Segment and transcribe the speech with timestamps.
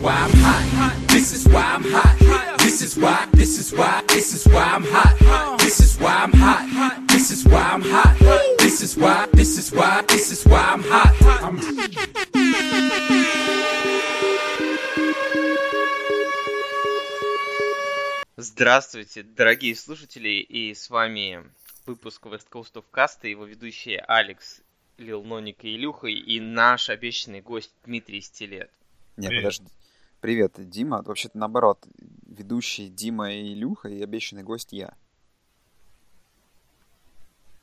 [0.00, 1.08] why I'm hot.
[1.08, 2.58] This is why I'm hot.
[2.58, 5.58] This is why, this is why, this is why I'm hot.
[5.58, 7.08] This is why I'm hot.
[7.08, 8.16] This is why I'm hot.
[8.58, 11.14] This is why, this is why, this is why I'm hot.
[11.42, 11.58] I'm
[18.36, 21.44] Здравствуйте, дорогие слушатели, и с вами
[21.86, 24.60] выпуск West Coast of Cast и его ведущие Алекс,
[24.96, 28.70] Лил Ноник и Илюха, и наш обещанный гость Дмитрий Стилет.
[29.16, 29.66] Нет, подожди.
[30.20, 31.02] Привет, Дима.
[31.02, 31.86] Вообще-то наоборот,
[32.26, 34.94] ведущий Дима и Илюха, и обещанный гость я.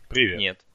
[0.08, 0.40] Привет.
[0.40, 0.66] Нет.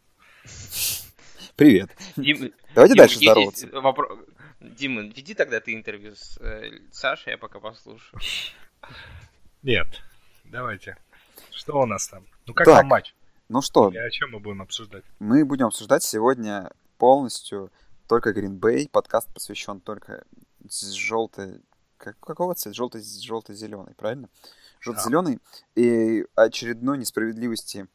[1.56, 1.90] Привет.
[2.16, 3.66] Дим, Давайте Дим, дальше есть здороваться.
[3.68, 4.28] вопро-
[4.60, 8.20] Дима, веди тогда ты интервью с э, Сашей, я пока послушаю.
[9.62, 9.86] Нет.
[10.44, 10.96] Давайте.
[11.50, 12.26] Что у нас там?
[12.46, 12.76] Ну как Так.
[12.80, 13.14] там матч?
[13.48, 15.04] Ну что, И о чем мы будем обсуждать?
[15.18, 17.70] мы будем обсуждать сегодня полностью
[18.06, 18.88] только Green Bay.
[18.88, 20.24] Подкаст посвящен только
[20.70, 21.60] желтой...
[22.00, 22.74] Как, какого цвета?
[22.76, 24.30] Желтый, желто-зеленый, правильно?
[24.80, 25.38] Желто-зеленый.
[25.74, 27.86] И очередной несправедливости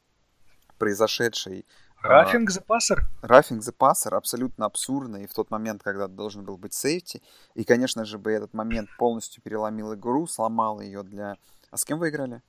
[0.78, 1.66] произошедшей
[2.04, 3.08] Рафинг за пассер?
[3.24, 7.24] Рафинг the passer абсолютно абсурдный в тот момент, когда должен был быть сейфти.
[7.56, 11.38] И, конечно же, бы этот момент полностью переломил игру, сломал ее для...
[11.72, 12.44] А с кем вы играли?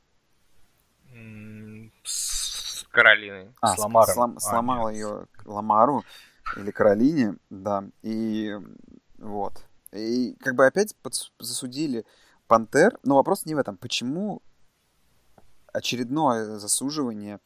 [2.05, 3.55] С- Каролиной.
[3.63, 4.15] А, С Ламаром.
[4.15, 4.97] слом- А, сломала нет.
[4.99, 6.05] ее Ламару
[6.57, 7.85] или Каролине, да.
[8.03, 8.55] И
[9.19, 9.66] вот.
[9.93, 12.05] И как бы опять подс- засудили
[12.47, 12.99] Пантер.
[13.03, 13.77] Но вопрос не в этом.
[13.77, 14.43] Почему
[15.73, 17.41] очередное засуживание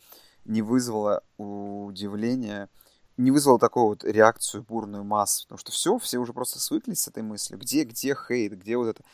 [0.45, 2.69] не вызвало удивления,
[3.17, 5.45] не вызвало такую вот реакцию, бурную массу?
[5.45, 7.59] Потому что все, все уже просто свыклись с этой мыслью.
[7.59, 9.05] Где, где хейт, где вот это...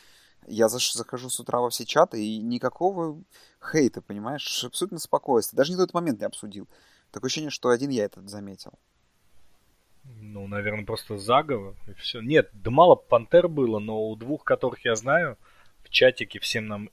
[0.45, 3.21] Я захожу с утра во все чаты, и никакого
[3.59, 4.63] хейта, понимаешь?
[4.63, 5.57] Абсолютно спокойствие.
[5.57, 6.69] Даже никто этот момент не обсудил.
[7.11, 8.73] Такое ощущение, что один я этот заметил.
[10.21, 12.21] Ну, наверное, просто заговор и все.
[12.21, 15.37] Нет, да мало пантер было, но у двух, которых я знаю,
[15.83, 16.89] в чатике всем нам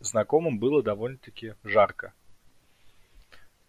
[0.00, 2.12] знакомым было довольно-таки жарко.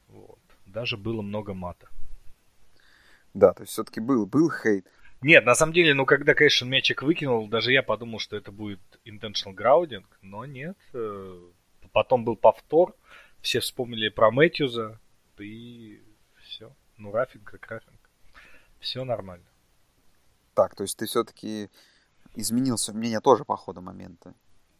[0.07, 0.39] Вот.
[0.65, 1.87] Даже было много мата.
[3.33, 4.87] Да, то есть все-таки был, был хейт.
[5.21, 8.79] Нет, на самом деле, ну, когда Кэшн мячик выкинул, даже я подумал, что это будет
[9.05, 10.77] intentional grounding, но нет.
[10.93, 11.39] э,
[11.91, 12.95] Потом был повтор,
[13.41, 14.99] все вспомнили про Мэтьюза,
[15.39, 16.01] и.
[16.97, 17.99] Ну, рафинг как рафинг.
[18.79, 19.45] Все нормально.
[20.53, 21.69] Так, то есть ты все-таки
[22.35, 24.33] изменил свое мнение тоже по ходу момента.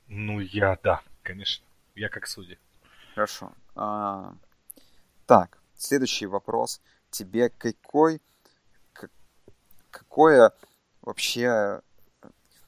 [0.08, 1.66] Ну, я, да, конечно.
[1.96, 2.58] Я как судья.
[3.14, 3.54] Хорошо.
[3.76, 4.36] А,
[5.26, 6.82] так, следующий вопрос.
[7.10, 8.22] Тебе какой,
[8.94, 9.12] как-
[9.92, 10.52] какое
[11.02, 11.82] вообще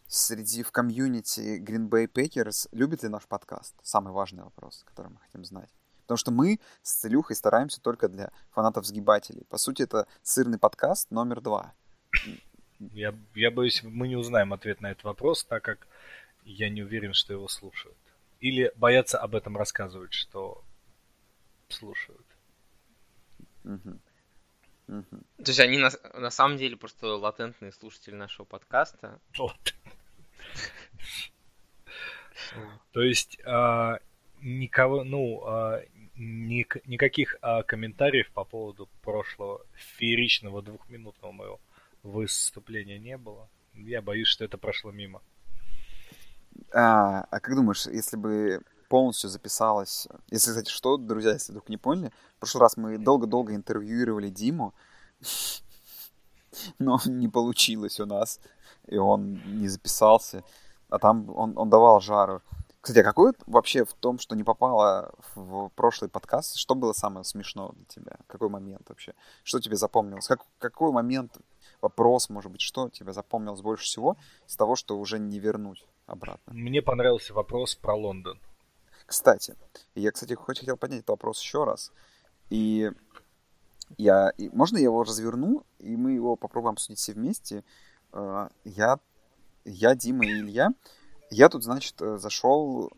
[0.07, 3.75] среди в комьюнити Green Bay Packers любит ли наш подкаст?
[3.83, 5.69] Самый важный вопрос, который мы хотим знать.
[6.09, 9.45] Потому что мы с Илюхой стараемся только для фанатов-сгибателей.
[9.47, 11.75] По сути, это сырный подкаст номер два.
[12.79, 15.87] Я, я боюсь, мы не узнаем ответ на этот вопрос, так как
[16.45, 17.95] я не уверен, что его слушают.
[18.39, 20.63] Или боятся об этом рассказывать, что
[21.67, 22.25] слушают.
[23.61, 25.03] То
[25.45, 29.19] есть они на, на самом деле просто латентные слушатели нашего подкаста.
[29.37, 29.75] Вот.
[32.93, 33.99] То есть а,
[34.41, 35.81] никого, ну, а,
[36.19, 39.61] ник- никаких а, комментариев по поводу прошлого
[39.97, 41.59] фееричного двухминутного моего
[42.03, 43.49] выступления не было.
[43.73, 45.21] Я боюсь, что это прошло мимо.
[46.73, 50.07] А, а как думаешь, если бы полностью записалось...
[50.29, 54.73] Если, кстати, что, друзья, если вдруг не поняли, в прошлый раз мы долго-долго интервьюировали Диму,
[56.79, 58.39] но не получилось у нас,
[58.87, 60.43] и он не записался,
[60.89, 62.41] а там он, он давал жару.
[62.81, 67.25] Кстати, а какой вообще в том, что не попало в прошлый подкаст, что было самое
[67.25, 68.17] смешное для тебя?
[68.27, 69.13] Какой момент вообще?
[69.43, 70.27] Что тебе запомнилось?
[70.27, 71.37] Как, какой момент,
[71.81, 76.53] вопрос, может быть, что тебе запомнилось больше всего из того, что уже не вернуть обратно?
[76.53, 78.39] Мне понравился вопрос про Лондон.
[79.05, 79.55] Кстати,
[79.95, 81.91] я, кстати, хотел поднять этот вопрос еще раз.
[82.49, 82.91] И
[83.97, 87.63] я, и можно я его разверну, и мы его попробуем обсудить все вместе.
[88.13, 88.99] Э, Я,
[89.65, 90.69] я, Дима и Илья.
[91.31, 92.91] Я тут, значит, э, зашел,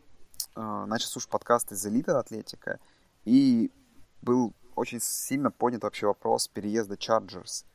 [0.56, 2.80] э, начал слушать подкаст из Элита Атлетика,
[3.26, 3.70] и
[4.22, 7.66] был очень сильно поднят вообще вопрос переезда Chargers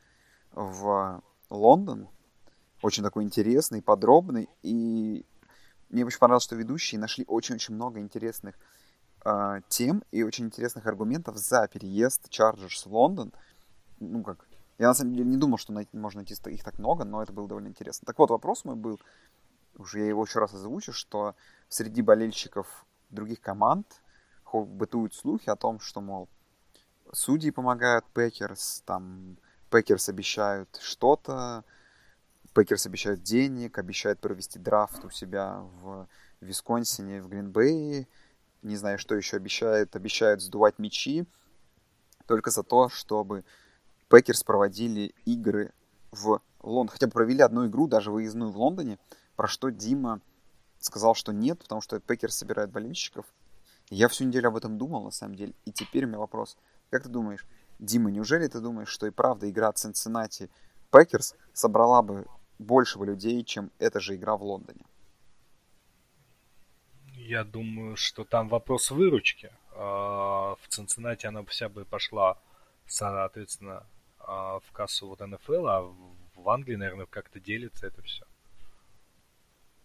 [0.53, 1.21] в
[1.51, 2.09] Лондон.
[2.81, 5.25] Очень такой интересный, подробный, и
[5.89, 8.55] мне очень понравилось, что ведущие нашли очень-очень много интересных
[9.25, 13.31] э, тем и очень интересных аргументов за переезд Chargers в Лондон.
[13.99, 14.47] Ну, как...
[14.79, 17.31] Я на самом деле не думал, что най- можно найти их так много, но это
[17.31, 18.07] было довольно интересно.
[18.07, 18.99] Так вот, вопрос мой был,
[19.77, 21.35] уже я его еще раз озвучу, что
[21.69, 24.01] среди болельщиков других команд
[24.53, 26.29] бытуют слухи о том, что, мол,
[27.13, 29.37] судьи помогают Packers, там,
[29.69, 31.63] Packers обещают что-то,
[32.53, 36.07] Packers обещают денег, обещают провести драфт у себя в
[36.41, 38.07] Висконсине, в Гринбее.
[38.63, 39.95] Не знаю, что еще обещают.
[39.95, 41.27] Обещают сдувать мячи
[42.25, 43.43] только за то, чтобы
[44.09, 45.71] Packers проводили игры
[46.11, 46.93] в Лондоне.
[46.93, 48.97] Хотя бы провели одну игру, даже выездную в Лондоне,
[49.37, 50.19] про что Дима
[50.79, 53.25] сказал, что нет, потому что Packers собирает болельщиков.
[53.89, 55.53] Я всю неделю об этом думал, на самом деле.
[55.63, 56.57] И теперь у меня вопрос.
[56.89, 57.45] Как ты думаешь,
[57.79, 60.49] Дима, неужели ты думаешь, что и правда игра Цинциннати
[60.91, 62.25] Packers собрала бы
[62.59, 64.81] больше бы людей, чем эта же игра в Лондоне?
[67.13, 69.51] Я думаю, что там вопрос выручки.
[69.71, 72.39] А, в Цинциннати она вся бы пошла,
[72.87, 73.85] соответственно,
[74.19, 75.81] а, в кассу вот НФЛ, а
[76.35, 78.25] в Англии, наверное, как-то делится это все.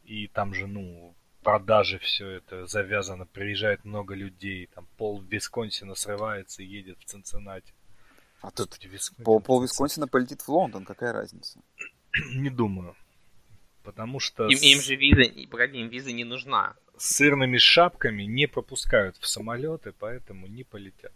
[0.04, 6.62] И там же, ну, продажи все это завязано, приезжает много людей, там пол Висконсина срывается
[6.62, 7.72] и едет в Цинциннати.
[8.40, 8.78] А тут
[9.25, 11.60] пол, пол Висконсина полетит в Лондон, какая разница?
[12.34, 12.96] Не думаю.
[13.84, 14.46] Потому что...
[14.49, 16.75] Им, им же виза, погоди, им виза не нужна.
[16.96, 21.12] Сырными шапками не пропускают в самолеты, поэтому не полетят.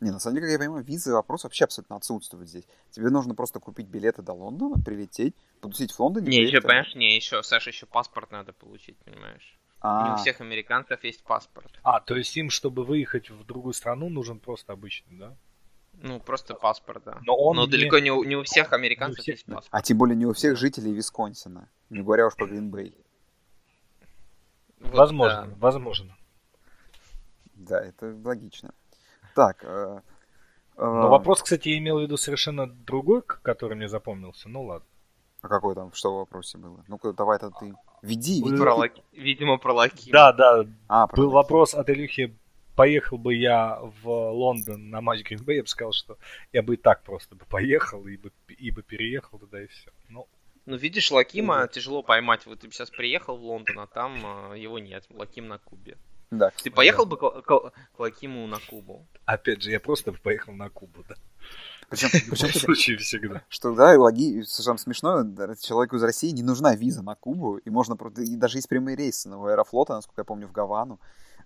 [0.00, 2.64] Не, на самом деле, как я понимаю, визы вопрос вообще абсолютно отсутствует здесь.
[2.90, 6.28] Тебе нужно просто купить билеты до Лондона, прилететь, потусить в Лондоне.
[6.28, 9.58] Не, еще, понимаешь, не, еще, Саша, еще паспорт надо получить, понимаешь?
[9.80, 10.08] А-а-а.
[10.08, 11.78] Не у всех американцев есть паспорт.
[11.82, 15.36] А, то есть им, чтобы выехать в другую страну, нужен просто обычный, да?
[15.92, 17.18] Ну, просто паспорт, да.
[17.26, 17.72] Но, он Но не...
[17.72, 19.34] далеко не у, не у всех американцев у всех...
[19.34, 19.68] есть паспорт.
[19.70, 21.68] А тем более не у всех жителей Висконсина.
[21.90, 22.94] Не говоря уж про Гринбей.
[24.78, 25.54] Вот, возможно, да.
[25.58, 26.16] возможно.
[27.52, 28.72] Да, это логично.
[29.40, 29.64] Так.
[29.64, 30.00] Э,
[30.76, 30.84] э...
[30.84, 34.50] Но вопрос, кстати, я имел в виду совершенно другой, который мне запомнился.
[34.50, 34.86] Ну ладно.
[35.40, 36.84] А какой там, что в вопросе было?
[36.88, 38.42] Ну-ка, давай-то ты веди.
[38.44, 38.58] веди.
[38.58, 39.02] Про лаки...
[39.12, 40.12] Видимо, про лаки.
[40.12, 40.66] Да, да.
[40.88, 41.34] А, Был лаки.
[41.34, 42.36] вопрос от Илюхи
[42.76, 46.18] поехал бы я в Лондон на матч Гринбей, я бы сказал, что
[46.52, 49.90] я бы и так просто бы поехал, и бы, и бы переехал туда, и все.
[50.10, 50.28] Ну,
[50.66, 52.44] ну, видишь, Лакима тяжело поймать.
[52.44, 55.06] Вот ты сейчас приехал в Лондон, а там э, его нет.
[55.08, 55.96] Лаким на Кубе.
[56.30, 56.50] Да.
[56.62, 59.06] Ты поехал бы к, к, к Лакиму на Кубу?
[59.24, 61.16] Опять же, я просто поехал на Кубу, да.
[61.88, 63.42] Причем, причем в случае всегда.
[63.48, 65.24] Что да, логи, совершенно смешно,
[65.60, 69.28] человеку из России не нужна виза на Кубу, и можно и даже есть прямые рейсы
[69.28, 71.00] на Аэрофлота, насколько я помню, в Гавану.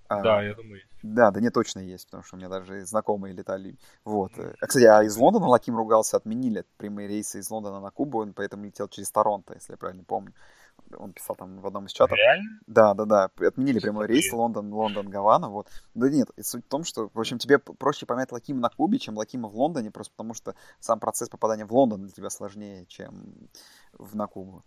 [0.07, 0.83] А, да, я думаю.
[1.03, 3.79] Да, да, не точно есть, потому что у меня даже знакомые летали.
[4.05, 4.33] Вот.
[4.37, 8.35] А, кстати, а из Лондона Лаким ругался, отменили прямые рейсы из Лондона на Кубу, он
[8.35, 10.35] поэтому летел через Торонто, если я правильно помню.
[10.97, 12.17] Он писал там в одном из чатов.
[12.17, 12.61] Реально?
[12.67, 13.25] Да, да, да.
[13.47, 15.49] Отменили прямой рейс Лондон, Лондон, Гавана.
[15.49, 15.69] Вот.
[15.95, 19.17] Да нет, суть в том, что, в общем, тебе проще поймать Лакима на Кубе, чем
[19.17, 23.49] Лакима в Лондоне, просто потому что сам процесс попадания в Лондон для тебя сложнее, чем
[23.93, 24.65] в, на Кубу.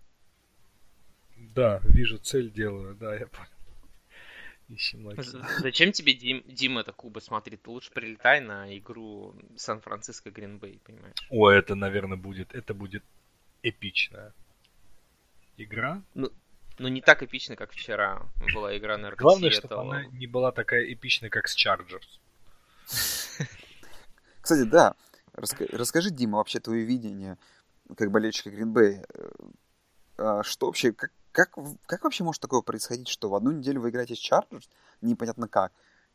[1.38, 3.52] Да, вижу цель, делаю, да, я понял.
[4.70, 5.10] Ищем
[5.60, 7.62] Зачем тебе Дим, Дим это Куба смотреть?
[7.62, 11.16] Ты лучше прилетай на игру Сан-Франциско Гринбей, понимаешь?
[11.30, 13.04] О, это, наверное, будет, это будет
[13.64, 14.34] эпичная
[15.58, 16.02] игра.
[16.14, 16.32] Ну,
[16.78, 18.22] ну не так эпично, как вчера
[18.54, 19.22] была игра на РКС.
[19.22, 22.20] Главное, чтобы она не была такая эпичная, как с Chargers.
[24.42, 24.96] Кстати, да.
[25.34, 27.38] Расскажи, Дима, вообще твое видение
[27.96, 29.02] как болельщика Гринбей.
[29.14, 29.30] Э,
[30.18, 31.56] а что вообще, как, как,
[31.86, 34.68] как вообще может такое происходить, что в одну неделю вы играете с Chargers,
[35.02, 35.72] непонятно как,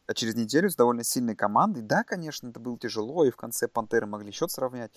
[0.06, 3.68] а через неделю с довольно сильной командой, да, конечно, это было тяжело, и в конце
[3.68, 4.92] Пантеры могли счет сравнять,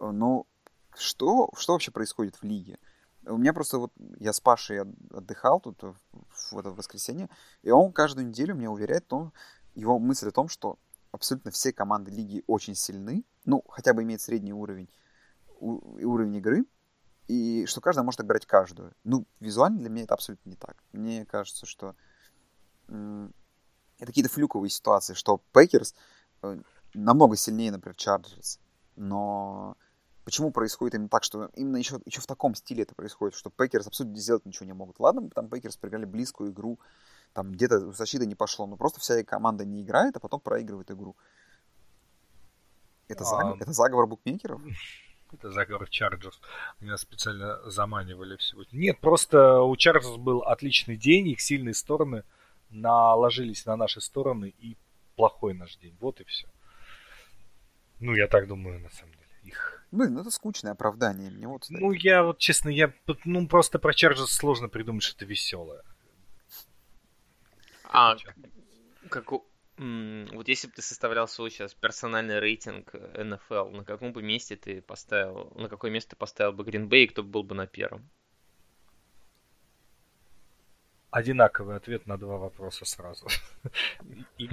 [0.00, 0.46] э, но
[0.96, 2.78] что, что вообще происходит в лиге?
[3.26, 5.96] У меня просто вот, я с Пашей отдыхал тут в,
[6.50, 7.28] в это воскресенье,
[7.62, 9.32] и он каждую неделю мне уверяет том,
[9.74, 10.78] его мысль о том, что
[11.12, 14.88] абсолютно все команды лиги очень сильны, ну, хотя бы имеют средний уровень,
[15.60, 16.64] уровень игры,
[17.28, 18.92] и что каждая может отбирать каждую.
[19.04, 20.82] Ну, визуально для меня это абсолютно не так.
[20.92, 21.94] Мне кажется, что
[22.88, 25.94] это какие-то флюковые ситуации, что Packers
[26.42, 26.60] э,
[26.94, 28.58] намного сильнее, например, Чарджерс.
[28.96, 29.76] Но
[30.24, 33.86] почему происходит именно так, что именно еще, еще в таком стиле это происходит, что Пекерс
[33.86, 35.00] абсолютно сделать ничего не могут.
[35.00, 36.78] Ладно, там Пекерс проиграли близкую игру,
[37.32, 40.90] там где-то у защиты не пошло, но просто вся команда не играет, а потом проигрывает
[40.90, 41.16] игру.
[43.08, 43.26] Это, а...
[43.26, 44.60] заговор, это заговор букмекеров?
[45.32, 46.38] Это заговор Чарджерс.
[46.78, 48.64] Меня специально заманивали всего.
[48.70, 52.24] Нет, просто у Чарджерс был отличный день, их сильные стороны
[52.68, 54.76] наложились на наши стороны и
[55.16, 55.96] плохой наш день.
[56.00, 56.48] Вот и все.
[58.00, 59.21] Ну, я так думаю, на самом деле.
[59.42, 59.84] Их...
[59.90, 61.30] Блин, ну это скучное оправдание.
[61.30, 62.92] Мне вот, ну, я вот, честно, я...
[63.24, 65.82] Ну, просто про Чарджерс сложно придумать что-то веселое.
[67.84, 68.16] А,
[69.10, 74.56] как, вот если бы ты составлял свой сейчас персональный рейтинг НФЛ, на каком бы месте
[74.56, 78.08] ты поставил, на какое место ты поставил бы Гринбей, и кто был бы на первом?
[81.10, 83.26] Одинаковый ответ на два вопроса сразу.
[84.38, 84.48] И.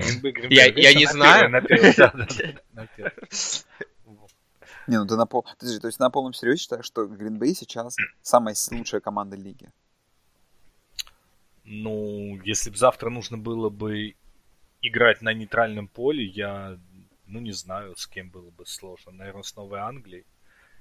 [0.49, 1.49] Я, я не знаю.
[4.87, 5.45] Не, ну ты на пол...
[5.59, 9.69] Подожди, то есть на полном серьезе считаешь, что Гринбей сейчас самая лучшая команда лиги?
[11.63, 14.15] Ну, если бы завтра нужно было бы
[14.81, 16.79] играть на нейтральном поле, я,
[17.27, 19.11] ну, не знаю, с кем было бы сложно.
[19.11, 20.25] Наверное, с Новой Англией.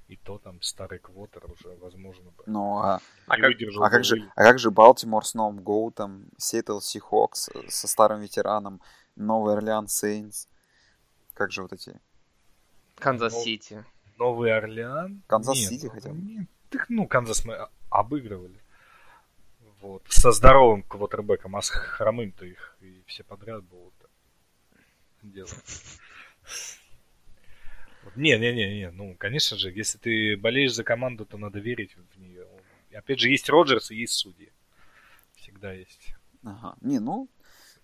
[0.06, 2.42] И то там старый квотер уже, возможно, бы.
[2.46, 6.30] Ну, а, А как- а как же, а как же Балтимор с новым GOAT ом,
[6.38, 8.80] Сиэтл Сихокс со старым ветераном,
[9.16, 10.48] Новый Орлеан Сейнс?
[11.34, 12.00] Как же вот эти?
[12.98, 13.84] Канзас-Сити.
[14.18, 15.22] Новый Орлеан?
[15.26, 16.18] Канзас-Сити хотя бы.
[16.18, 18.60] нет, так, ну, Канзас мы обыгрывали.
[19.80, 20.02] Вот.
[20.08, 23.94] Со здоровым квотербеком, а с хромым-то их и все подряд будут
[25.22, 25.54] делать.
[28.04, 28.16] Вот.
[28.16, 31.96] Не, не, не, не, ну, конечно же, если ты болеешь за команду, то надо верить
[31.96, 32.46] в нее.
[32.92, 34.50] Опять же, есть Роджерс и есть судьи.
[35.34, 36.14] Всегда есть.
[36.42, 36.76] Ага.
[36.80, 37.28] Не, ну,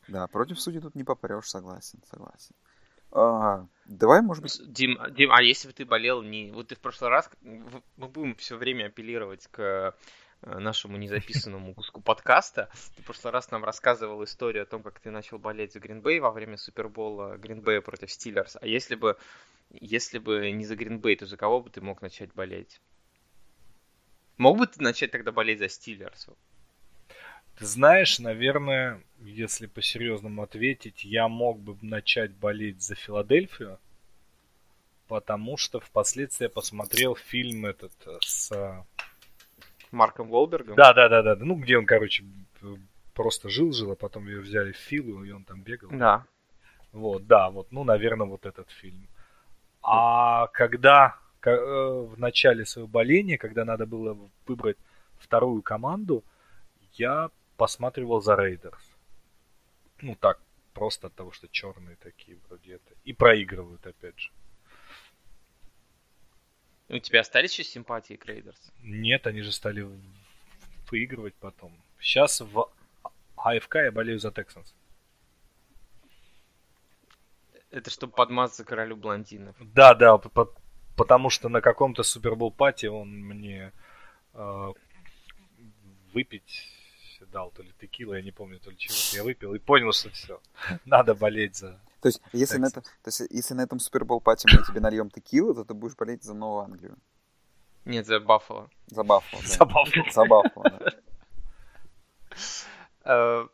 [0.08, 2.54] да, против судей тут не попрешь, согласен, согласен.
[3.86, 6.50] Давай, может быть, Дим, Дим, а если бы ты болел не...
[6.50, 7.30] Вот ты в прошлый раз...
[7.42, 9.94] Мы будем все время апеллировать к
[10.42, 12.70] э, нашему незаписанному куску подкаста.
[12.96, 16.18] Ты в прошлый раз нам рассказывал историю о том, как ты начал болеть за Гринбей
[16.18, 18.56] во время Супербола Гринбея против Стиллерс.
[18.60, 19.16] А если бы,
[19.70, 22.80] если бы не за Гринбей, то за кого бы ты мог начать болеть?
[24.38, 26.28] Мог бы ты начать тогда болеть за Стиллерс?
[27.58, 33.78] Ты знаешь, наверное, если по-серьезному ответить, я мог бы начать болеть за Филадельфию,
[35.06, 38.50] потому что впоследствии я посмотрел фильм этот э, с...
[38.50, 38.82] э,
[39.92, 40.74] Марком Голбергом?
[40.74, 42.24] Да, да, да, да, ну где он, короче,
[42.62, 42.74] э,
[43.14, 45.90] просто жил-жил, а потом ее взяли в Филу, и он там бегал.
[45.92, 46.26] Да.
[46.92, 49.06] Вот, да, вот, ну, наверное, вот этот фильм.
[49.82, 54.78] А когда в начале своего боления, когда надо было выбрать
[55.18, 56.24] вторую команду,
[56.94, 58.96] я посматривал за Рейдерс.
[60.00, 60.40] Ну, так,
[60.72, 62.94] просто от того, что черные такие вроде это.
[63.04, 64.30] И проигрывают, опять же.
[66.88, 68.72] У тебя остались еще симпатии к Рейдерс?
[68.82, 69.88] Нет, они же стали
[70.90, 71.72] выигрывать потом.
[71.98, 72.70] Сейчас в
[73.36, 74.74] АФК я болею за Texans.
[77.70, 79.56] Это чтобы подмазаться королю блондинов.
[79.58, 80.52] Да, да, п- п-
[80.96, 83.72] потому что на каком-то супербол пати он мне
[84.34, 84.72] э,
[86.12, 86.68] выпить
[87.34, 90.08] дал, то ли текила, я не помню, то ли чего я выпил и понял, что
[90.10, 90.40] все,
[90.84, 91.80] надо болеть за...
[92.00, 95.10] то есть, если на, этом, то есть, если на этом Супербол пати мы тебе нальем
[95.10, 96.96] текилу, то ты будешь болеть за Новую Англию.
[97.84, 98.70] Нет, за Баффало.
[98.86, 99.48] За Баффало, да.
[99.56, 100.10] за Баффало.
[100.12, 100.90] За Баффало, да.
[103.06, 103.46] Э,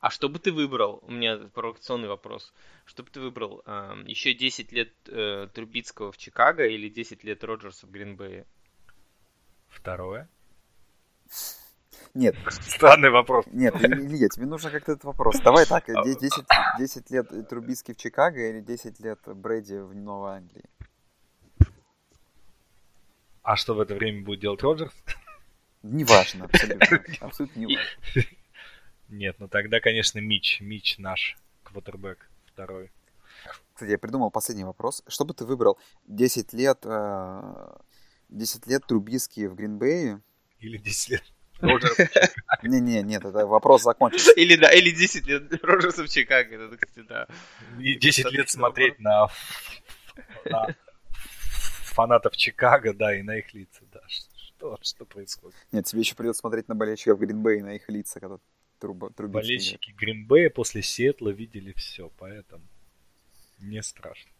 [0.00, 1.02] А что бы ты выбрал?
[1.08, 2.52] У меня провокационный вопрос.
[2.84, 3.62] Что бы ты выбрал?
[3.66, 8.44] э, Еще 10 лет э, Трубицкого в Чикаго или 10 лет Роджерса в Гринбее?
[9.68, 10.28] Второе.
[12.14, 13.44] Нет, Странный вопрос.
[13.50, 15.40] нет, Илья, тебе нужно как-то этот вопрос.
[15.40, 16.44] Давай так, э, де- 10,
[16.78, 20.64] 10 лет Трубиски в Чикаго или 10 лет Брэди в Новой Англии?
[23.42, 24.94] А что в это время будет делать Роджерс?
[25.82, 26.86] Неважно, абсолютно.
[27.20, 27.90] Абсолютно неважно.
[29.08, 30.60] Нет, ну тогда, конечно, Мич.
[30.62, 32.90] Мич наш квотербек второй.
[33.74, 35.02] Кстати, я придумал последний вопрос.
[35.08, 35.78] Что бы ты выбрал?
[36.06, 37.76] 10 лет, э,
[38.30, 40.22] 10 лет Трубиски в Гринбее?
[40.60, 41.33] Или 10 лет.
[42.62, 44.32] Не-не, нет, это вопрос закончился.
[44.36, 46.56] Или да, или 10 лет Роджерса в Чикаго.
[46.56, 47.26] Это, кстати, да.
[47.78, 49.28] И 10 лет смотреть на,
[50.44, 50.74] на
[51.84, 54.00] фанатов Чикаго, да, и на их лица, да.
[54.08, 55.56] Что, что происходит?
[55.72, 58.38] Нет, тебе еще придется смотреть на болельщиков Гринбея, на их лица, когда
[58.78, 59.34] труба, трубички.
[59.34, 62.64] Болельщики Гринбея после Сиэтла видели все, поэтому
[63.58, 64.30] не страшно.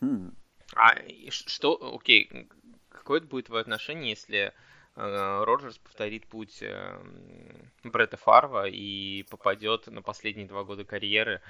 [0.00, 0.34] Хм.
[0.74, 2.48] А и что, окей,
[2.88, 4.52] какое это будет твое отношение, если
[4.98, 11.40] Роджерс повторит путь э, м, Бретта Фарва и попадет на последние два года карьеры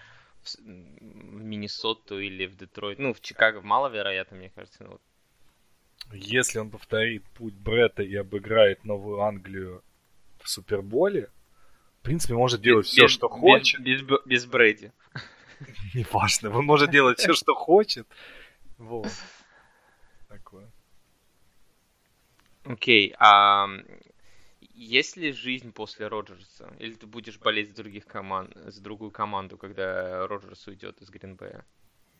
[0.42, 2.98] в, Миннесоту или в Детройт?
[2.98, 4.84] Ну, в Чикаго маловероятно, мне кажется.
[4.86, 5.00] вот
[6.12, 9.82] Если он повторит путь Бретта и обыграет Новую Англию
[10.42, 11.30] в Суперболе,
[12.00, 13.80] в принципе, может делать все, без- что без- хочет.
[13.80, 14.92] Без, Б- без Брэди.
[15.94, 18.06] Неважно, он может делать все, что хочет.
[18.76, 19.08] Вот.
[20.28, 20.70] Такое.
[22.68, 23.84] Окей, а м,
[24.74, 26.70] есть ли жизнь после Роджерса?
[26.78, 31.64] Или ты будешь болеть за других команд, за другую команду, когда Роджерс уйдет из Гринбея?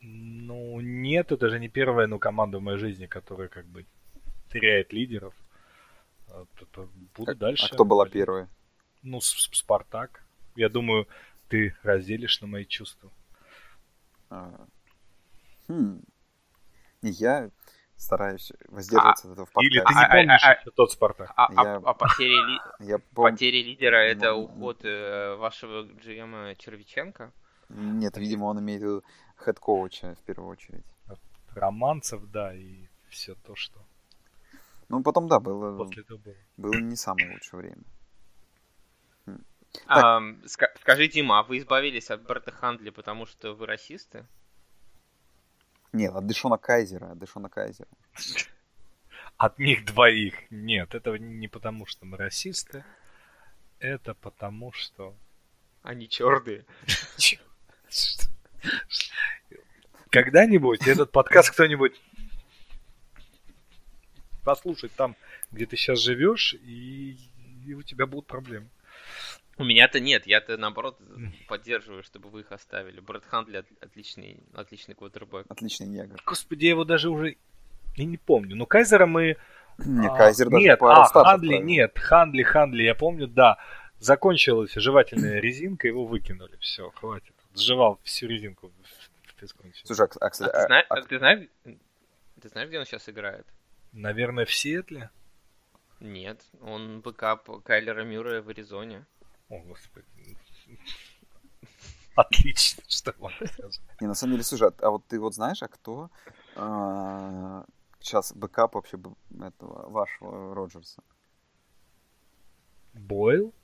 [0.00, 3.85] Ну, нет, это же не первая, ну, команда в моей жизни, которая как бы
[4.50, 5.35] теряет лидеров.
[6.31, 6.45] А,
[7.17, 7.67] Буду А- дальше.
[7.67, 8.49] А кто была первая?
[9.02, 10.23] Ну, Спартак.
[10.57, 11.07] Я думаю,
[11.49, 13.11] ты разделишь на мои чувства.
[14.31, 14.67] А,
[15.69, 16.00] Хм.
[17.02, 17.50] Я
[17.99, 19.99] стараюсь воздерживаться от этого в Или ты подкасте.
[20.00, 21.33] не А- а- помнишь а- еще тот Спартак?
[21.37, 23.33] А, а- Я- а потеря, ли- Я помню...
[23.33, 27.33] потеря лидера это уход э, вашего GM Червиченко?
[27.69, 29.05] Нет, видимо, он имеет в виду
[29.45, 30.85] head coach а в первую очередь.
[31.55, 33.81] романцев, да, и все то, что
[34.88, 36.35] Ну, потом, да, было, после этого было.
[36.57, 37.83] было не самое лучшее время.
[39.87, 44.25] А, ска- скажи, Дима, а вы избавились от Бретта Хандли, потому что вы расисты?
[45.92, 47.88] Нет, от Дэшона Кайзера, от Дэшона Кайзера.
[49.37, 50.35] От них двоих.
[50.50, 52.85] Нет, это не потому, что мы расисты.
[53.78, 55.14] Это потому, что...
[55.83, 56.66] Они черные.
[60.11, 62.00] Когда-нибудь этот подкаст кто-нибудь
[64.45, 65.14] послушает там,
[65.52, 67.18] где ты сейчас живешь, и,
[67.64, 68.68] и у тебя будут проблемы.
[69.59, 70.99] У меня-то нет, я-то наоборот
[71.49, 73.00] поддерживаю, чтобы вы их оставили.
[73.00, 75.47] Брэд Хандли от- отличный, отличный квотербек.
[75.49, 76.21] Отличный негр.
[76.25, 77.37] Господи, я его даже уже
[77.97, 78.55] и не помню.
[78.57, 79.37] Но Кайзера мы...
[79.79, 81.65] Не, а, Кайзер даже Нет, пару а, Хандли, провел.
[81.65, 83.59] нет, Хандли, Хандли, я помню, да.
[83.99, 86.57] Закончилась жевательная резинка, его выкинули.
[86.61, 87.35] Все, хватит.
[87.54, 89.87] Сжевал всю резинку в- бесконечность.
[89.87, 91.49] Слушай, а, а, А ты а- знаешь, а- а ты знаешь,
[92.41, 93.47] ты знаешь, где он сейчас играет?
[93.93, 95.11] Наверное, в Сиэтле?
[96.00, 99.05] Нет, он backup Кайлера Мюррея в Аризоне.
[99.49, 100.37] О, господи.
[102.14, 103.81] Отлично, что сказать.
[104.00, 106.11] Не, на самом деле, слушай, а, а вот ты вот знаешь, а кто
[108.00, 108.99] сейчас backup вообще
[109.40, 111.02] этого вашего Роджерса?
[112.95, 113.55] Бойл?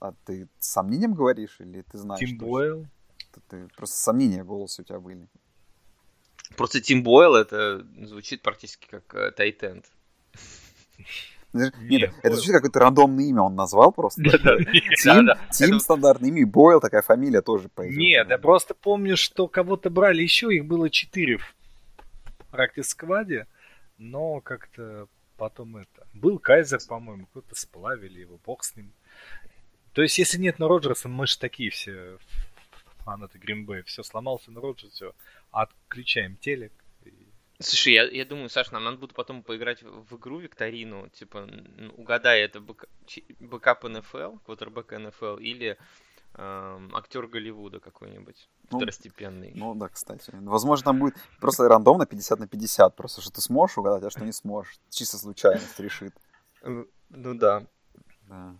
[0.00, 2.20] А ты с сомнением говоришь или ты знаешь?
[2.20, 2.36] Тим?
[2.36, 2.86] Бойл?
[3.48, 5.26] Ты, просто сомнения в голосе у тебя были.
[6.56, 9.86] Просто Тим Бойл это звучит практически как э, tight end.
[11.54, 14.22] Нет, Нет, это звучит какое-то рандомное имя он назвал просто.
[15.52, 17.96] Тим, стандартное имя, и Бойл такая фамилия тоже пойдет.
[17.96, 21.54] Нет, я просто помню, что кого-то брали еще, их было четыре в
[22.50, 23.46] practice squad е,
[23.98, 26.06] но как-то потом это...
[26.12, 28.92] Был Кайзер, по-моему, кто-то сплавили его, бог с ним.
[29.92, 32.18] То есть, если нет на Роджерса, мы же такие все
[33.04, 35.12] фанаты Гринбэя, все сломался на Роджерсе, все,
[35.50, 36.72] отключаем телек.
[37.60, 41.48] Слушай, я, я думаю, Саш, нам надо будет потом поиграть в, игру викторину, типа,
[41.96, 42.88] угадай, это back-
[43.38, 45.78] backup НФЛ, квотербек НФЛ, или
[46.34, 49.52] эм, актер Голливуда какой-нибудь, Ну, второстепенный.
[49.54, 50.30] Ну да, кстати.
[50.32, 54.24] Возможно, там будет просто рандомно 50 на 50, просто что ты сможешь угадать, а что
[54.24, 54.78] не сможешь.
[54.90, 56.14] Чисто случайность решит.
[56.62, 57.66] Э, Ну да.
[58.28, 58.56] Да.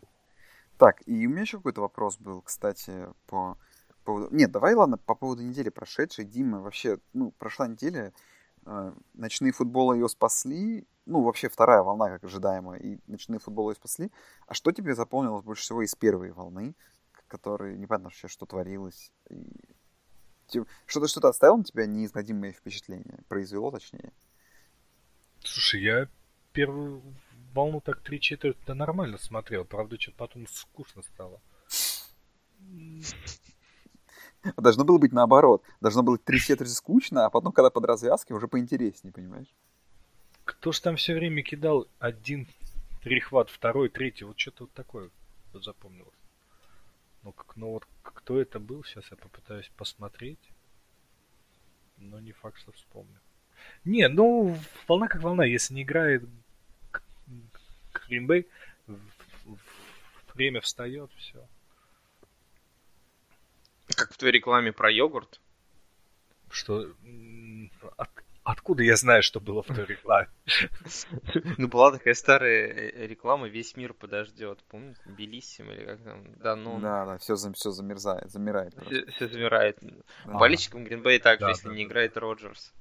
[0.79, 3.57] Так, и у меня еще какой-то вопрос был, кстати, по
[4.05, 4.29] поводу...
[4.35, 6.25] Нет, давай, ладно, по поводу недели прошедшей.
[6.25, 8.13] Дима, вообще, ну, прошла неделя, э,
[9.15, 14.11] ночные футболы ее спасли, ну, вообще вторая волна, как ожидаемо, и ночные футболы ее спасли.
[14.47, 16.75] А что тебе запомнилось больше всего из первой волны,
[17.29, 19.11] которой непонятно вообще, что творилось?
[20.87, 23.19] Что-то что-то оставило на тебя неизгладимое впечатление?
[23.29, 24.13] Произвело, точнее?
[25.41, 26.09] Слушай, я
[26.53, 27.03] первую
[27.53, 31.41] волну так три четверти нормально смотрел, правда, что-то потом скучно стало.
[34.57, 35.63] Должно было быть наоборот.
[35.81, 39.53] Должно было три четверти скучно, а потом, когда под развязки, уже поинтереснее, понимаешь?
[40.45, 42.47] Кто ж там все время кидал один
[43.03, 45.11] перехват, второй, третий, вот что-то вот такое
[45.53, 46.13] вот запомнилось.
[47.23, 50.39] Ну, как, ну вот кто это был, сейчас я попытаюсь посмотреть.
[51.97, 53.19] Но не факт, что вспомню.
[53.85, 56.25] Не, ну, волна как волна, если не играет
[58.09, 58.45] Green
[60.35, 61.47] время встает, все.
[63.97, 65.41] Как в твоей рекламе про йогурт.
[66.51, 66.93] Что...
[67.97, 70.29] от- откуда я знаю, что было в той рекламе?
[71.59, 74.59] Ну, была такая старая э, реклама «Весь мир подождет».
[74.69, 75.01] Помните?
[75.07, 76.25] Белиссим или как там?
[76.37, 78.75] Да, ну, Да, да, все, все замерзает, замирает.
[79.15, 79.79] все, замирает.
[79.81, 80.33] Да.
[80.39, 81.89] Болельщикам Гринбей также, Да, если да, не да.
[81.89, 82.73] играет Роджерс.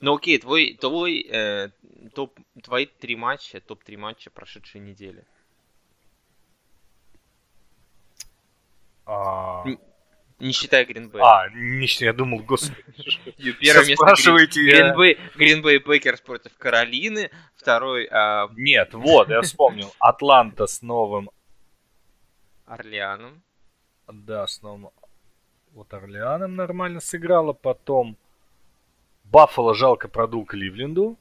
[0.00, 1.70] Ну окей, твой, твой э,
[2.14, 5.24] топ, твои три матча, топ-3 матча прошедшей недели.
[9.06, 9.64] А,
[10.40, 11.22] Не считая Гринбей.
[11.22, 12.76] а, не, я думал, господи.
[13.60, 17.30] Первое место спрашиваете, Гринбей, Гринбей Пекерс против Каролины.
[17.54, 19.92] Второй а, Нет, вот, я вспомнил.
[19.98, 21.30] Атланта с новым,
[22.66, 23.42] Орлеаном.
[24.08, 24.90] да, с новым
[25.72, 27.52] вот Орлеаном нормально сыграла.
[27.52, 28.16] Потом
[29.24, 31.16] Баффало жалко продул Кливленду.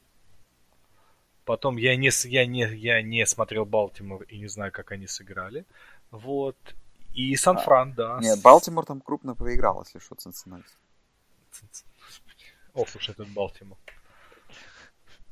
[1.44, 5.66] Потом я не, я, не, я не смотрел Балтимор и не знаю, как они сыграли.
[6.10, 6.58] Вот.
[7.16, 8.20] И Сан-Фран, да.
[8.22, 10.70] Нет, Балтимор там крупно проиграл, если что, Цинциннати.
[12.74, 13.78] Ох уж этот Балтимор.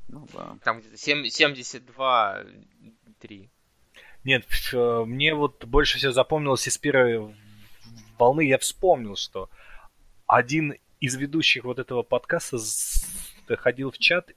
[0.08, 0.58] Ну да.
[0.64, 3.50] Там где-то сем- 72-3.
[4.24, 7.36] Нет, э, мне вот больше всего запомнилось из первой
[8.18, 9.50] волны, я вспомнил, что
[10.28, 13.06] один из ведущих вот этого подкаста с-
[13.58, 14.32] ходил в чат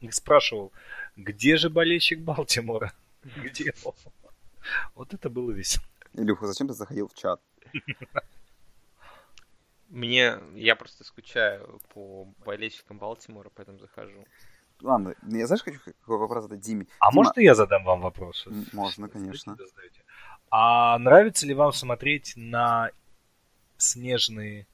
[0.00, 0.72] и спрашивал,
[1.16, 2.92] где же болельщик Балтимора?
[3.36, 3.94] Где он?
[4.94, 5.84] Вот это было весело.
[6.14, 7.40] Илюха, зачем ты заходил в чат?
[9.88, 14.26] Мне, я просто скучаю по болельщикам Балтимора, поэтому захожу.
[14.80, 16.86] Ладно, я знаешь, хочу какой вопрос задать Диме?
[16.98, 18.46] А Дима, может и я задам вам вопрос?
[18.72, 19.56] Можно, конечно.
[20.50, 22.90] А нравится ли вам смотреть на
[23.76, 24.66] снежные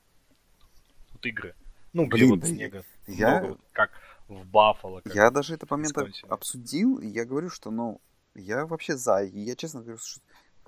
[1.12, 1.54] вот игры?
[1.92, 3.90] Ну, где Блин, вот снега я- много, вот как
[4.28, 5.00] в Баффало.
[5.00, 5.96] как Я даже этот момент
[6.28, 8.00] обсудил, и я говорю, что, ну,
[8.34, 9.24] я вообще за.
[9.24, 10.20] И я честно говорю, что-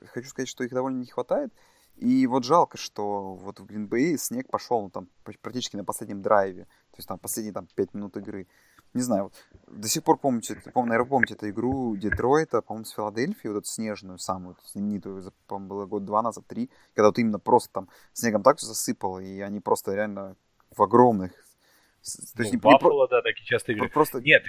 [0.07, 1.53] хочу сказать, что их довольно не хватает.
[1.97, 5.09] И вот жалко, что вот в Гринбее снег пошел ну, там
[5.43, 6.65] практически на последнем драйве.
[6.65, 8.47] То есть там последние там 5 минут игры.
[8.95, 9.35] Не знаю, вот
[9.69, 13.69] до сих пор помните, помню, наверное, помните эту игру Детройта, по-моему, с Филадельфией, вот эту
[13.69, 18.43] снежную, самую знаменитую, по-моему, было год два назад, три, когда вот именно просто там снегом
[18.43, 20.37] так все засыпало, и они просто реально
[20.75, 21.33] в огромных...
[21.33, 21.39] То
[22.39, 23.89] Ну, есть не- не Баффало, да, такие часто игры.
[23.91, 24.43] просто Нет,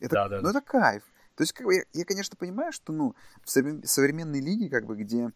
[0.00, 1.04] это, Да, да, ну, это кайф.
[1.38, 4.86] То есть, как бы, я, я, конечно, понимаю, что, ну, в совре- современной лиге, как
[4.86, 5.30] бы, где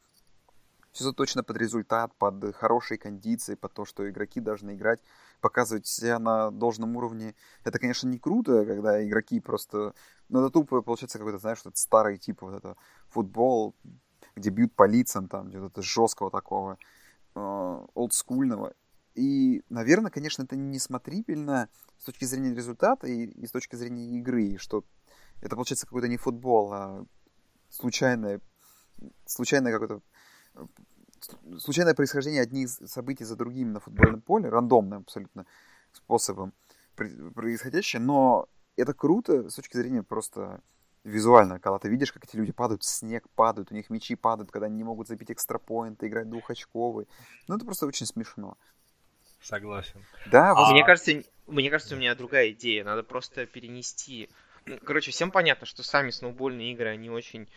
[0.91, 4.99] все заточено под результат, под хорошие кондиции, под то, что игроки должны играть,
[5.41, 7.37] показывать себя на должном уровне.
[7.63, 9.95] Это, конечно, не круто, когда игроки просто...
[10.29, 13.77] Ну, это тупо, получается, какой-то, знаешь, этот старый тип вот это футбол,
[14.35, 16.79] где бьют по лицам, там, где вот это жесткого такого,
[17.37, 18.75] э, олдскульного.
[19.15, 24.57] И, наверное, конечно, это несмотрибельно с точки зрения результата и, и с точки зрения игры,
[24.59, 24.85] что
[25.43, 27.05] это получается какой-то не футбол, а
[27.69, 28.41] случайное,
[29.27, 30.01] случайное какое-то
[30.55, 30.67] э,
[31.59, 35.45] случайное происхождение одних событий за другими на футбольном поле, рандомным абсолютно
[35.93, 36.55] способом
[36.95, 40.63] происходящее, но это круто с точки зрения просто
[41.05, 44.53] визуально, когда ты видишь, как эти люди падают, в снег падают, у них мячи падают,
[44.53, 47.09] когда они не могут забить экстрапоинты, играть двухочковый.
[47.49, 48.57] Ну, это просто очень смешно.
[49.43, 50.05] согласен.
[50.27, 52.85] Да, А- Мне кажется, мне кажется, у меня другая идея.
[52.85, 54.31] Надо просто перенести.
[54.67, 57.49] Ну, Короче, всем понятно, что сами сноубольные игры, они очень,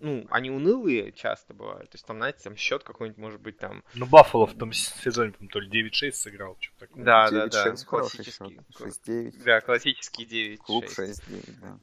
[0.00, 1.90] ну, они унылые часто бывают.
[1.90, 3.82] То есть там, знаете, там счет какой-нибудь может быть там.
[3.94, 7.04] Ну, Баффало в том сезоне, по-моему, то ли 9-6 сыграл, что-то такое.
[7.04, 7.68] Да, да, да.
[7.68, 8.60] 9-6 хороший Классический.
[8.78, 9.08] счет.
[9.08, 9.42] 6-9.
[9.44, 11.78] Да, классический 9 Клуб 6-9, да.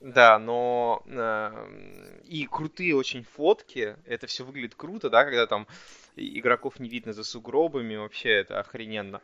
[0.00, 5.66] Да, но э, и крутые очень фотки, это все выглядит круто, да, когда там
[6.16, 9.22] игроков не видно за сугробами, вообще это охрененно.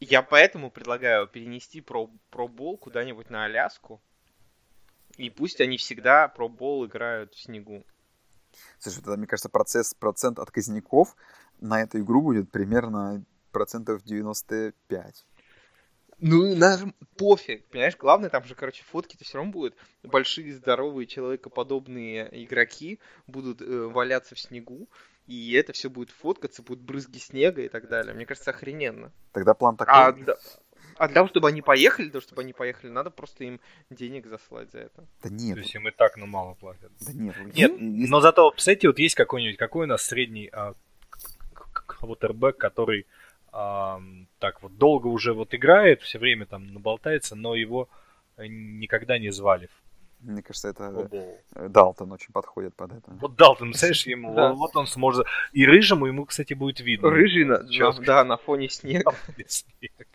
[0.00, 2.10] Я поэтому предлагаю перенести про
[2.76, 4.00] куда-нибудь на Аляску,
[5.16, 7.84] и пусть они всегда пробол играют в снегу.
[8.78, 11.16] Слушай, тогда, мне кажется, процесс, процент отказников
[11.60, 15.26] на эту игру будет примерно процентов 95.
[16.20, 19.76] Ну, нам пофиг, понимаешь, главное, там же, короче, фотки-то все равно будут.
[20.02, 24.88] Большие, здоровые, человекоподобные игроки будут э, валяться в снегу,
[25.26, 28.14] и это все будет фоткаться, будут брызги снега и так далее.
[28.14, 29.12] Мне кажется, охрененно.
[29.32, 29.94] Тогда план такой...
[29.94, 30.36] А, да-
[30.96, 34.26] а для того, чтобы они поехали, для того, чтобы они поехали, надо просто им денег
[34.26, 35.06] заслать за это.
[35.22, 36.90] Да То нет, есть им и так, ну, мало платят.
[37.00, 37.36] да нет.
[37.54, 40.74] Нет, есть- но зато, кстати, вот есть какой-нибудь, какой у нас средний а,
[41.86, 43.06] квотербек, который
[43.50, 47.88] так вот долго уже вот играет, все время там наболтается, но его
[48.36, 49.68] э, никогда не звали
[50.20, 51.38] Мне кажется, это футбол.
[51.54, 53.10] э, Далтон очень подходит под это.
[53.20, 54.52] Вот Далтон, представляешь, ему, Да.
[54.52, 55.26] вот он сможет...
[55.52, 57.10] И рыжему ему, кстати, будет видно.
[57.10, 59.12] Рыжий, на, на- да, на фоне снега.
[59.46, 60.06] Снег.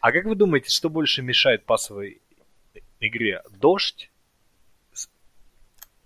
[0.00, 2.20] А как вы думаете, что больше мешает пасовой
[3.00, 3.42] игре?
[3.50, 4.10] Дождь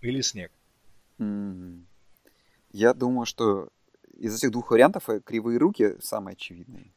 [0.02, 0.50] или снег?
[1.18, 1.86] М.
[2.72, 3.68] Я думаю, что
[4.18, 6.92] из этих двух вариантов э, кривые руки самые очевидные.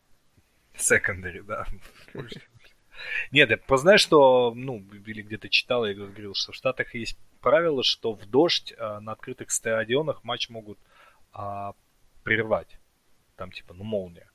[0.75, 1.65] Секондари, да.
[3.31, 7.17] Нет, я просто знаю, что, ну, или где-то читал, я говорил, что в Штатах есть
[7.39, 10.79] правило, что в дождь а, на открытых стадионах матч могут
[11.31, 11.73] а,
[12.23, 12.77] прервать.
[13.35, 14.29] Там типа, ну, молния.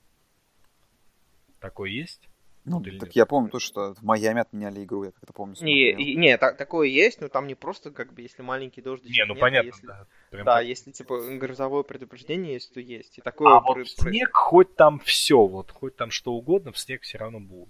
[1.61, 2.29] Такое есть?
[2.65, 3.17] Ну, Вот или так нет?
[3.17, 5.55] я помню то, что в Майами отменяли игру, я как-то помню.
[5.61, 9.17] Не, и- не, та- такое есть, но там не просто, как бы, если маленький дождичек
[9.17, 10.07] Не, ну нет, а понятно, если- да.
[10.31, 10.67] Прям Да, так.
[10.67, 13.19] если, типа, грозовое предупреждение есть, то есть.
[13.19, 13.55] И такое...
[13.55, 17.19] А вот в снег, хоть там все, вот, хоть там что угодно, в снег все
[17.19, 17.69] равно будет.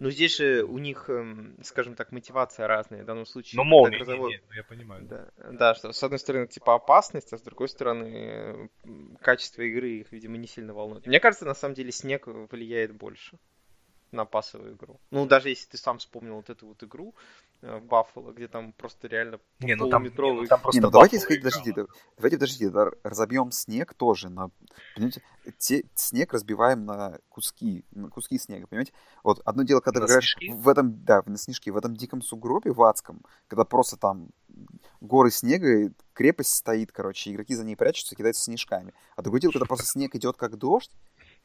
[0.00, 3.04] Ну, здесь же у них, эм, скажем так, мотивация разная.
[3.04, 3.58] В данном случае...
[3.58, 5.04] Но когда молния, не, грозовое- не, ну, я понимаю.
[5.04, 8.68] Да, да, что с одной стороны, типа, опасность, а с другой стороны,
[9.20, 11.06] качество игры их, видимо, не сильно волнует.
[11.06, 13.38] Мне кажется, на самом деле, снег влияет больше
[14.14, 15.00] на пасовую игру.
[15.10, 17.14] Ну, даже если ты сам вспомнил вот эту вот игру
[17.62, 20.80] э, в Баффало, где там просто реально Не, ну там, не, ну, там просто Не,
[20.80, 24.50] ну давайте, сходить, подождите, да- давайте, подождите, да, разобьем снег тоже на,
[24.94, 25.22] понимаете,
[25.58, 28.92] те- снег разбиваем на куски, на куски снега, понимаете?
[29.22, 30.52] Вот одно дело, когда На ты играешь снежки?
[30.52, 34.30] в этом, да, на снежки, в этом диком сугробе в адском, когда просто там
[35.00, 38.94] горы снега, и крепость стоит, короче, игроки за ней прячутся, кидаются снежками.
[39.16, 40.92] А другое дело, когда просто снег идет как дождь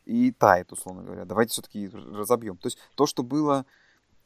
[0.10, 1.26] и тает, условно говоря.
[1.26, 2.58] Давайте все-таки разобьем.
[2.58, 3.65] То есть то, что было,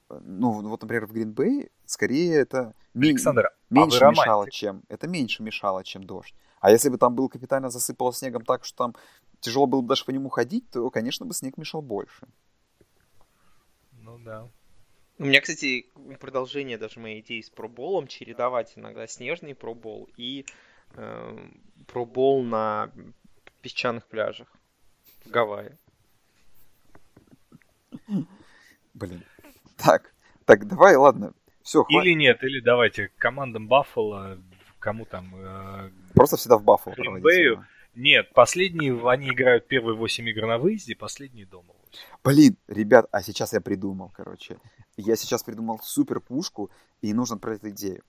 [0.09, 4.53] э, ну, вот, например, в Гринбей, скорее это Александр, меньше а мешало, романтик?
[4.53, 6.33] чем это меньше мешало, чем дождь.
[6.61, 8.95] А если бы там был капитально засыпало снегом так, что там
[9.41, 12.27] тяжело было бы даже по нему ходить, то, конечно, бы снег мешал больше.
[13.91, 14.47] Ну да.
[15.19, 15.87] У меня, кстати,
[16.19, 20.45] продолжение даже моей идеи с проболом чередовать иногда снежный пробол и
[20.95, 21.49] э,
[21.87, 22.89] пробол на
[23.61, 24.47] песчаных пляжах
[25.25, 25.71] Гавайи.
[28.93, 29.23] Блин.
[29.77, 30.13] Так,
[30.45, 31.33] так, давай, ладно.
[31.61, 32.05] Все, хватит.
[32.05, 34.37] Или нет, или давайте командам Баффало,
[34.79, 35.33] кому там...
[35.35, 37.59] Э, Просто всегда в Баффало проводить.
[37.95, 41.73] Нет, последние, они играют первые 8 игр на выезде, последние дома.
[42.23, 44.57] Блин, ребят, а сейчас я придумал, короче.
[44.97, 48.03] Я сейчас придумал супер пушку, и нужно про эту идею.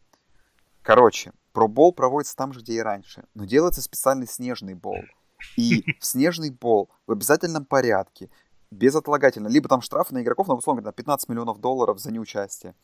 [0.83, 5.00] Короче, пробол проводится там же, где и раньше, но делается специальный снежный бол.
[5.57, 8.31] И в снежный бол в обязательном порядке,
[8.71, 12.75] безотлагательно, либо там штрафы на игроков, на условно, 15 миллионов долларов за неучастие.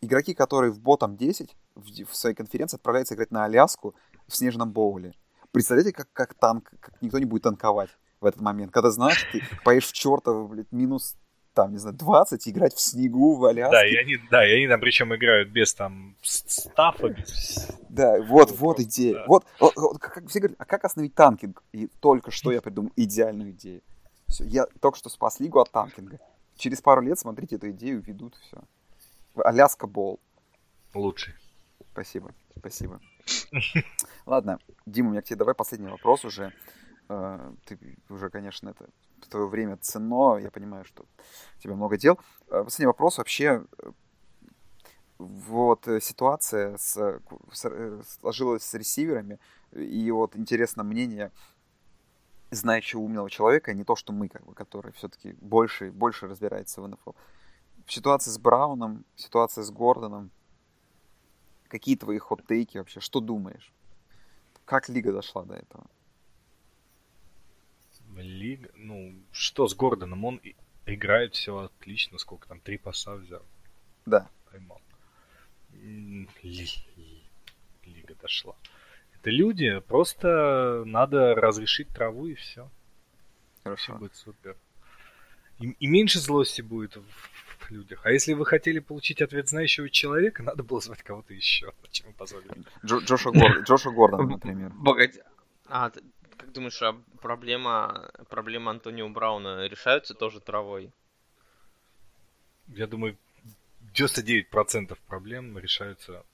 [0.00, 3.94] Игроки, которые в ботом 10 в, в своей конференции отправляются играть на Аляску
[4.26, 5.14] в снежном боуле.
[5.52, 9.42] Представляете, как, как танк, как никто не будет танковать в этот момент, когда, знаешь, ты
[9.64, 11.16] поешь в чертов, блядь, минус
[11.54, 13.72] там, не знаю, 20, играть в снегу, в Аляске.
[13.72, 17.68] Да, и они, да, и они там причем играют без там стафа, без...
[17.88, 19.14] Да, вот, вот идея.
[19.14, 19.24] Да.
[19.28, 21.62] Вот, вот, вот как, все говорят, а как остановить танкинг?
[21.72, 23.82] И только что я придумал идеальную идею.
[24.28, 26.18] Все, я только что спас лигу от танкинга.
[26.56, 28.62] Через пару лет, смотрите, эту идею ведут, все.
[29.36, 30.20] Аляска Бол.
[30.94, 31.34] Лучший.
[31.92, 33.00] Спасибо, спасибо.
[34.26, 36.52] Ладно, Дима, у меня к тебе давай последний вопрос уже.
[37.08, 38.86] Э, ты уже, конечно, это
[39.28, 41.04] твое время ценно, я понимаю, что
[41.58, 42.18] у тебя много дел.
[42.48, 43.64] Э, последний вопрос вообще.
[43.78, 43.90] Э,
[45.18, 47.20] вот ситуация с,
[47.52, 49.38] с, сложилась с ресиверами,
[49.70, 51.30] и вот интересно мнение
[52.50, 56.88] знающего умного человека, не то, что мы, как бы, который все-таки больше, больше разбирается в
[56.88, 57.12] НФЛ.
[57.86, 60.30] Ситуации с Брауном, ситуация с Гордоном,
[61.68, 63.72] какие твои хот-тейки вообще, что думаешь?
[64.64, 65.86] Как лига дошла до этого?
[68.16, 70.24] Лига, ну, что с Гордоном?
[70.24, 70.40] Он
[70.86, 73.42] играет все отлично, сколько там, три паса взял.
[74.06, 74.28] Да.
[74.50, 74.80] Поймал.
[77.84, 78.54] Лига дошла.
[79.14, 82.68] Это люди, просто надо разрешить траву и все.
[83.62, 83.92] Хорошо.
[83.92, 84.56] Все будет супер.
[85.60, 88.04] И, и меньше злости будет в, в людях.
[88.04, 91.72] А если вы хотели получить ответ знающего человека, надо было звать кого-то еще.
[91.82, 92.64] Зачем вы позволили?
[92.84, 94.72] Джо, Джоша, Гор, Джоша Гордона, например.
[94.84, 95.20] Погоди.
[95.66, 95.92] А,
[96.36, 100.92] как думаешь, а проблема, проблема Антонио Брауна решаются тоже травой?
[102.68, 103.16] Я думаю,
[103.94, 106.24] 99% проблем решаются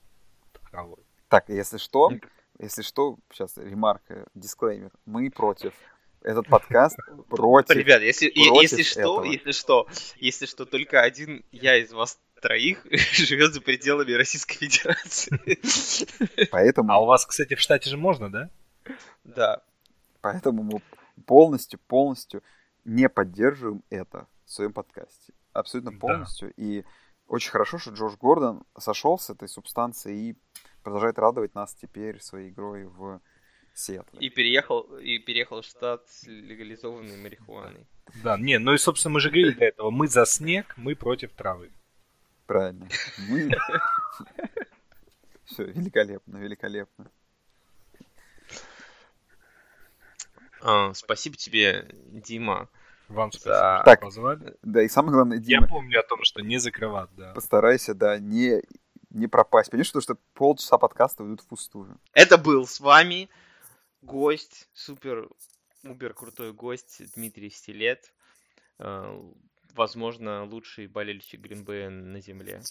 [0.71, 1.03] травой.
[1.27, 2.11] Так, если что,
[2.59, 4.91] если что, сейчас ремарка, дисклеймер.
[5.05, 5.73] Мы против.
[6.21, 6.97] Этот подкаст
[7.29, 7.75] против.
[7.75, 9.23] Ребят, если, против если что, этого.
[9.23, 15.59] если что, если что, только один я из вас троих живет за пределами Российской Федерации.
[16.51, 16.91] Поэтому...
[16.91, 18.49] А у вас, кстати, в штате же можно, да?
[19.23, 19.61] Да.
[20.21, 20.81] Поэтому мы
[21.25, 22.43] полностью, полностью
[22.85, 25.33] не поддерживаем это в своем подкасте.
[25.53, 26.49] Абсолютно полностью.
[26.49, 26.53] Да.
[26.63, 26.83] И
[27.27, 30.35] очень хорошо, что Джош Гордон сошел с этой субстанции и
[30.83, 33.21] продолжает радовать нас теперь своей игрой в
[33.73, 34.19] Сиэтле.
[34.19, 37.87] И переехал, и переехал в штат с легализованной марихуаной.
[38.23, 41.31] Да, не, ну и, собственно, мы же говорили до этого, мы за снег, мы против
[41.33, 41.71] травы.
[42.47, 42.87] Правильно.
[43.29, 43.51] Мы...
[45.45, 47.11] Все, великолепно, великолепно.
[50.61, 52.69] А, спасибо тебе, Дима.
[53.07, 54.55] Вам спасибо, так, позвали.
[54.61, 55.63] Да, и самое главное, Дима...
[55.63, 57.33] Я помню о том, что не закрывать, да.
[57.33, 58.61] Постарайся, да, не,
[59.09, 59.71] не пропасть.
[59.71, 61.99] Понимаешь, потому что полчаса подкаста уйдут впустую.
[62.13, 63.29] Это был с вами
[64.01, 65.27] гость, супер,
[65.83, 68.13] убер крутой гость Дмитрий Стилет.
[68.77, 69.19] А,
[69.73, 72.61] возможно, лучший болельщик Гринбея на земле.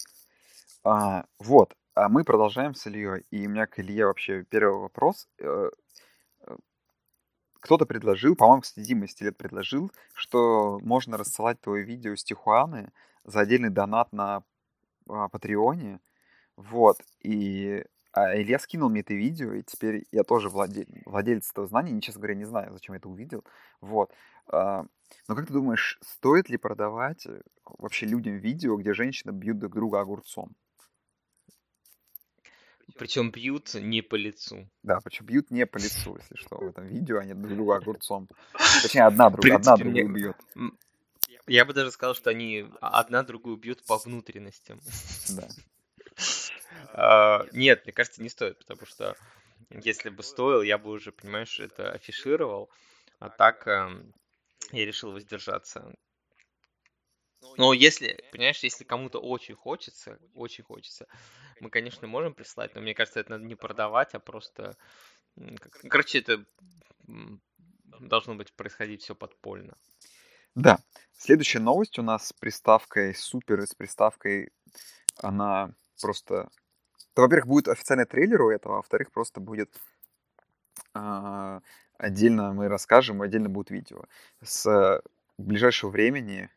[0.85, 3.25] А, вот, а мы продолжаем с Ильей.
[3.29, 5.27] И у меня к Илье вообще первый вопрос.
[7.59, 12.91] Кто-то предложил, по-моему, кстати, Дима Стилет предложил, что можно рассылать твое видео с Тихуаны
[13.25, 14.43] за отдельный донат на
[15.07, 15.99] а, Патреоне.
[16.55, 17.01] Вот.
[17.21, 20.87] И а Илья скинул мне это видео, и теперь я тоже владе...
[21.05, 21.97] владелец этого знания.
[21.97, 23.43] И, честно говоря, не знаю, зачем я это увидел.
[23.81, 24.11] Вот.
[24.47, 24.85] А,
[25.27, 29.73] но как ты думаешь, стоит ли продавать э, вообще людям видео, где женщины бьют друг
[29.75, 30.55] друга огурцом?
[32.99, 34.69] Причем бьют не по лицу.
[34.83, 38.27] Да, причем бьют не по лицу, если что, в этом видео, они друг друга огурцом.
[38.81, 40.21] Точнее, одна, друг, принципе, одна другую мне...
[40.21, 40.35] бьет.
[41.47, 44.79] Я бы даже сказал, что они одна другую бьют по внутренностям.
[45.29, 45.47] Да.
[46.93, 49.15] А, нет, мне кажется, не стоит, потому что
[49.69, 52.69] если бы стоил, я бы уже, понимаешь, это афишировал.
[53.19, 54.13] А так эм,
[54.71, 55.95] я решил воздержаться.
[57.57, 61.07] Но если, понимаешь, если кому-то очень хочется, очень хочется,
[61.61, 64.75] мы, конечно, можем прислать, но мне кажется, это надо не продавать, а просто...
[65.89, 66.45] Короче, это
[67.99, 69.77] должно быть происходить все подпольно.
[70.55, 70.79] Да.
[71.17, 74.51] Следующая новость у нас с приставкой супер с приставкой
[75.17, 76.49] она просто...
[77.13, 79.75] То, во-первых, будет официальный трейлер у этого, а во-вторых, просто будет
[80.93, 81.61] а,
[81.97, 84.05] отдельно мы расскажем, отдельно будет видео.
[84.41, 85.01] С
[85.37, 86.49] ближайшего времени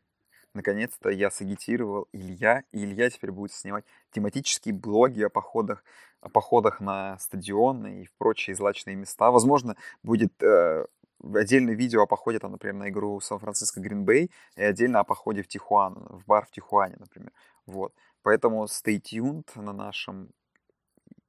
[0.54, 5.84] наконец-то я сагитировал Илья, и Илья теперь будет снимать тематические блоги о походах,
[6.20, 9.30] о походах на стадионы и в прочие злачные места.
[9.30, 10.86] Возможно, будет э,
[11.34, 15.48] отдельное видео о походе, там, например, на игру Сан-Франциско Гринбей и отдельно о походе в
[15.48, 17.32] Тихуану, в бар в Тихуане, например.
[17.66, 17.94] Вот.
[18.22, 20.30] Поэтому stay tuned на нашем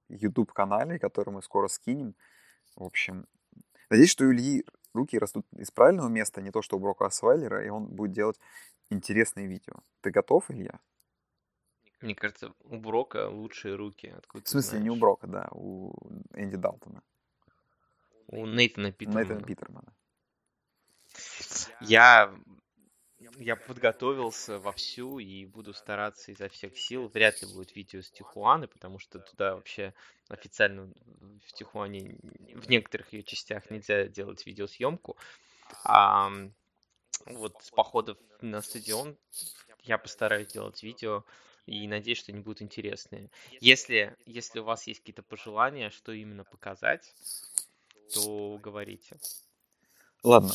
[0.09, 2.15] YouTube-канале, который мы скоро скинем.
[2.75, 3.25] В общем,
[3.89, 7.65] надеюсь, что у Ильи руки растут из правильного места, не то, что у Брока Асвайлера,
[7.65, 8.39] и он будет делать
[8.93, 9.75] интересные видео.
[10.01, 10.79] Ты готов, Илья?
[12.01, 14.07] Мне кажется, у Брока лучшие руки.
[14.07, 15.93] Откуда В смысле, не у Брока, да, у
[16.33, 17.01] Энди Далтона.
[18.27, 19.23] У Нейтана Питермана.
[19.23, 19.93] Нейтана Питермана.
[21.81, 22.33] Я
[23.37, 27.07] я подготовился вовсю и буду стараться изо всех сил.
[27.07, 29.93] Вряд ли будет видео с Тихуаны, потому что туда вообще
[30.29, 30.91] официально
[31.45, 32.17] в Тихуане
[32.53, 35.17] в некоторых ее частях нельзя делать видеосъемку.
[35.83, 36.31] А
[37.25, 39.17] вот с походов на стадион
[39.83, 41.23] я постараюсь сделать видео
[41.65, 43.29] и надеюсь, что они будут интересные.
[43.61, 47.13] Если, если у вас есть какие-то пожелания, что именно показать,
[48.13, 49.17] то говорите.
[50.23, 50.51] Ладно.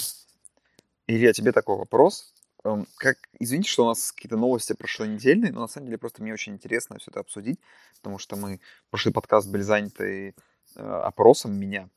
[1.06, 2.34] Илья, тебе такой вопрос.
[2.64, 5.08] Эм, как, извините, что у нас какие-то новости прошлой
[5.50, 7.58] но на самом деле просто мне очень интересно все это обсудить,
[7.96, 10.34] потому что мы прошлый подкаст были заняты
[10.74, 11.88] э, опросом меня.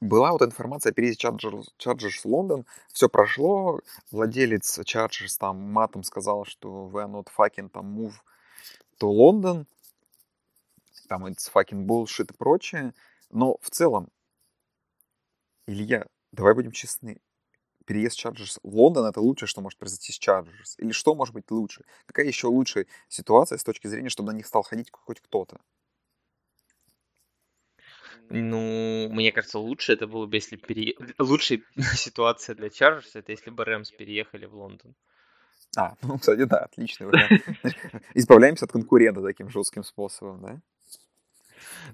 [0.00, 3.80] Была вот информация о переезде Chargers, Chargers в Лондон, все прошло,
[4.12, 8.14] владелец Chargers там матом сказал, что we are not fucking там move
[9.00, 9.66] to London,
[11.08, 12.94] там it's fucking bullshit и прочее,
[13.30, 14.08] но в целом,
[15.66, 17.20] Илья, давай будем честны,
[17.84, 20.76] переезд Chargers в Лондон это лучшее, что может произойти с Chargers?
[20.76, 21.84] Или что может быть лучше?
[22.06, 25.58] Какая еще лучшая ситуация с точки зрения, чтобы на них стал ходить хоть кто-то?
[28.30, 30.94] Ну, мне кажется, лучше это было бы, если пере...
[31.18, 31.62] лучшая
[31.94, 34.94] ситуация для Chargers это если бы Рэмс переехали в Лондон.
[35.76, 37.42] А, ну, кстати, да, отличный вариант.
[38.14, 40.60] Избавляемся от конкурента таким жестким способом, да?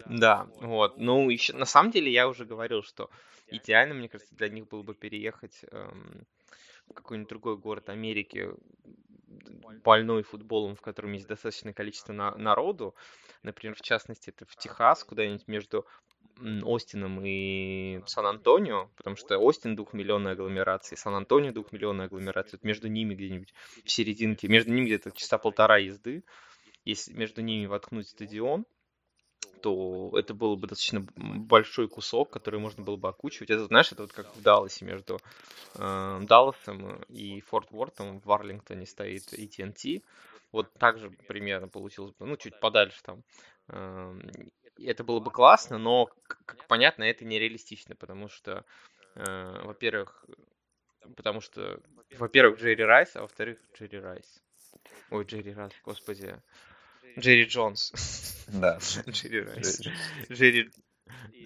[0.06, 0.98] Да, вот.
[0.98, 3.10] Ну, еще на самом деле я уже говорил, что
[3.48, 6.26] идеально, мне кажется, для них было бы переехать эм,
[6.88, 8.50] в какой-нибудь другой город Америки,
[9.84, 12.94] больной футболом, в котором есть достаточное количество на- народу.
[13.42, 15.87] Например, в частности, это в Техас, куда-нибудь между
[16.40, 23.54] Остином и Сан-Антонио, потому что Остин двухмиллионная агломерация, Сан-Антонио двухмиллионная агломерация, вот между ними где-нибудь
[23.84, 26.24] в серединке, между ними где-то часа полтора езды,
[26.84, 28.66] если между ними воткнуть стадион,
[29.64, 33.48] то это был бы достаточно большой кусок, который можно было бы окучивать.
[33.48, 35.20] Это, знаешь, это вот как в Далласе между
[35.77, 40.03] э, Далласом и Форт Уортом в Арлингтоне стоит AT&T.
[40.53, 43.22] Вот так же примерно получилось бы, ну, чуть подальше там.
[43.68, 44.14] Э,
[44.77, 48.66] это было бы классно, но, как понятно, это нереалистично, потому что,
[49.14, 50.27] э, во-первых,
[51.16, 51.81] потому что,
[52.18, 54.42] во-первых, Джерри Райс, а во-вторых, Джерри Райс.
[55.09, 56.37] Ой, Джерри Райс, господи.
[57.18, 57.92] Джерри Джонс.
[58.48, 58.79] Да.
[59.09, 59.81] Джерри Райс.
[60.31, 60.70] Джерри...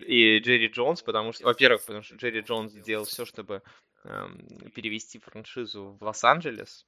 [0.06, 3.62] И Джерри Джонс, потому что, во-первых, потому что Джерри Джонс сделал все, чтобы
[4.04, 6.86] эм, перевести франшизу в Лос-Анджелес,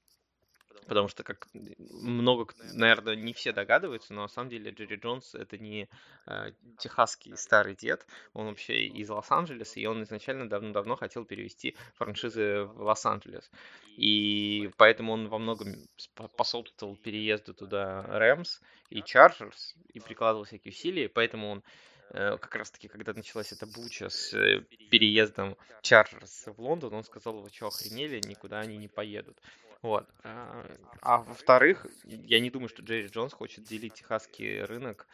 [0.86, 5.56] потому что, как много, наверное, не все догадываются, но на самом деле Джерри Джонс это
[5.56, 5.88] не
[6.26, 12.64] э, техасский старый дед, он вообще из Лос-Анджелеса, и он изначально давно-давно хотел перевести франшизы
[12.64, 13.50] в Лос-Анджелес.
[13.96, 21.08] И поэтому он во многом способствовал переезду туда Рэмс и Чарджерс, и прикладывал всякие усилия,
[21.08, 21.62] поэтому он
[22.10, 27.04] э, как раз таки, когда началась эта буча с э, переездом Чарджерс в Лондон, он
[27.04, 29.38] сказал, вы что, охренели, никуда они не поедут.
[29.82, 30.06] Вот.
[30.24, 30.66] А,
[31.00, 35.06] а во-вторых, я не думаю, что Джерри Джонс хочет делить техасский рынок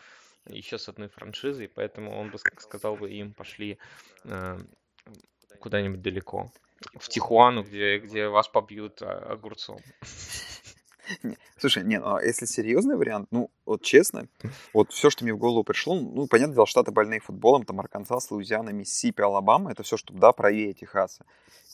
[0.48, 3.78] еще с одной франшизой, поэтому он бы сказал бы им пошли
[4.24, 4.58] э,
[5.60, 6.50] куда-нибудь далеко.
[6.94, 9.78] В Тихуану, где, где вас побьют а, огурцом.
[11.58, 14.28] Слушай, не, ну, а если серьезный вариант, ну, вот честно,
[14.74, 18.30] вот все, что мне в голову пришло, ну, понятное дело, штаты больные футболом, там Арканзас,
[18.30, 21.24] Луизиана, Миссисипи, Алабама, это все, что, да, правее Техаса.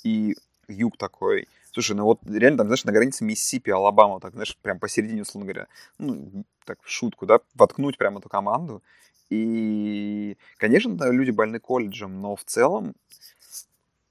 [0.05, 0.36] И
[0.68, 4.78] юг такой, Слушай, ну вот реально там, знаешь, на границе Миссисипи, Алабама, так, знаешь, прям
[4.78, 5.68] посередине, условно говоря,
[5.98, 8.82] ну, так, в шутку, да, воткнуть прямо эту команду.
[9.30, 12.94] И, конечно, да, люди больны колледжем, но в целом,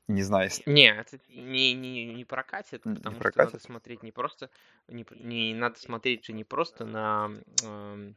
[0.07, 0.67] не знаю, если...
[0.67, 3.49] Нет, это не, не, не прокатит, потому не прокатит.
[3.49, 4.49] что надо смотреть не просто...
[4.87, 7.29] Не, не надо смотреть же не просто на
[7.63, 8.13] э,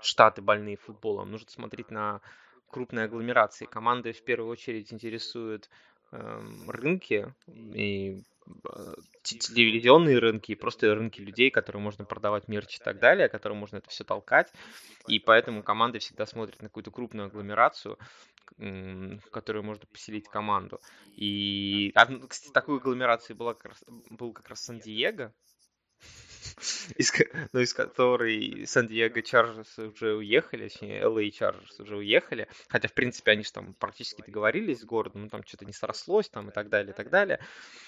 [0.00, 2.20] штаты больные футболом, нужно смотреть на
[2.66, 3.66] крупной агломерации.
[3.66, 5.70] Команды в первую очередь интересуют
[6.66, 12.98] рынки и э, телевизионные рынки и просто рынки людей, которые можно продавать мерч и так
[12.98, 14.52] далее, которым можно это все толкать.
[15.06, 17.98] И поэтому команды всегда смотрят на какую-то крупную агломерацию,
[18.58, 20.80] в которую можно поселить команду.
[21.16, 21.92] И,
[22.28, 23.56] кстати, такой агломерацией была
[24.10, 25.32] был как раз Сан-Диего,
[26.96, 27.12] из,
[27.52, 33.32] ну, из которой Сан-Диего Чарджерс уже уехали, точнее, LA Чарджерс уже уехали, хотя, в принципе,
[33.32, 36.68] они же там практически договорились с городом, но там что-то не срослось там и так
[36.68, 37.40] далее, и так далее.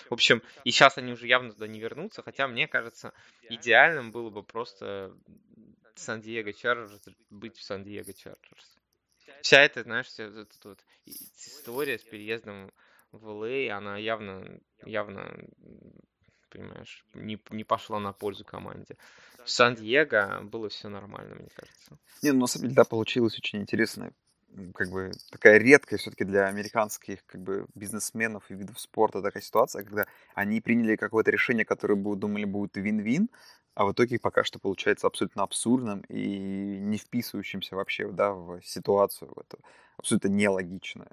[0.08, 3.12] В общем, и сейчас они уже явно туда не вернутся, хотя, мне кажется,
[3.48, 5.12] идеальным было бы просто
[5.94, 8.76] Сан-Диего Чарджерс быть в Сан-Диего Чарджерс.
[9.42, 12.72] Вся эта, знаешь, вся эта вот история с переездом
[13.12, 15.48] в LA, она явно, явно
[16.50, 18.96] понимаешь, не, не пошла на пользу команде.
[19.44, 21.98] В Сан-Диего было все нормально, мне кажется.
[22.22, 24.12] Не, ну на самом деле, да, получилось очень интересно.
[24.74, 29.84] Как бы такая редкая все-таки для американских как бы бизнесменов и видов спорта такая ситуация,
[29.84, 33.28] когда они приняли какое-то решение, которое бы думали будет вин-вин,
[33.74, 39.30] а в итоге пока что получается абсолютно абсурдным и не вписывающимся вообще да, в ситуацию,
[39.34, 39.58] в это
[39.98, 41.10] абсолютно нелогичное.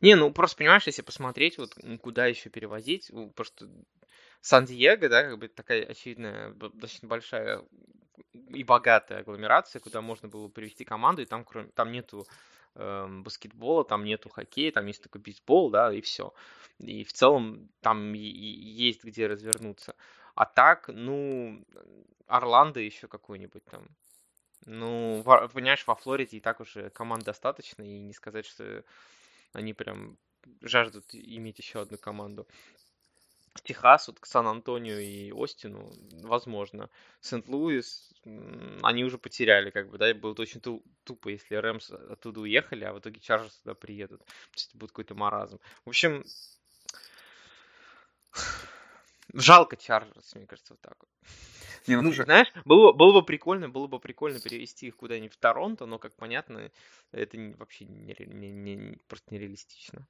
[0.00, 3.68] Не, ну просто понимаешь, если посмотреть, вот куда еще перевозить, просто
[4.40, 7.64] Сан-Диего, да, как бы такая очевидная, достаточно большая
[8.32, 12.26] и богатая агломерация, куда можно было привести команду, и там, кроме, там нету
[12.74, 16.32] э, баскетбола, там нету хоккея, там есть только бейсбол, да, и все.
[16.78, 19.94] И в целом там есть где развернуться.
[20.34, 21.64] А так, ну,
[22.26, 23.88] Орландо еще какой-нибудь там.
[24.66, 28.84] Ну, понимаешь, во Флориде и так уже команд достаточно, и не сказать, что
[29.52, 30.18] они прям
[30.62, 32.46] жаждут иметь еще одну команду.
[33.64, 35.92] Техас, вот к Сан-Антонио и Остину,
[36.22, 36.88] возможно.
[37.20, 38.12] Сент-Луис,
[38.82, 43.00] они уже потеряли, как бы, да, будет очень тупо, если Рэмс оттуда уехали, а в
[43.00, 44.24] итоге Чарджерс туда приедут.
[44.24, 45.58] То есть будет какой-то маразм.
[45.84, 46.24] В общем,
[49.34, 51.08] жалко Чарджерс, мне кажется, вот так вот.
[51.86, 55.86] Ну, ну знаешь, было, было бы прикольно, было бы прикольно перевести их куда-нибудь в Торонто,
[55.86, 56.70] но, как понятно,
[57.12, 60.06] это вообще не, не, не, просто нереалистично.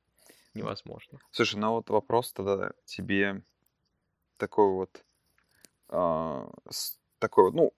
[0.55, 1.21] Невозможно.
[1.31, 3.43] Слушай, ну вот вопрос тогда тебе
[4.37, 5.05] такой вот,
[5.91, 6.49] э,
[7.19, 7.73] такой вот, ну,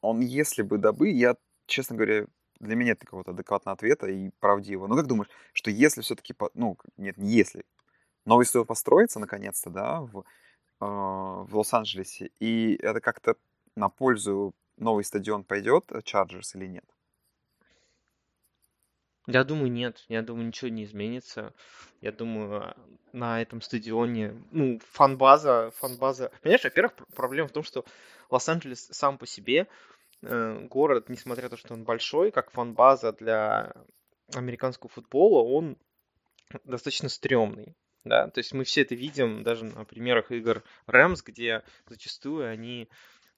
[0.00, 1.36] он если бы дабы, я,
[1.66, 2.26] честно говоря,
[2.58, 4.86] для меня нет какого-то адекватного ответа и правдивого.
[4.88, 7.64] Ну, как думаешь, что если все-таки, ну, нет, не если,
[8.24, 10.24] новый стадион построится наконец-то, да, в, а,
[10.80, 13.36] в Лос-Анджелесе, и это как-то
[13.76, 16.84] на пользу новый стадион пойдет Чарджерс или нет?
[19.26, 20.04] Я думаю, нет.
[20.08, 21.52] Я думаю, ничего не изменится.
[22.00, 22.74] Я думаю,
[23.12, 26.30] на этом стадионе, ну, фан-база, фан-база...
[26.42, 27.84] Понимаешь, во-первых, проблема в том, что
[28.30, 29.66] Лос-Анджелес сам по себе
[30.22, 33.74] э, город, несмотря на то, что он большой, как фан-база для
[34.32, 35.76] американского футбола, он
[36.64, 37.74] достаточно стрёмный
[38.06, 42.88] да, то есть мы все это видим даже на примерах игр Рэмс, где зачастую они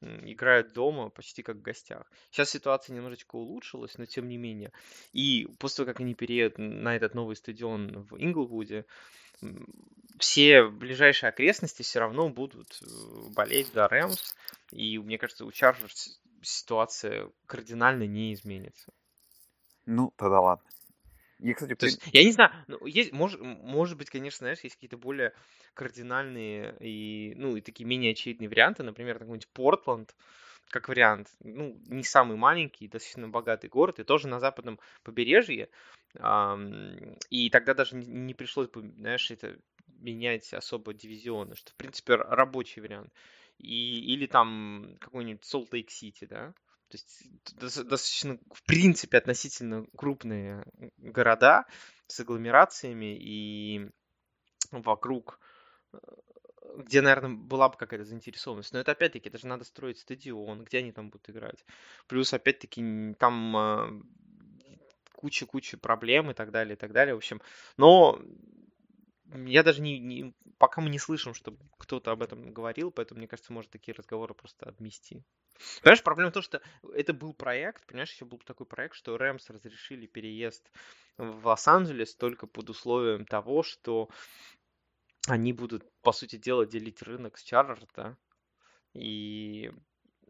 [0.01, 2.11] играют дома почти как в гостях.
[2.31, 4.73] Сейчас ситуация немножечко улучшилась, но тем не менее.
[5.13, 8.85] И после того, как они переедут на этот новый стадион в Инглвуде,
[10.19, 12.87] все ближайшие окрестности все равно будут э,
[13.31, 14.35] болеть за Рэмс.
[14.71, 18.93] И мне кажется, у Чарджерс ситуация кардинально не изменится.
[19.87, 20.69] Ну, тогда ладно.
[21.41, 24.75] Я, кстати, То есть, я не знаю, ну, есть, может, может быть, конечно, знаешь, есть
[24.75, 25.33] какие-то более
[25.75, 30.15] кардинальные и, ну, и такие менее очевидные варианты, например, какой-нибудь Портленд,
[30.71, 35.69] как вариант, ну, не самый маленький, достаточно богатый город, и тоже на западном побережье,
[37.31, 39.57] и тогда даже не пришлось бы, знаешь, это
[40.01, 43.13] менять особо дивизионы, что, в принципе, рабочий вариант.
[43.59, 46.55] И, или там какой-нибудь Солт Лейк Сити, да,
[46.89, 50.65] то есть достаточно, в принципе, относительно крупные
[50.97, 51.67] города
[52.07, 53.91] с агломерациями и
[54.71, 55.39] вокруг
[55.93, 55.99] э,
[56.77, 58.73] где, наверное, была бы какая-то заинтересованность.
[58.73, 61.65] Но это опять-таки, это же надо строить стадион, где они там будут играть.
[62.07, 64.03] Плюс, опять-таки, там а,
[65.15, 67.15] куча-куча проблем и так далее, и так далее.
[67.15, 67.41] В общем,
[67.77, 68.21] но
[69.33, 73.29] я даже не, не пока мы не слышим, чтобы кто-то об этом говорил, поэтому, мне
[73.29, 75.25] кажется, может такие разговоры просто обмести.
[75.83, 76.63] Понимаешь, проблема в том, что
[76.95, 80.71] это был проект, понимаешь, еще был такой проект, что Рэмс разрешили переезд
[81.17, 84.09] в Лос-Анджелес только под условием того, что
[85.27, 87.45] они будут, по сути дела, делить рынок с
[87.95, 88.17] да,
[88.95, 89.73] и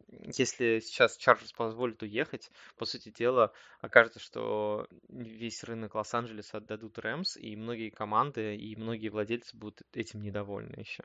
[0.08, 7.36] если сейчас Чарджерс позволит уехать, по сути дела, окажется, что весь рынок Лос-Анджелеса отдадут Рэмс,
[7.36, 11.04] и многие команды и многие владельцы будут этим недовольны еще.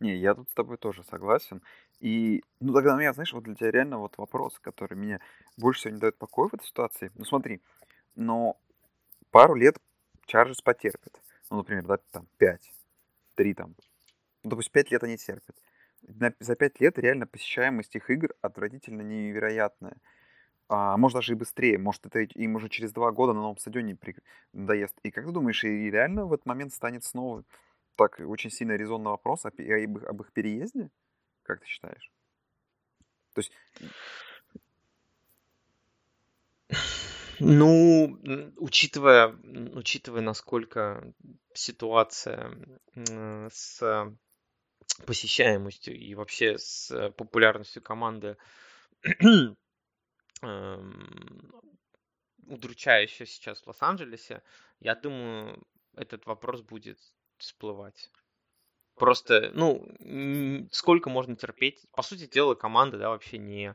[0.00, 1.62] Не, я тут с тобой тоже согласен.
[2.00, 5.20] И, ну, тогда у меня, знаешь, вот для тебя реально вот вопрос, который меня
[5.58, 7.12] больше всего не дает покоя в этой ситуации.
[7.16, 7.60] Ну, смотри,
[8.14, 8.58] но
[9.30, 9.76] пару лет
[10.26, 11.20] Чарджерс потерпит.
[11.50, 12.72] Ну, например, да, там 5,
[13.34, 13.74] 3 там.
[14.42, 15.56] Ну, допустим, 5 лет они терпят.
[16.40, 19.96] За 5 лет реально посещаемость их игр отвратительно невероятная.
[20.68, 21.76] А, может даже и быстрее.
[21.78, 24.16] Может это им уже через 2 года на новом стадионе при...
[24.54, 24.96] надоест.
[25.02, 27.44] И как ты думаешь, и реально в этот момент станет снова
[28.00, 30.90] так очень сильно резонный вопрос об, об, об их переезде?
[31.42, 32.10] Как ты считаешь?
[33.34, 33.52] То есть
[37.40, 38.18] Ну,
[38.56, 39.28] учитывая,
[39.74, 41.12] учитывая, насколько
[41.52, 42.56] ситуация
[42.94, 44.14] с
[45.06, 48.36] посещаемостью и вообще с популярностью команды
[50.42, 51.52] эм,
[52.46, 54.42] удручающая сейчас в Лос-Анджелесе,
[54.80, 55.62] я думаю,
[55.96, 56.98] этот вопрос будет
[57.42, 58.10] всплывать.
[58.96, 59.86] Просто, ну,
[60.72, 61.86] сколько можно терпеть?
[61.92, 63.74] По сути дела, команда, да, вообще не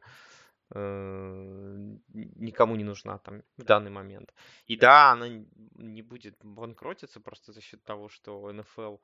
[0.74, 4.34] Э, никому не нужна там в данный момент.
[4.66, 5.28] И да, она
[5.76, 8.98] не будет банкротиться просто за счет того, что НФЛ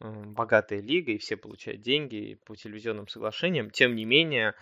[0.00, 3.70] богатая лига, и все получают деньги по телевизионным соглашениям.
[3.70, 4.54] Тем не менее,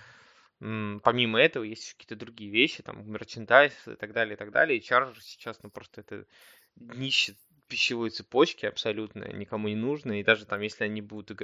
[0.58, 4.78] помимо этого, есть какие-то другие вещи, там, мерчендайз и так далее, и так далее.
[4.78, 6.26] И Charger сейчас, ну, просто это
[6.74, 7.34] днище
[7.68, 10.20] пищевой цепочки абсолютно никому не нужны.
[10.20, 11.42] И даже там, если они будут...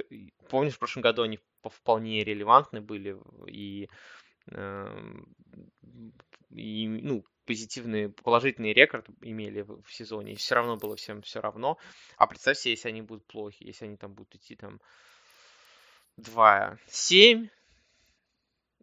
[0.49, 3.17] Помнишь, в прошлом году они вполне релевантны были,
[3.47, 3.89] и
[4.51, 5.25] Эм,
[6.49, 11.77] и, ну, позитивный, положительный рекорд имели в, сезоне, и все равно было всем все равно.
[12.17, 14.79] А представь себе, если они будут плохи, если они там будут идти там
[16.19, 17.49] 2-7,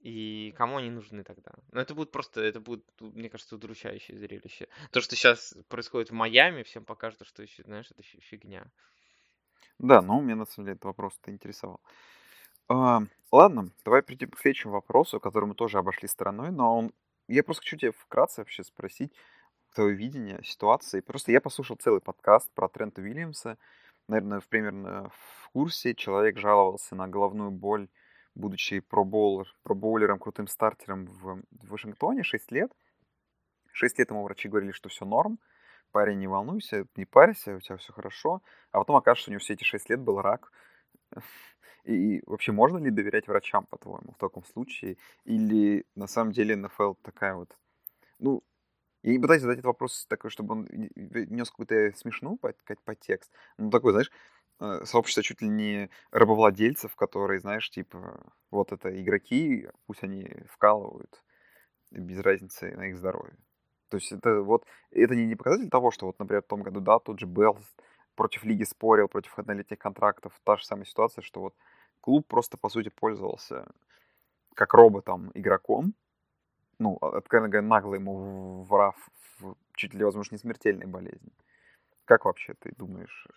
[0.00, 1.52] и кому они нужны тогда?
[1.72, 4.68] Ну, это будет просто, это будет, мне кажется, удручающее зрелище.
[4.90, 8.66] То, что сейчас происходит в Майами, всем покажет, что, знаешь, это фигня.
[9.78, 11.80] Да, но меня на самом деле этот вопрос-то интересовал.
[12.68, 16.92] А, ладно, давай перейдем к следующему вопросу, который мы тоже обошли стороной, но он...
[17.28, 19.12] я просто хочу тебя вкратце вообще спросить
[19.74, 21.00] твое видение ситуации.
[21.00, 23.58] Просто я послушал целый подкаст про Трента Уильямса.
[24.08, 27.88] Наверное, в, примерно в курсе человек жаловался на головную боль,
[28.34, 32.72] будучи пробоулер, пробоулером, крутым стартером в, Вашингтоне 6 лет.
[33.72, 35.38] 6 лет ему врачи говорили, что все норм,
[35.92, 38.42] парень, не волнуйся, не парься, у тебя все хорошо.
[38.72, 40.52] А потом окажется, что у него все эти 6 лет был рак.
[41.84, 44.98] И вообще можно ли доверять врачам, по-твоему, в таком случае?
[45.24, 47.56] Или на самом деле НФЛ такая вот...
[48.18, 48.42] Ну,
[49.02, 53.32] я не пытаюсь задать этот вопрос такой, чтобы он нес какую-то смешную подтекст.
[53.56, 54.10] Ну, такой, знаешь,
[54.84, 61.22] сообщество чуть ли не рабовладельцев, которые, знаешь, типа, вот это игроки, пусть они вкалывают,
[61.90, 63.36] без разницы на их здоровье.
[63.88, 66.98] То есть это вот, это не показатель того, что вот, например, в том году, да,
[66.98, 67.66] тот же Белл
[68.14, 70.32] против лиги спорил, против однолетних контрактов.
[70.44, 71.54] Та же самая ситуация, что вот
[72.00, 73.66] клуб просто, по сути, пользовался
[74.54, 75.94] как роботом игроком.
[76.78, 78.96] Ну, а, откровенно говоря, нагло ему врав
[79.38, 81.32] в чуть ли, возможно, не смертельной болезни.
[82.04, 83.28] Как вообще ты думаешь?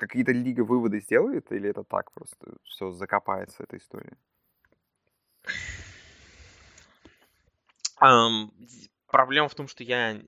[0.00, 4.16] Какие-то лига выводы сделает, или это так просто все закопается, эта история?
[8.02, 8.50] Um,
[9.06, 10.22] проблема в том, что я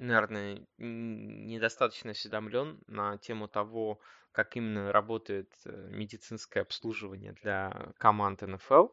[0.00, 4.00] наверное, недостаточно осведомлен на тему того,
[4.32, 8.88] как именно работает э, медицинское обслуживание для команд НФЛ.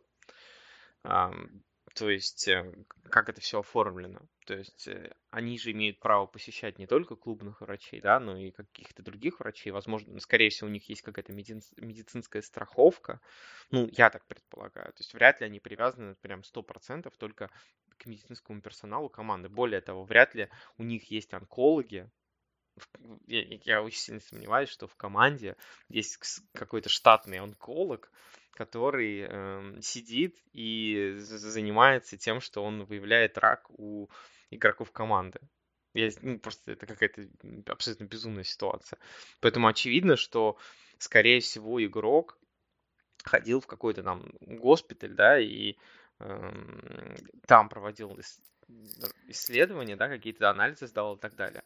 [1.98, 2.72] То есть, э,
[3.10, 4.20] как это все оформлено.
[4.45, 8.52] То есть, э, они же имеют право посещать не только клубных врачей, да, но и
[8.52, 9.72] каких-то других врачей.
[9.72, 13.20] Возможно, скорее всего, у них есть какая-то медицинская страховка.
[13.72, 14.93] Ну, я так предполагаю.
[14.93, 17.50] То есть, вряд ли они привязаны прям 100% только
[17.98, 19.50] к медицинскому персоналу команды.
[19.50, 22.12] Более того, вряд ли у них есть онкологи,
[23.26, 25.56] я, я очень сильно сомневаюсь, что в команде
[25.89, 26.20] есть
[26.54, 28.12] какой-то штатный онколог,
[28.58, 34.10] который э, сидит и занимается тем, что он выявляет рак у
[34.49, 35.39] игроков команды.
[35.93, 37.28] Я, ну, просто это какая-то
[37.68, 38.97] абсолютно безумная ситуация.
[39.41, 40.58] Поэтому очевидно, что,
[40.97, 42.39] скорее всего, игрок
[43.24, 45.76] ходил в какой-то там госпиталь, да, и
[46.20, 48.20] э, там проводил
[49.28, 51.64] исследования, да, какие-то анализы сдавал и так далее.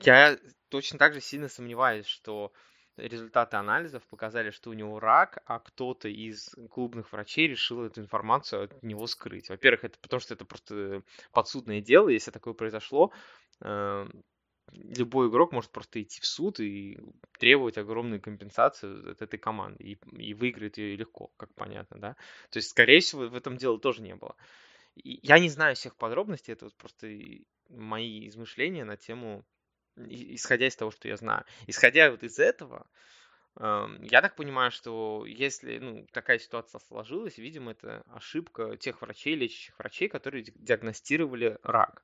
[0.00, 2.52] Я точно так же сильно сомневаюсь, что
[2.96, 8.64] результаты анализов показали, что у него рак, а кто-то из клубных врачей решил эту информацию
[8.64, 9.48] от него скрыть.
[9.48, 13.12] Во-первых, это потому что это просто подсудное дело, если такое произошло,
[13.60, 14.06] э,
[14.72, 16.98] любой игрок может просто идти в суд и
[17.38, 22.16] требовать огромную компенсацию от этой команды и, и выиграть ее легко, как понятно, да.
[22.50, 24.36] То есть, скорее всего, в этом дело тоже не было.
[24.94, 27.08] И я не знаю всех подробностей, это вот просто
[27.68, 29.44] мои измышления на тему
[29.96, 31.44] исходя из того, что я знаю.
[31.66, 32.86] Исходя вот из этого,
[33.56, 39.36] Эм, Я так понимаю, что если ну, такая ситуация сложилась, видимо, это ошибка тех врачей,
[39.36, 42.02] лечащих врачей, которые ди- диагностировали рак.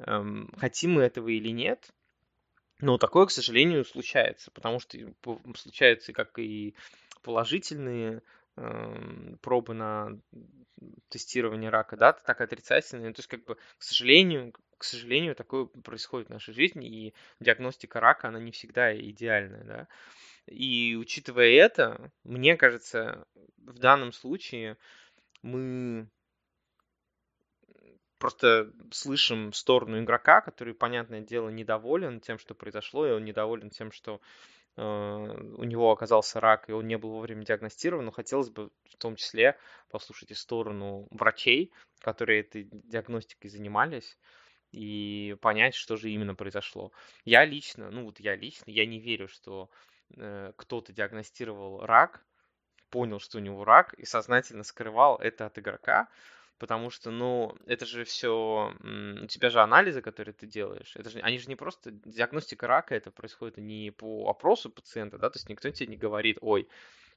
[0.00, 1.90] Эм, Хотим мы этого или нет,
[2.80, 4.98] но такое, к сожалению, случается, потому что
[5.56, 6.74] случаются как и
[7.22, 8.22] положительные
[8.54, 10.18] пробы на
[11.08, 13.12] тестирование рака, да, так отрицательные.
[13.12, 18.00] То есть, как бы, к сожалению, к сожалению, такое происходит в нашей жизни, и диагностика
[18.00, 19.88] рака, она не всегда идеальная, да.
[20.46, 23.26] И учитывая это, мне кажется,
[23.56, 24.76] в данном случае
[25.42, 26.08] мы
[28.18, 33.92] просто слышим сторону игрока, который, понятное дело, недоволен тем, что произошло, и он недоволен тем,
[33.92, 34.20] что
[34.76, 39.14] у него оказался рак, и он не был вовремя диагностирован, но хотелось бы в том
[39.16, 39.56] числе
[39.88, 44.18] послушать и сторону врачей, которые этой диагностикой занимались,
[44.72, 46.90] и понять, что же именно произошло.
[47.24, 49.70] Я лично, ну вот я лично, я не верю, что
[50.16, 52.24] э, кто-то диагностировал рак,
[52.90, 56.08] понял, что у него рак, и сознательно скрывал это от игрока,
[56.58, 58.72] потому что, ну, это же все,
[59.22, 62.94] у тебя же анализы, которые ты делаешь, это же, они же не просто, диагностика рака,
[62.94, 66.68] это происходит не по опросу пациента, да, то есть никто тебе не говорит, ой,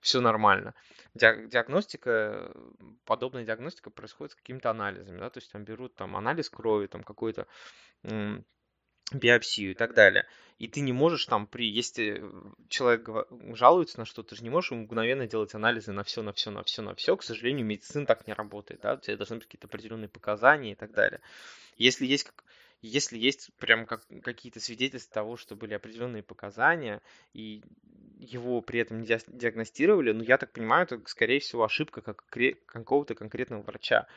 [0.02, 0.74] все нормально.
[1.16, 2.52] Диаг- диагностика,
[3.06, 7.04] подобная диагностика происходит с какими-то анализами, да, то есть там берут там анализ крови, там
[7.04, 7.48] какой-то
[8.04, 8.46] м,
[9.14, 10.26] биопсию и так далее.
[10.58, 12.24] И ты не можешь там при, если
[12.68, 13.08] человек
[13.54, 16.64] жалуется на что-то, ты же не можешь мгновенно делать анализы на все, на все, на
[16.64, 17.16] все, на все.
[17.16, 20.76] К сожалению, медицина так не работает, да, у тебя должны быть какие-то определенные показания и
[20.76, 21.22] так далее.
[21.78, 22.32] Если есть
[22.82, 27.02] если есть прям как, какие-то свидетельства того, что были определенные показания,
[27.34, 27.64] и
[28.20, 32.24] его при этом не диагностировали, ну, я так понимаю, это, скорее всего, ошибка как
[32.66, 34.08] какого-то конкретного врача.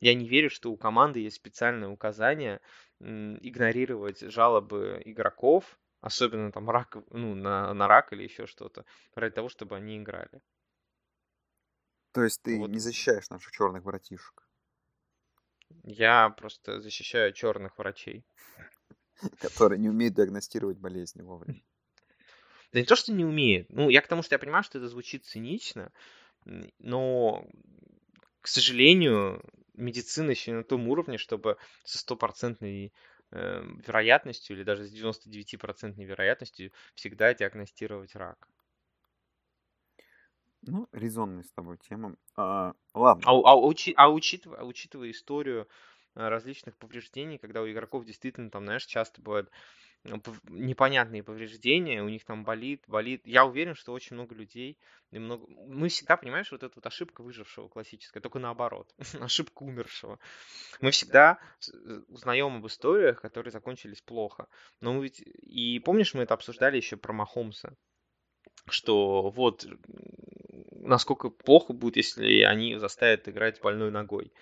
[0.00, 2.60] Я не верю, что у команды есть специальное указание
[3.00, 8.84] игнорировать жалобы игроков, особенно там рак, ну, на, на рак или еще что-то,
[9.14, 10.42] ради того, чтобы они играли.
[12.12, 12.70] То есть ты Вот.
[12.70, 14.48] не защищаешь наших черных братишек,
[15.84, 18.24] Я просто защищаю черных врачей.
[19.38, 21.62] которые не умеют диагностировать болезни вовремя.
[22.72, 23.68] Да не то, что не умеют.
[23.70, 25.92] Ну, я к тому, что я понимаю, что это звучит цинично,
[26.78, 27.46] но,
[28.40, 29.42] к сожалению,
[29.74, 32.92] медицина еще не на том уровне, чтобы со стопроцентной
[33.34, 38.48] вероятностью или даже с 99% вероятностью всегда диагностировать рак.
[40.62, 42.16] Ну, резонная с тобой тема.
[42.36, 43.22] А, ладно.
[43.26, 45.68] А, а учи- а учитывая, а учитывая историю
[46.14, 52.08] э, различных повреждений, когда у игроков действительно там, знаешь, часто бывают пов- непонятные повреждения, у
[52.08, 53.22] них там болит, болит.
[53.24, 54.78] Я уверен, что очень много людей,
[55.10, 55.46] и много...
[55.48, 60.18] мы всегда, понимаешь, вот эта вот ошибка выжившего классическая, только наоборот, ошибка умершего.
[60.80, 61.38] Мы всегда
[61.72, 64.46] э, узнаем об историях, которые закончились плохо.
[64.80, 65.20] Но мы ведь...
[65.20, 67.74] И помнишь, мы это обсуждали еще про Махомса,
[68.68, 69.66] что вот
[70.84, 74.32] насколько плохо будет, если они заставят играть больной ногой.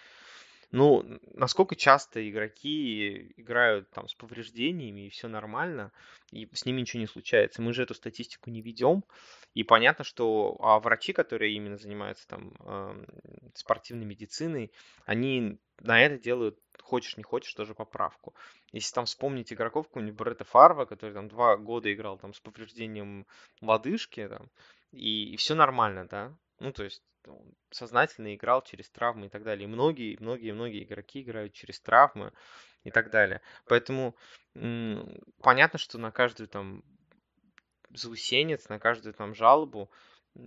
[0.73, 1.05] Ну,
[1.35, 5.93] насколько часто игроки играют там с повреждениями, и все нормально,
[6.31, 7.61] и с ними ничего не случается.
[7.61, 9.05] Мы же эту статистику не ведем,
[9.53, 13.07] и понятно, что а врачи, которые именно занимаются там эм,
[13.55, 14.73] спортивной медициной,
[15.05, 18.35] они на это делают, хочешь не хочешь, тоже поправку.
[18.73, 23.27] Если там вспомнить игроков, какого-нибудь Бретта Фарва, который там два года играл там с повреждением
[23.61, 24.49] лодыжки, там,
[24.91, 27.03] и, все нормально, да, ну, то есть
[27.71, 29.65] сознательно играл через травмы и так далее.
[29.65, 32.33] И многие, многие, многие игроки играют через травмы
[32.85, 33.41] и так далее.
[33.67, 34.17] Поэтому
[34.53, 36.85] понятно, что на каждую там
[37.91, 39.91] заусенец, на каждую там жалобу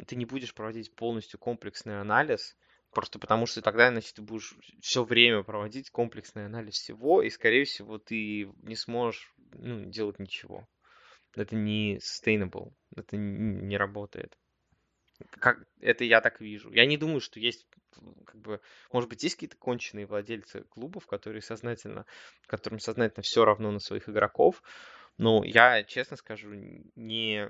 [0.08, 2.58] ты не будешь проводить полностью комплексный анализ,
[2.92, 7.66] просто потому что тогда, значит, ты будешь все время проводить комплексный анализ всего, и, скорее
[7.66, 10.68] всего, ты не сможешь ну, делать ничего.
[11.36, 14.38] Это не sustainable, это не работает.
[15.40, 16.72] Как, это я так вижу.
[16.72, 17.68] Я не думаю, что есть,
[18.26, 18.60] как бы,
[18.92, 22.06] может быть, есть какие-то конченые владельцы клубов, которые сознательно,
[22.48, 24.62] которым сознательно все равно на своих игроков.
[25.18, 26.54] Но я, честно скажу,
[26.96, 27.50] не,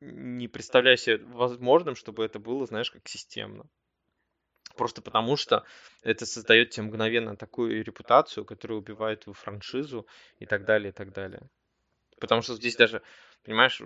[0.00, 3.66] не представляю себе возможным, чтобы это было, знаешь, как системно.
[4.76, 5.64] Просто потому что
[6.02, 10.06] это создает тебе мгновенно такую репутацию, которая убивает твою франшизу
[10.38, 11.48] и так далее, и так далее.
[12.18, 13.02] Потому что здесь даже,
[13.42, 13.80] понимаешь,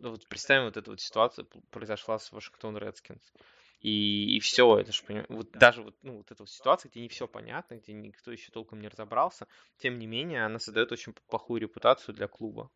[0.00, 3.32] ну вот представим, вот эта вот ситуация произошла с Вашингтон Редскинс.
[3.80, 7.00] И, и все, это же, поним- вот даже вот, ну, вот эта вот ситуация, где
[7.00, 9.46] не все понятно, где никто еще толком не разобрался,
[9.78, 12.70] тем не менее, она создает очень плохую репутацию для клуба.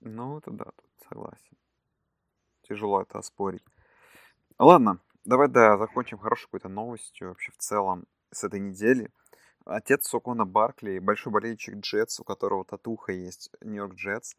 [0.00, 1.56] Ну, это да, тут согласен.
[2.62, 3.64] Тяжело это оспорить.
[4.58, 9.10] Ладно, давай, да, закончим хорошей какой-то новостью вообще в целом с этой недели.
[9.64, 14.34] Отец Сокона Баркли, большой болельщик Джетс, у которого татуха есть, Нью-Йорк Джетс,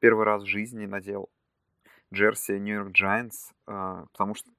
[0.00, 1.30] первый раз в жизни надел
[2.12, 4.50] джерси Нью-Йорк Giants, а, потому что,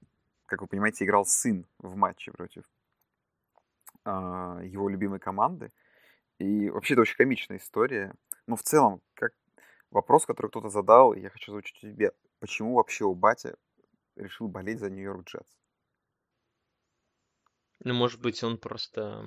[0.46, 2.64] как вы понимаете, играл сын в матче против
[4.06, 5.72] а, его любимой команды.
[6.40, 8.14] И вообще это очень комичная история.
[8.48, 9.34] Но в целом, как
[9.92, 12.12] вопрос, который кто-то задал, я хочу озвучить тебе.
[12.40, 13.56] Почему вообще у батя
[14.16, 15.58] решил болеть за Нью-Йорк Джетс?
[17.84, 19.24] Ну, может быть, он просто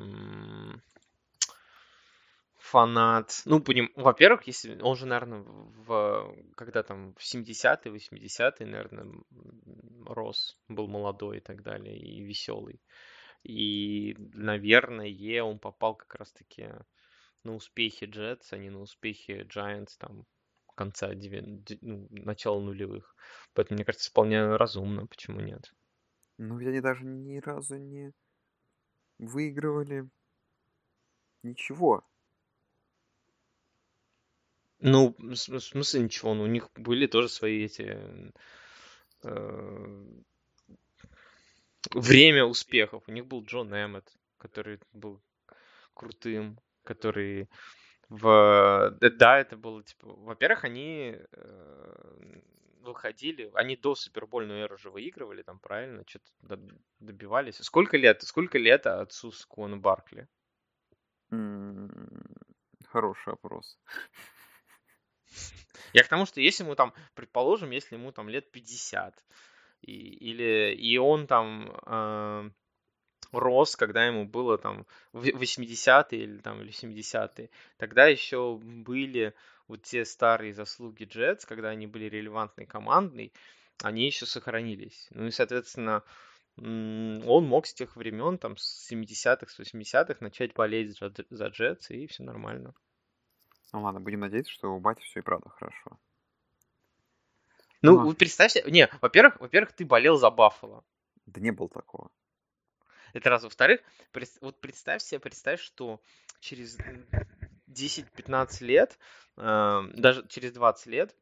[2.65, 3.43] фанат.
[3.45, 3.91] Ну, поним...
[3.95, 5.45] во-первых, если он же, наверное,
[5.87, 9.07] в когда там в 70-е, 80-е, наверное,
[10.07, 12.81] рос, был молодой и так далее, и веселый.
[13.43, 16.71] И, наверное, он попал как раз-таки
[17.43, 20.25] на успехи Джетс, а не на успехи Giants там
[20.75, 21.11] конца,
[21.83, 23.15] ну, начала нулевых.
[23.53, 25.75] Поэтому, мне кажется, вполне разумно, почему нет.
[26.39, 28.13] Ну, ведь они даже ни разу не
[29.19, 30.09] выигрывали
[31.43, 32.05] ничего.
[34.85, 37.99] Ну, в см- в смысле ничего, ну, у них были тоже свои эти
[39.23, 40.05] э,
[41.95, 43.03] время успехов.
[43.07, 45.23] У них был Джон Эммет, который был
[45.95, 47.49] крутым, который
[48.11, 48.97] в...
[49.01, 50.09] э, Да, это было, типа...
[50.09, 52.41] Во-первых, они э,
[52.83, 53.51] выходили...
[53.55, 56.05] Они до супербольную эру же выигрывали там, правильно?
[56.07, 56.61] Что-то
[57.01, 57.57] добивались.
[57.63, 58.23] Сколько лет?
[58.23, 60.29] Сколько лет отцу Скону Баркли?
[62.89, 63.79] Хороший вопрос.
[65.93, 69.25] Я к тому, что если ему там, предположим, если ему там лет 50,
[69.83, 72.51] и, или и он там э,
[73.33, 79.35] рос, когда ему было там в- 80-е или там или 70-е, тогда еще были
[79.69, 83.33] вот те старые заслуги Джетс, когда они были релевантной командой,
[83.83, 85.09] они еще сохранились.
[85.11, 86.03] Ну и, соответственно,
[86.57, 91.91] он мог с тех времен, там, с 70-х, с 80-х начать болеть за, за Джетс,
[91.91, 92.75] и все нормально.
[93.73, 95.99] Ну ладно, будем надеяться, что у бати все и правда хорошо.
[97.83, 98.09] Ну, Ага.
[98.09, 100.85] вы представьте, не, во-первых, во-первых, ты болел за Баффало.
[101.27, 102.11] Да не было такого.
[103.13, 103.45] Это раз.
[103.45, 103.81] Во-вторых,
[104.41, 106.01] вот представь себе, представь, что
[106.41, 107.07] через м,
[107.67, 108.99] 10-15 лет,
[109.37, 111.15] э, даже через 20 лет,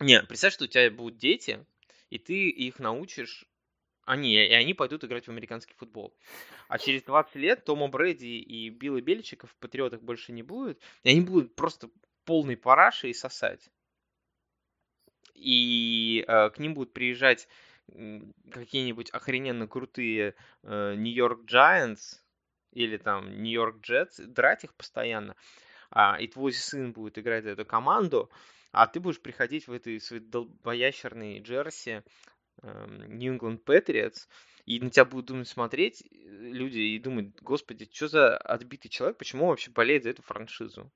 [0.00, 1.64] не, представь, что у тебя будут дети,
[2.10, 3.44] и ты их научишь,
[4.04, 6.14] они, и они пойдут играть в американский футбол.
[6.68, 11.10] А через 20 лет Тома Брэди и Билла Бельчика в Патриотах больше не будет, и
[11.10, 11.90] они будут просто
[12.24, 13.70] полной парашей и сосать.
[15.34, 17.48] И э, к ним будут приезжать
[18.50, 22.20] какие-нибудь охрененно крутые э, Нью-Йорк Giants
[22.72, 25.36] или там Нью-Йорк Джетс, драть их постоянно,
[25.90, 28.30] а, и твой сын будет играть эту команду,
[28.72, 32.02] а ты будешь приходить в этой своей долбоящерной джерси
[32.62, 34.28] New England Patriots,
[34.64, 39.18] и на тебя будут думать смотреть э, люди и думать, господи, что за отбитый человек,
[39.18, 40.90] почему он вообще болеет за эту франшизу?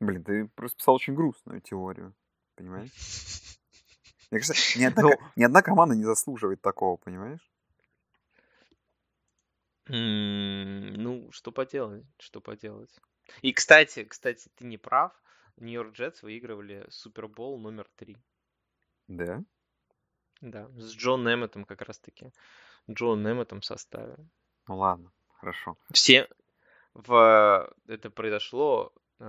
[0.00, 2.14] Блин, ты просто писал очень грустную теорию.
[2.56, 2.90] Понимаешь?
[4.30, 7.40] Мне кажется, ни одна, ко- ни одна команда не заслуживает такого, понимаешь?
[9.88, 12.94] м, ну, что поделать, что поделать.
[13.42, 15.12] И, кстати, кстати, ты не прав,
[15.56, 18.16] Нью-Йорк Джетс выигрывали Супербол номер три.
[19.08, 19.42] Да?
[20.42, 22.32] Да, с Джон Эмметом как раз-таки.
[22.90, 24.16] Джон Эмметом в составе.
[24.66, 25.76] Ну ладно, хорошо.
[25.92, 26.28] Все
[26.94, 29.24] в это произошло э,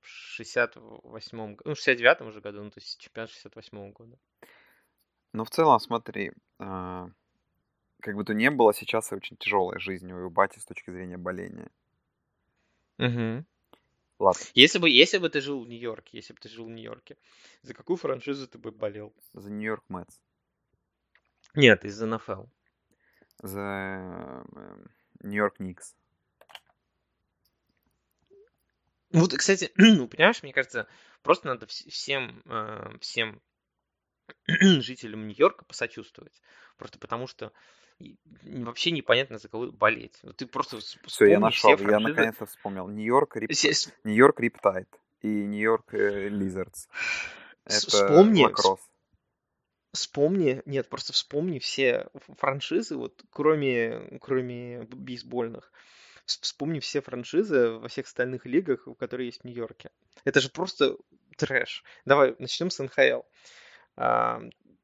[0.00, 4.18] в 68-м, г- ну, в 69-м уже году, ну, то есть чемпионат 68-го года.
[5.32, 7.08] Но в целом, смотри, а,
[8.00, 11.70] как бы то ни было, сейчас очень тяжелая жизнь у бати с точки зрения боления.
[12.98, 13.46] Мгм.
[14.18, 17.16] Ладно, Если бы, если бы ты жил в Нью-Йорке, если бы ты жил в Нью-Йорке,
[17.62, 19.12] за какую франшизу ты бы болел?
[19.34, 20.18] за Нью-Йорк Мэтс,
[21.54, 22.44] Нет, из НФЛ.
[23.42, 24.90] за эм,
[25.20, 25.94] Нью-Йорк Никс.
[29.12, 30.86] Вот, кстати, ну, понимаешь, мне кажется,
[31.22, 33.40] просто надо вс- всем, э, всем
[34.46, 36.40] жителям Нью-Йорка посочувствовать.
[36.76, 37.52] Просто потому что
[38.42, 40.20] вообще непонятно, за кого болеть.
[40.36, 42.88] Ты просто вс- Все, я нашел, все я наконец-то вспомнил.
[42.88, 43.50] Нью-Йорк Рип...
[44.04, 44.88] Нью-Йорк Риптайд
[45.22, 46.86] и Нью-Йорк э, Лизардс.
[47.64, 48.80] Это Вспомни, вс- лакросс.
[49.92, 52.08] вспомни, нет, просто вспомни все
[52.38, 55.72] франшизы, вот кроме, кроме бейсбольных.
[56.26, 59.90] Вс- Вспомни все франшизы во всех остальных лигах, которые есть в Нью-Йорке.
[60.24, 60.96] Это же просто
[61.38, 61.82] трэш.
[62.04, 63.22] Давай начнем с НХЛ.
[63.96, 64.40] А,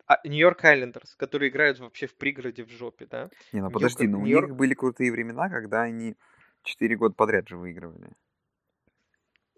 [0.06, 3.30] а, Нью-Йорк Айлендерс, которые играют вообще в пригороде в жопе, да?
[3.52, 6.16] Не, ну подожди, ну у них были крутые времена, когда они
[6.62, 8.10] 4 года подряд же выигрывали.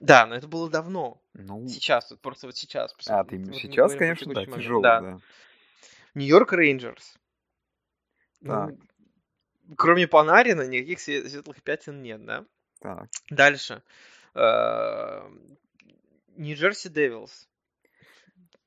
[0.01, 1.23] Да, но это было давно.
[1.35, 2.95] Ну, Сейчас, вот просто вот сейчас.
[3.09, 5.01] а, Вот ты мы сейчас, говорим конечно, да, тяжело, Да.
[5.01, 5.19] да.
[6.15, 7.17] Нью-Йорк Рейнджерс.
[8.45, 8.71] Так.
[8.71, 8.79] Ну,
[9.77, 12.45] кроме Панарина никаких све- светлых пятен нет, да?
[12.81, 13.83] Так, Дальше.
[14.35, 15.23] Э,
[16.37, 17.49] Нью-Джерси Девилс.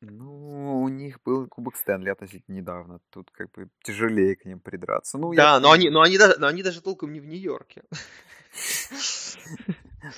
[0.01, 2.99] Ну, у них был Кубок Стэнли относительно недавно.
[3.09, 5.17] Тут как бы тяжелее к ним придраться.
[5.17, 5.59] Ну, Да, я...
[5.59, 7.83] но они, но они, даже, но они даже толком не в Нью-Йорке.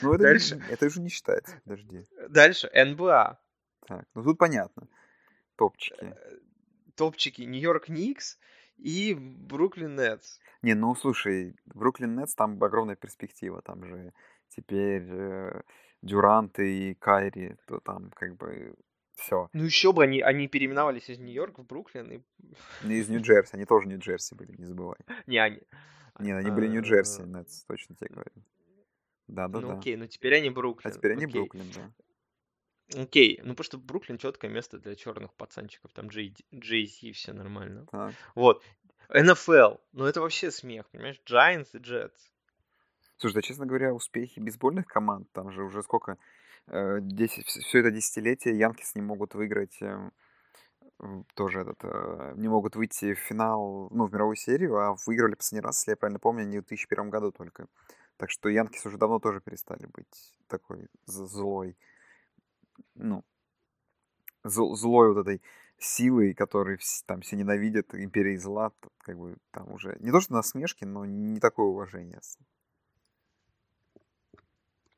[0.02, 0.56] Ну, это, Дальше.
[0.56, 1.60] не- это уже не считается.
[1.64, 2.06] Подожди.
[2.30, 3.40] Дальше НБА.
[3.88, 4.88] Так, ну тут понятно.
[5.56, 6.16] Топчики.
[6.96, 8.38] Топчики Нью-Йорк Никс
[8.78, 10.40] и Бруклин Нетс.
[10.62, 13.62] Не, ну слушай, Бруклин Нетс там огромная перспектива.
[13.62, 14.14] Там же
[14.50, 15.62] теперь э,
[16.02, 18.76] Дюрант и Кайри, то там как бы
[19.20, 19.50] все.
[19.54, 22.12] Ну еще бы они, они переименовались из Нью-Йорка в Бруклин.
[22.12, 22.22] И...
[22.88, 24.98] Из Нью-Джерси, они тоже Нью-Джерси были, не забывай.
[25.28, 25.62] Не, они...
[26.20, 28.32] Не, они были А, Нью-Джерси, Нетс, точно тебе говорю.
[29.28, 29.78] Да, да, Ну да.
[29.78, 30.92] окей, ну теперь они Бруклин.
[30.92, 31.42] А теперь они окей.
[31.42, 33.02] Бруклин, да.
[33.02, 37.86] Окей, ну потому что Бруклин четкое место для черных пацанчиков, там Джей, Зи, все нормально.
[37.92, 38.14] Так.
[38.36, 38.64] Вот.
[39.10, 41.22] НФЛ, ну это вообще смех, понимаешь?
[41.26, 42.12] Giants и Jets.
[43.18, 46.16] Слушай, да, честно говоря, успехи бейсбольных команд, там же уже сколько, э,
[47.02, 50.10] 10, все это десятилетие Янкис не могут выиграть, э,
[51.02, 55.36] м, тоже этот, э, не могут выйти в финал, ну, в мировую серию, а выиграли
[55.36, 57.68] последний раз, если я правильно помню, они в 2001 году только.
[58.18, 61.78] Так что Янкис уже давно тоже перестали быть такой злой,
[62.96, 63.24] ну,
[64.44, 65.42] зл- злой вот этой
[65.78, 70.34] силой, которой вс- там все ненавидят, империи зла, как бы там уже, не то что
[70.34, 72.20] насмешки, но не такое уважение.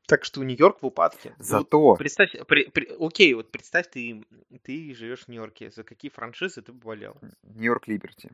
[0.06, 1.30] Так что Нью-Йорк в упадке.
[1.30, 4.24] Ну, вот Зато, Представь, при- при- окей, вот представь, ты,
[4.62, 7.16] ты живешь в Нью-Йорке, за какие франшизы ты бы болел?
[7.42, 8.30] Нью-Йорк Либерти.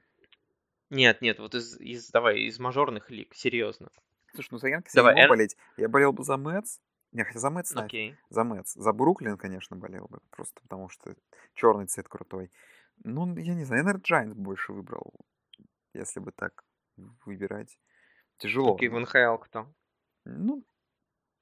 [0.90, 3.90] Нет, нет, вот из, из давай, из мажорных лиг, серьезно.
[4.32, 5.56] Слушай, ну за Янкис я не могу болеть.
[5.76, 6.80] Я болел бы за Мэтс.
[7.12, 7.74] Не, хотя за Мэтс.
[7.74, 8.16] Окей.
[8.30, 8.74] За Мэтс.
[8.74, 10.20] За Бруклин, конечно, болел бы.
[10.30, 11.14] Просто потому что
[11.54, 12.50] черный цвет крутой.
[13.04, 15.14] Ну, я не знаю, я, наверное, Giants больше выбрал.
[15.94, 16.64] Если бы так
[17.24, 17.78] выбирать.
[18.38, 18.74] Тяжело.
[18.74, 19.72] Окей, в НХЛ кто?
[20.24, 20.64] Ну,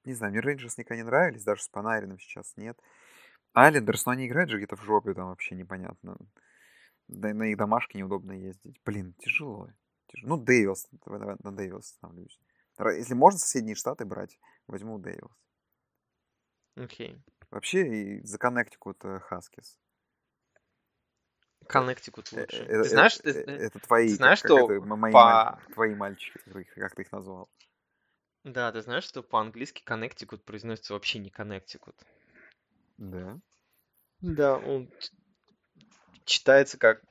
[0.07, 2.79] не знаю, мне Рейнджерс никогда не нравились, даже с Панарином сейчас нет.
[3.53, 6.17] Айлендерс, но они играют же где-то в жопе, там вообще непонятно.
[7.07, 8.79] Да, на их домашке неудобно ездить.
[8.85, 9.69] Блин, тяжело.
[10.07, 10.35] Тяжело.
[10.37, 12.39] Ну, Дэвилс, давай, давай на Дэвилс остановлюсь.
[12.77, 15.31] Ра- Если можно соседние штаты брать, возьму Дэвилс.
[16.75, 17.21] Окей.
[17.49, 19.79] Вообще, и за Коннектикут Хаскис.
[21.67, 22.63] Коннектикут Э, лучше.
[22.63, 25.59] э, Ты знаешь, э, ты- э, э, Это твои, ты знаешь, что это, мои по-
[25.73, 26.39] твои мальчики,
[26.75, 27.49] как ты их назвал.
[28.47, 31.95] Да, ты знаешь, что по-английски Коннектикут произносится вообще не Коннектикут.
[32.97, 33.39] Да.
[34.21, 35.11] Да, он ч-
[36.25, 37.01] читается как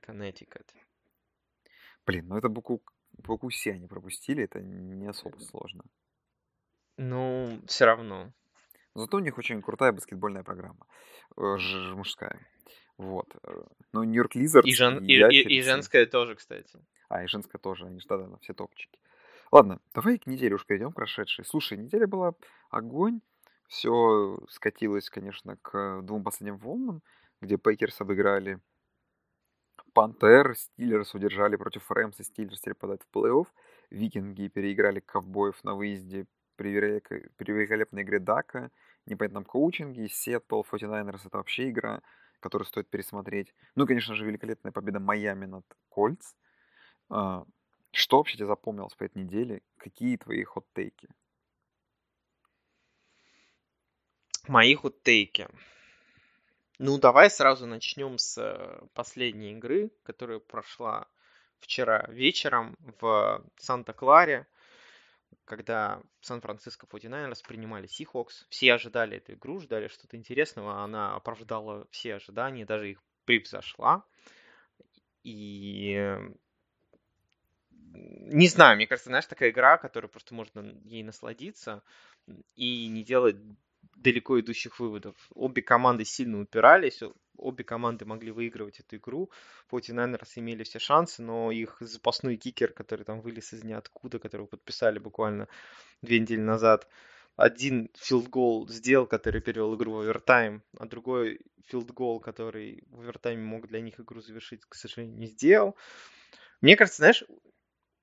[0.00, 0.66] Коннектикут.
[2.06, 2.82] Блин, ну это букву,
[3.12, 5.84] букву С они пропустили, это не особо сложно.
[6.98, 8.32] Ну, все равно.
[8.94, 10.86] Зато у них очень крутая баскетбольная программа.
[11.36, 12.46] э, ж- мужская.
[12.98, 13.34] Вот.
[13.42, 16.78] э, Ну, Нью-Йорк Лизардс И, жен- и, и- и женская тоже, кстати.
[17.08, 18.98] А, и женская тоже, они же да, да, все топчики.
[19.52, 21.44] Ладно, давай к неделе уж перейдем, прошедшей.
[21.44, 22.32] Слушай, неделя была
[22.70, 23.20] огонь.
[23.68, 27.02] Все скатилось, конечно, к двум последним волнам,
[27.42, 28.60] где Пейкерс обыграли
[29.92, 33.46] Пантер, Стиллерс удержали против Рэмс, и Стиллерс теперь в плей-офф.
[33.90, 36.26] Викинги переиграли Ковбоев на выезде
[36.56, 38.70] при велик- великолепной игре Дака,
[39.04, 40.08] непонятном коучинге.
[40.08, 42.00] Сиэтл 49ers это вообще игра,
[42.40, 43.54] которую стоит пересмотреть.
[43.74, 46.34] Ну и, конечно же, великолепная победа Майами над Кольц.
[47.92, 49.62] Что вообще тебе запомнилось по этой неделе?
[49.76, 51.08] Какие твои хот-тейки?
[54.48, 55.48] Мои хот-тейки.
[56.78, 61.06] Ну, давай сразу начнем с э, последней игры, которая прошла
[61.60, 64.46] вчера вечером в Санта-Кларе,
[65.44, 68.46] когда Сан-Франциско 49ers принимали Сихокс.
[68.48, 70.82] Все ожидали эту игру, ждали что-то интересного.
[70.82, 74.04] Она оправдала все ожидания, даже их превзошла.
[75.22, 76.32] И э,
[77.94, 81.82] не знаю, мне кажется, знаешь, такая игра, которой просто можно ей насладиться
[82.54, 83.36] и не делать
[83.96, 85.16] далеко идущих выводов.
[85.34, 87.02] Обе команды сильно упирались,
[87.36, 89.30] обе команды могли выигрывать эту игру.
[89.70, 94.98] 49ers имели все шансы, но их запасной кикер, который там вылез из ниоткуда, которого подписали
[94.98, 95.48] буквально
[96.00, 96.88] две недели назад,
[97.36, 103.68] один филд-гол сделал, который перевел игру в овертайм, а другой филд-гол, который в овертайме мог
[103.68, 105.76] для них игру завершить, к сожалению, не сделал.
[106.60, 107.24] Мне кажется, знаешь,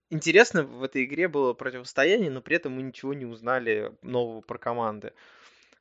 [0.10, 4.57] интересно в этой игре было противостояние, но при этом мы ничего не узнали нового про
[4.57, 5.14] команды.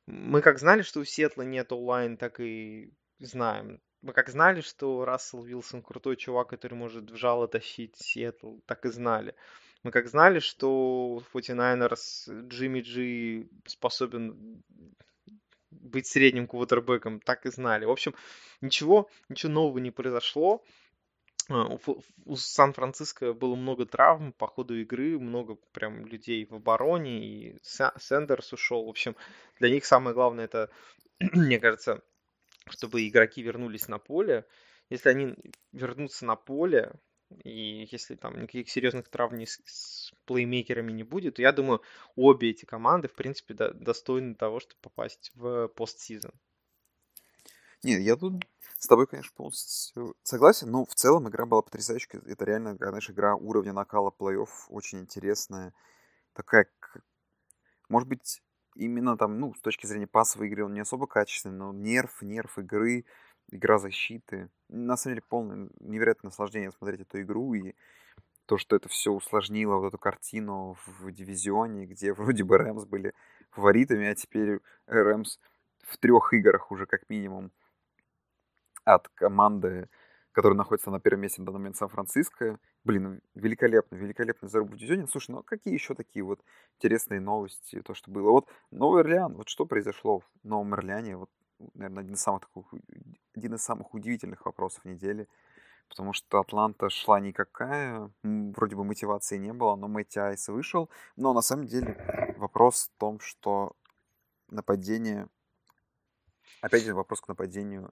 [0.05, 3.79] Мы как знали, что у Сиэтла нет онлайн, так и знаем.
[4.01, 8.85] Мы как знали, что Рассел Вилсон крутой чувак, который может в жало тащить Сиэтл, так
[8.85, 9.35] и знали.
[9.83, 14.63] Мы как знали, что 49ers Джимми Джи способен
[15.69, 17.85] быть средним квотербеком, так и знали.
[17.85, 18.15] В общем,
[18.61, 20.63] ничего, ничего нового не произошло.
[21.49, 28.53] У, Сан-Франциско было много травм по ходу игры, много прям людей в обороне, и Сендерс
[28.53, 28.85] ушел.
[28.85, 29.15] В общем,
[29.59, 30.69] для них самое главное это,
[31.19, 32.03] мне кажется,
[32.69, 34.45] чтобы игроки вернулись на поле.
[34.89, 35.35] Если они
[35.71, 36.93] вернутся на поле,
[37.43, 41.81] и если там никаких серьезных травм не с, с плеймейкерами не будет, то я думаю,
[42.15, 46.31] обе эти команды, в принципе, до, достойны того, чтобы попасть в постсезон.
[47.83, 48.45] Не, я тут
[48.77, 52.21] с тобой, конечно, полностью согласен, но в целом игра была потрясающая.
[52.25, 55.73] Это реально, знаешь, игра уровня накала плей-офф очень интересная.
[56.33, 56.67] Такая,
[57.89, 58.41] может быть,
[58.75, 62.57] именно там, ну, с точки зрения пасовой игры он не особо качественный, но нерв, нерв
[62.59, 63.05] игры,
[63.51, 64.49] игра защиты.
[64.69, 67.73] На самом деле, полное невероятное наслаждение смотреть эту игру и
[68.45, 73.13] то, что это все усложнило вот эту картину в дивизионе, где вроде бы Рэмс были
[73.51, 75.39] фаворитами, а теперь Рэмс
[75.83, 77.51] в трех играх уже как минимум
[78.95, 79.89] от команды,
[80.31, 82.59] которая находится на первом месте на данный момент Сан-Франциско.
[82.83, 85.07] Блин, великолепно, великолепный заруб в дивизионе.
[85.07, 86.41] Слушай, ну а какие еще такие вот
[86.77, 88.31] интересные новости, то, что было?
[88.31, 91.17] Вот Новый Орлеан, вот что произошло в Новом Орлеане?
[91.17, 91.29] Вот,
[91.73, 92.73] наверное, один из самых, таких,
[93.35, 95.27] один из самых удивительных вопросов недели.
[95.89, 100.89] Потому что Атланта шла никакая, вроде бы мотивации не было, но Мэтти Айс вышел.
[101.15, 103.75] Но на самом деле вопрос в том, что
[104.49, 105.27] нападение...
[106.61, 107.91] Опять же вопрос к нападению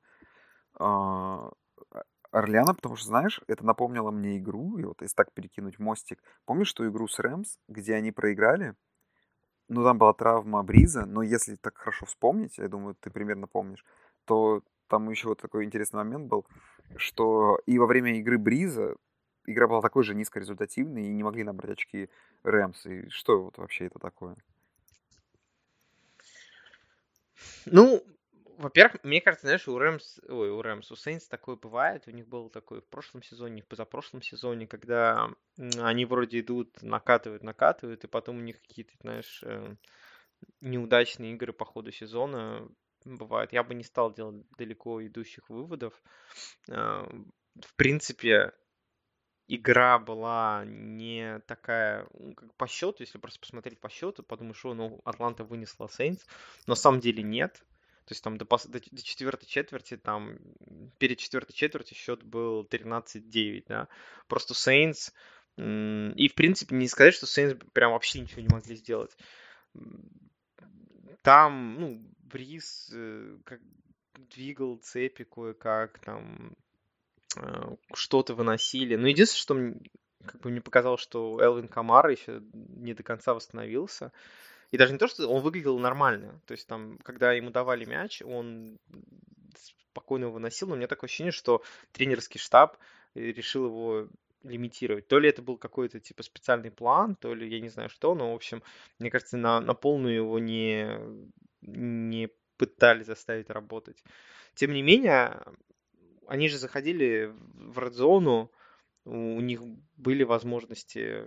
[0.80, 6.74] Орлеана, потому что, знаешь, это напомнило мне игру, и вот если так перекинуть мостик, помнишь
[6.74, 8.76] ту игру с Рэмс, где они проиграли?
[9.70, 13.84] Ну, там была травма Бриза, но если так хорошо вспомнить, я думаю, ты примерно помнишь,
[14.26, 16.46] то там еще вот такой интересный момент был,
[16.96, 18.96] что и во время игры Бриза
[19.46, 22.10] игра была такой же низкорезультативной, и не могли набрать очки
[22.44, 22.86] Рэмс.
[22.86, 24.36] И что вот вообще это такое?
[27.66, 28.02] Ну,
[28.58, 32.28] во-первых, мне кажется, знаешь, у Рэмс, ой, у Рэмс, у Сейнс такое бывает, у них
[32.28, 35.30] было такое в прошлом сезоне, в позапрошлом сезоне, когда
[35.80, 39.76] они вроде идут, накатывают, накатывают, и потом у них какие-то, знаешь, э,
[40.62, 42.68] неудачные игры по ходу сезона
[43.06, 43.54] бывают.
[43.54, 45.94] Я бы не стал делать далеко идущих выводов.
[46.68, 47.06] Э,
[47.62, 48.54] в принципе,
[49.48, 55.00] игра была не такая, как по счету, если просто посмотреть по счету, подумаешь, что, ну,
[55.06, 56.26] Атланта вынесла Сейнс,
[56.66, 57.64] но на самом деле нет.
[58.08, 60.38] То есть там до, до, до четвертой четверти, там
[60.98, 63.90] перед четвертой четверти счет был 13-9, да.
[64.30, 65.14] Просто Сейнс,
[65.58, 69.12] и в принципе не сказать, что Сейнс прям вообще ничего не могли сделать.
[71.22, 73.60] Там, ну, Бриз э, как
[74.14, 76.54] двигал цепи кое-как, там
[77.36, 78.96] э, что-то выносили.
[78.96, 79.80] Но единственное, что
[80.26, 84.14] как бы мне показалось, что Элвин Камара еще не до конца восстановился.
[84.72, 86.42] И даже не то, что он выглядел нормально.
[86.46, 88.80] То есть там, когда ему давали мяч, он
[89.58, 92.78] спокойно его выносил, но у меня такое ощущение, что тренерский штаб
[93.16, 94.08] э, решил его
[94.44, 95.08] лимитировать.
[95.08, 98.32] То ли это был какой-то типа специальный план, то ли я не знаю что, но
[98.32, 98.62] в общем,
[99.00, 101.00] мне кажется, на, на полную его не,
[101.62, 104.04] не пытались заставить работать.
[104.56, 105.44] Тем не менее,
[106.28, 108.52] они же заходили в редзону,
[109.06, 109.62] у них
[109.96, 111.26] были возможности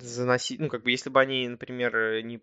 [0.00, 2.40] заносить, ну, как бы, если бы они, например, не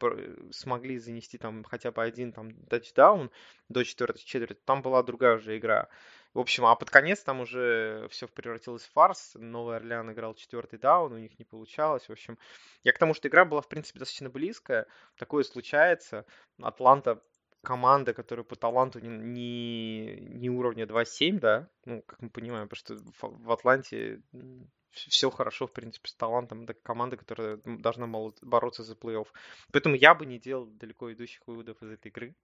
[0.51, 3.31] смогли занести там хотя бы один там тачдаун
[3.69, 5.89] до четвертой четверти, там была другая уже игра.
[6.33, 9.35] В общем, а под конец там уже все превратилось в фарс.
[9.35, 12.09] Новый Орлеан играл четвертый даун, у них не получалось.
[12.09, 12.37] В общем,
[12.83, 14.85] я к тому, что игра была, в принципе, достаточно близкая.
[15.17, 16.25] Такое случается.
[16.61, 17.21] Атланта
[17.65, 22.99] команда, которая по таланту не, не, не уровня 2.7, да, ну, как мы понимаем, потому
[22.99, 24.21] что в Атланте
[24.95, 26.63] все хорошо, в принципе, с талантом.
[26.63, 28.07] Это команда, которая должна
[28.41, 29.27] бороться за плей-офф.
[29.71, 32.35] Поэтому я бы не делал далеко идущих выводов из этой игры.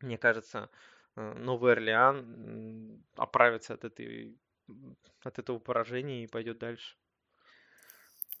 [0.00, 0.70] Мне кажется,
[1.16, 4.38] э, Новый Орлеан оправится от, этой,
[5.22, 6.96] от этого поражения и пойдет дальше.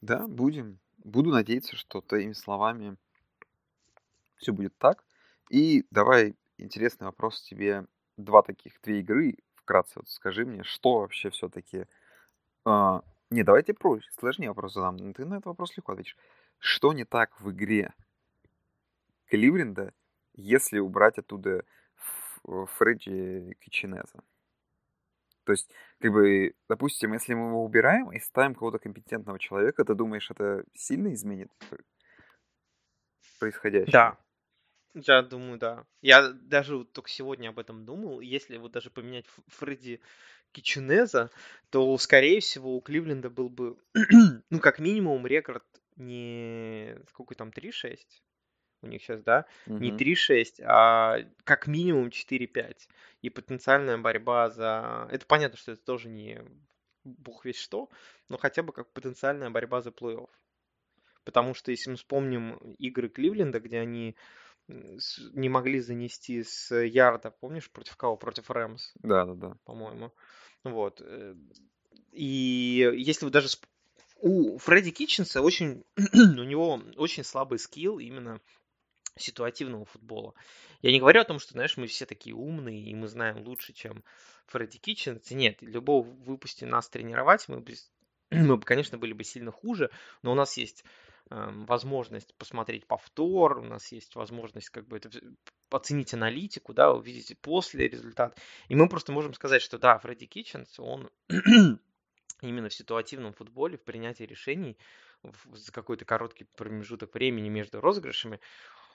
[0.00, 0.78] Да, будем.
[0.98, 2.96] Буду надеяться, что твоими словами
[4.36, 5.04] все будет так.
[5.50, 7.86] И давай интересный вопрос тебе.
[8.16, 9.36] Два таких, две игры.
[9.54, 11.86] Вкратце вот скажи мне, что вообще все-таки
[12.64, 14.96] а, не, давайте проще, сложнее вопрос задам.
[14.96, 16.16] Ну, ты на этот вопрос легко ответишь.
[16.58, 17.94] Что не так в игре
[19.26, 19.92] Кливленда,
[20.34, 21.64] если убрать оттуда
[22.44, 24.22] Фредди Кичинеза?
[25.44, 25.70] То есть,
[26.00, 30.64] как бы, допустим, если мы его убираем и ставим кого-то компетентного человека, ты думаешь, это
[30.74, 31.50] сильно изменит
[33.38, 33.90] происходящее?
[33.90, 34.18] Да,
[34.94, 35.86] я думаю, да.
[36.02, 38.20] Я даже только сегодня об этом думал.
[38.20, 40.00] Если вот даже поменять Фредди
[40.52, 41.30] Кичунеза,
[41.70, 43.76] то, скорее всего, у Кливленда был бы,
[44.50, 45.64] ну, как минимум, рекорд
[45.96, 46.96] не...
[47.08, 47.98] Сколько там, 3-6?
[48.82, 49.96] у них сейчас, да, не Мгм.
[49.96, 52.88] 3-6, а как минимум 4-5.
[53.22, 55.08] И потенциальная борьба за...
[55.10, 56.42] Это понятно, что это тоже не
[57.04, 57.90] бог весь что,
[58.28, 60.30] но хотя бы как потенциальная борьба за плей-офф.
[61.24, 64.16] Потому что если мы вспомним игры Кливленда, где они
[65.32, 68.16] не могли занести с ярда, помнишь, против кого?
[68.16, 69.56] Против Рэмс, Да, да, да.
[69.64, 70.12] по-моему.
[70.64, 71.00] Вот.
[71.04, 71.34] э,
[72.12, 73.48] И если вы даже...
[74.22, 75.84] У Фредди Китченса очень...
[76.14, 78.40] у него очень слабый скилл именно
[79.16, 80.34] ситуативного футбола.
[80.82, 83.72] Я не говорю о том, что, знаешь, мы все такие умные, и мы знаем лучше,
[83.72, 84.04] чем
[84.46, 85.30] Фредди Китченс.
[85.30, 87.74] Нет, любого выпусти нас тренировать, мы бы,
[88.30, 89.90] мы бы, конечно, были бы сильно хуже,
[90.22, 90.84] но у нас есть
[91.28, 95.10] возможность посмотреть повтор, у нас есть возможность как бы это
[95.70, 98.38] оценить аналитику, да, увидеть после результат.
[98.68, 101.10] И мы просто можем сказать, что да, Фредди Китченс, он
[102.40, 104.76] именно в ситуативном футболе, в принятии решений
[105.52, 108.40] за какой-то короткий промежуток времени между розыгрышами,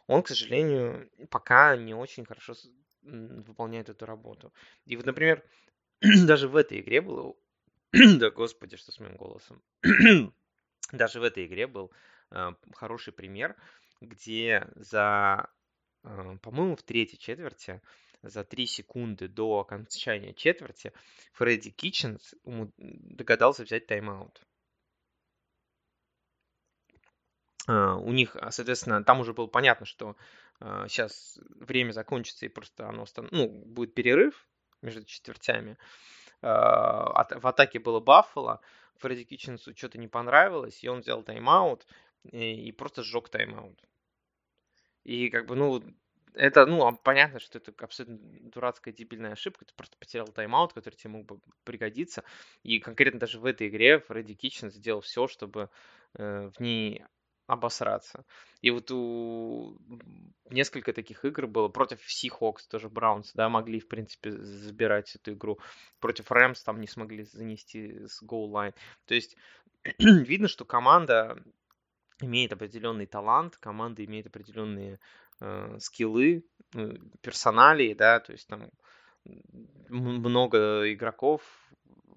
[0.07, 2.53] он, к сожалению, пока не очень хорошо
[3.01, 4.53] выполняет эту работу.
[4.85, 5.43] И вот, например,
[6.25, 7.35] даже в этой игре было...
[7.91, 9.61] Да, господи, что с моим голосом.
[10.91, 11.91] Даже в этой игре был
[12.73, 13.55] хороший пример,
[14.01, 15.49] где за,
[16.03, 17.81] э, по-моему, в третьей четверти,
[18.21, 20.91] за три секунды до окончания четверти,
[21.33, 24.41] Фредди Китченс догадался взять тайм-аут.
[27.67, 30.15] Э, у них, а, соответственно, там уже было понятно, что
[30.87, 34.47] сейчас время закончится и просто оно стан- ну, будет перерыв
[34.81, 35.77] между четвертями.
[36.41, 38.61] Э, В атаке было Баффало,
[38.97, 41.85] Фредди Китченсу что-то не понравилось, и он взял тайм-аут
[42.31, 43.81] и, просто сжег тайм-аут.
[45.03, 45.83] И как бы, ну,
[46.33, 48.17] это, ну, а понятно, что это абсолютно
[48.49, 49.65] дурацкая, дебильная ошибка.
[49.65, 52.23] Ты просто потерял тайм-аут, который тебе мог бы пригодиться.
[52.63, 55.69] И конкретно даже в этой игре Фредди Китчен сделал все, чтобы
[56.15, 57.03] э, в ней
[57.47, 58.25] обосраться.
[58.61, 59.77] И вот у
[60.49, 65.59] несколько таких игр было против Seahawks, тоже Браунс, да, могли, в принципе, забирать эту игру.
[65.99, 68.73] Против Рэмс там не смогли занести с goal line.
[69.05, 69.37] То есть
[69.99, 71.37] видно, что команда
[72.21, 74.99] имеет определенный талант, команда имеет определенные
[75.39, 78.69] э, скиллы, э, персоналии, да, то есть там
[79.89, 81.41] много игроков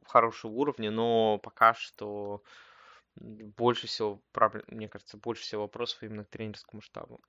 [0.05, 2.43] хорошего уровня, но пока что
[3.21, 4.21] больше всего,
[4.69, 7.21] мне кажется, больше всего вопросов именно к тренерскому штабу.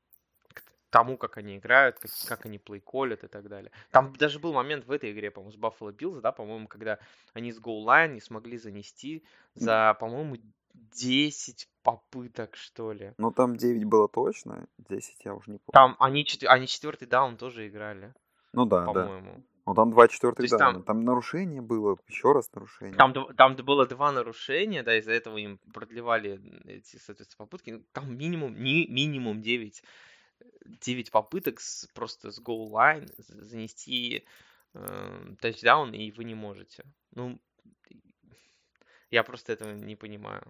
[0.54, 3.72] К тому, как они играют, как, как они плейколят и так далее.
[3.92, 7.00] Там даже был момент в этой игре, по-моему, с Buffalo Bills, да, по-моему, когда
[7.34, 9.24] они с гоу-лайн не смогли занести
[9.56, 10.38] за, по-моему,
[10.74, 13.14] 10 попыток, что ли.
[13.18, 15.72] Ну, там 9 было точно, 10 я уже не помню.
[15.74, 18.14] Там они, чет- они четвертый даун тоже играли,
[18.54, 18.94] Ну да, да.
[18.94, 19.44] по-моему.
[19.66, 20.74] Ну там 2 четвертых дауна.
[20.74, 21.06] там- Там...
[21.06, 22.96] нарушение было, еще раз нарушение.
[22.98, 27.70] Там, там было два нарушения, да, из-за этого им продлевали эти, соответственно, попытки.
[27.72, 29.84] Ну, Там минимум, не, минимум 9,
[30.66, 32.40] 9 попыток с, просто с
[33.18, 34.26] з- занести
[34.74, 36.84] э, тачдаун, и вы не можете.
[37.12, 37.40] Ну,
[39.12, 40.44] я просто этого не понимаю.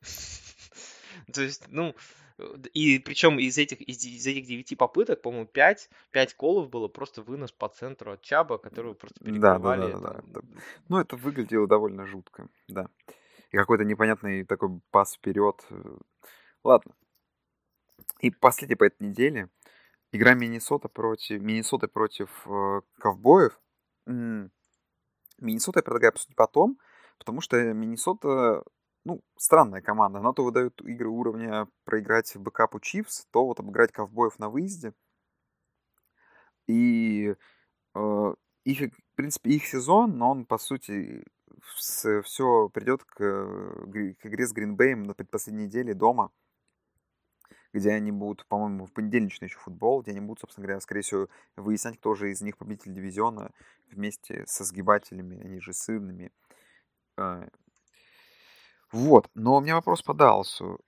[1.32, 1.94] То есть, ну,
[2.38, 6.88] э, и причем из этих, из, из этих 9 попыток, по-моему, 5, 5 колов было
[6.88, 9.92] просто вынос по центру от Чаба, которого просто Да, да, да, перекрывали.
[9.92, 10.18] да, да.
[10.40, 10.46] Это-
[10.88, 12.88] Ну, это выглядело довольно жутко, да.
[13.50, 15.56] И какой-то непонятный такой пас вперед.
[15.70, 15.98] э.
[16.64, 16.94] Ладно.
[18.20, 19.48] И последняя по этой неделе.
[20.12, 23.60] Игра Миннесота против, Миннесоты против э, ковбоев.
[24.06, 26.78] Миннесота я предлагаю обсудить потом,
[27.20, 28.64] потому что Миннесота,
[29.04, 30.18] ну, странная команда.
[30.18, 34.94] Она то выдает игры уровня проиграть бэкапу Чивс, то вот обыграть ковбоев на выезде.
[36.66, 37.34] И
[37.94, 38.34] э,
[38.64, 41.24] их, в принципе, их сезон, но он, по сути,
[41.64, 46.32] все придет к, э, к игре с Гринбеем на предпоследней неделе дома,
[47.72, 51.28] где они будут, по-моему, в понедельничный еще футбол, где они будут, собственно говоря, скорее всего,
[51.56, 53.50] выяснять, кто же из них победитель дивизиона
[53.90, 56.32] вместе со сгибателями, они же сырными.
[58.92, 60.80] Вот, но у меня вопрос по Далласу.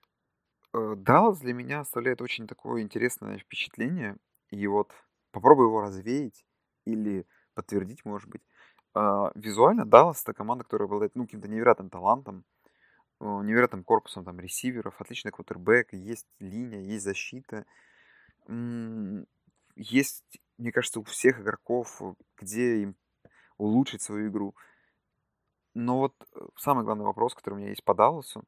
[0.73, 4.17] Э, Даллас для меня оставляет очень такое интересное впечатление,
[4.49, 4.91] и вот
[5.31, 6.45] попробую его развеять
[6.85, 8.41] или подтвердить, может быть.
[8.93, 12.43] А, Визуально Даллас это команда, которая обладает ну, каким-то невероятным талантом,
[13.21, 17.65] э, невероятным корпусом там ресиверов, отличный квотербек, есть линия, есть защита.
[19.75, 22.95] Есть, мне кажется, у всех игроков, э, где им
[23.57, 24.55] улучшить свою игру.
[25.73, 28.43] Но вот э, самый главный вопрос, который у меня есть по Далласу,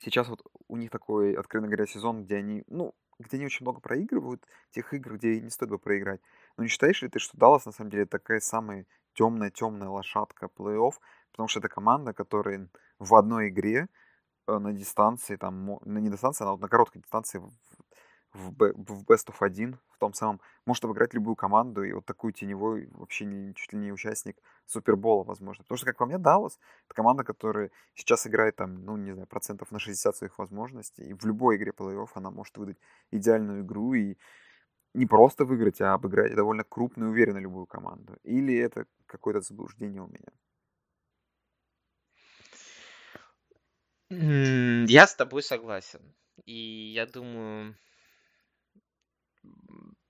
[0.00, 3.80] сейчас вот у них такой, откровенно говоря, сезон, где они, ну, где они очень много
[3.80, 6.20] проигрывают, тех игр, где не стоит бы проиграть.
[6.56, 10.92] Но не считаешь ли ты, что Даллас на самом деле такая самая темная-темная лошадка плей-офф,
[11.32, 12.68] потому что это команда, которая
[12.98, 13.88] в одной игре
[14.46, 17.42] э, на дистанции, там, ну, не дистанции, а вот на короткой дистанции
[18.38, 22.32] в- в, Best of 1, в том самом, может обыграть любую команду, и вот такую
[22.32, 24.36] теневой, вообще не, чуть ли не участник
[24.66, 25.64] Супербола, возможно.
[25.64, 29.26] Потому что, как по мне, Даллас— это команда, которая сейчас играет там, ну, не знаю,
[29.26, 32.78] процентов на 60 своих возможностей, и в любой игре плей-офф она может выдать
[33.10, 34.16] идеальную игру, и
[34.94, 38.16] не просто выиграть, а обыграть довольно крупную, уверенно любую команду.
[38.24, 40.28] Или это какое-то заблуждение у меня?
[44.10, 46.00] Я с тобой согласен.
[46.44, 47.76] И я думаю,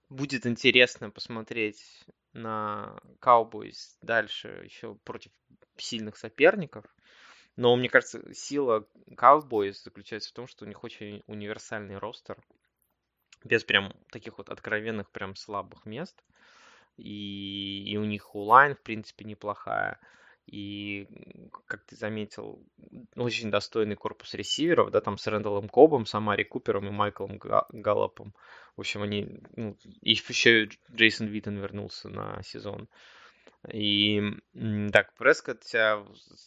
[0.08, 5.32] будет интересно посмотреть на Cowboys дальше еще против
[5.76, 6.84] сильных соперников.
[7.56, 12.38] Но мне кажется, сила Cowboys заключается в том, что у них очень универсальный ростер.
[13.44, 16.22] Без прям таких вот откровенных прям слабых мест.
[16.96, 20.00] И, и у них улайн, в принципе, неплохая.
[20.50, 21.06] И,
[21.66, 22.64] как ты заметил,
[23.16, 28.34] очень достойный корпус ресиверов, да, там с Рэндаллом Кобом, с Амари Купером и Майклом Галлопом.
[28.76, 29.28] В общем, они...
[29.56, 32.88] Ну, еще Джейсон Виттен вернулся на сезон.
[33.70, 34.22] И
[34.92, 36.02] так, Прескотт себя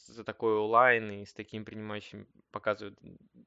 [0.08, 2.98] за такой O-line и с таким принимающим показывают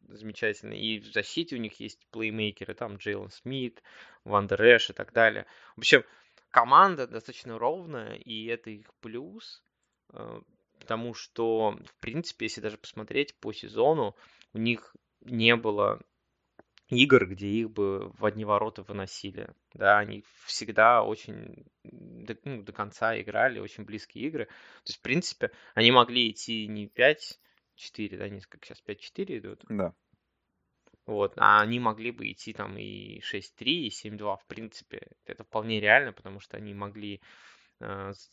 [0.09, 0.75] замечательно.
[0.75, 3.83] И в защите у них есть плеймейкеры, там Джейлон Смит,
[4.23, 5.47] Вандер Эш и так далее.
[5.75, 6.05] В общем,
[6.51, 9.65] команда достаточно ровная, и это их плюс.
[10.13, 10.41] Э,
[10.79, 14.17] потому что, в принципе, если даже посмотреть по сезону,
[14.53, 16.01] у них не было
[16.89, 19.49] игр, где их бы в одни ворота выносили.
[19.73, 24.47] Да, они всегда очень до, ну, до конца играли, очень близкие игры.
[24.47, 29.65] То есть, в принципе, они могли идти не 5-4, да, не как сейчас 5-4 идут.
[29.69, 29.95] Да.
[31.07, 34.39] Вот, а они могли бы идти там и 6-3, и 7-2.
[34.39, 37.21] В принципе, это вполне реально, потому что они могли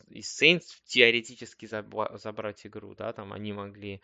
[0.08, 4.00] из Saints теоретически забрать игру, да, там они могли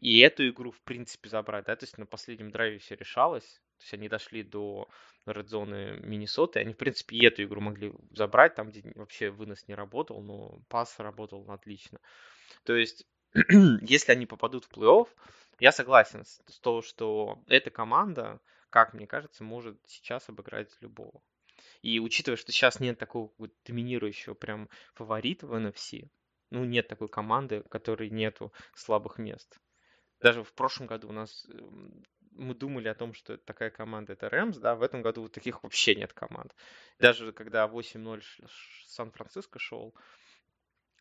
[0.00, 3.82] и эту игру, в принципе, забрать, да, то есть на последнем драйве все решалось, то
[3.82, 4.88] есть они дошли до
[5.26, 9.74] редзоны Миннесоты, они, в принципе, и эту игру могли забрать, там, где вообще вынос не
[9.74, 11.98] работал, но пас работал отлично.
[12.64, 13.06] То есть,
[13.82, 15.08] если они попадут в плей-офф,
[15.58, 18.40] я согласен с то, что эта команда,
[18.70, 21.20] как мне кажется, может сейчас обыграть любого.
[21.82, 26.10] И учитывая, что сейчас нет такого вот доминирующего прям фаворита в NFC,
[26.50, 29.58] ну, нет такой команды, в которой нету слабых мест.
[30.20, 32.02] Даже в прошлом году у нас эм,
[32.32, 35.94] мы думали о том, что такая команда это Рэмс, да, в этом году таких вообще
[35.94, 36.54] нет команд.
[36.98, 38.22] Даже когда 8-0
[38.86, 39.94] Сан-Франциско шел,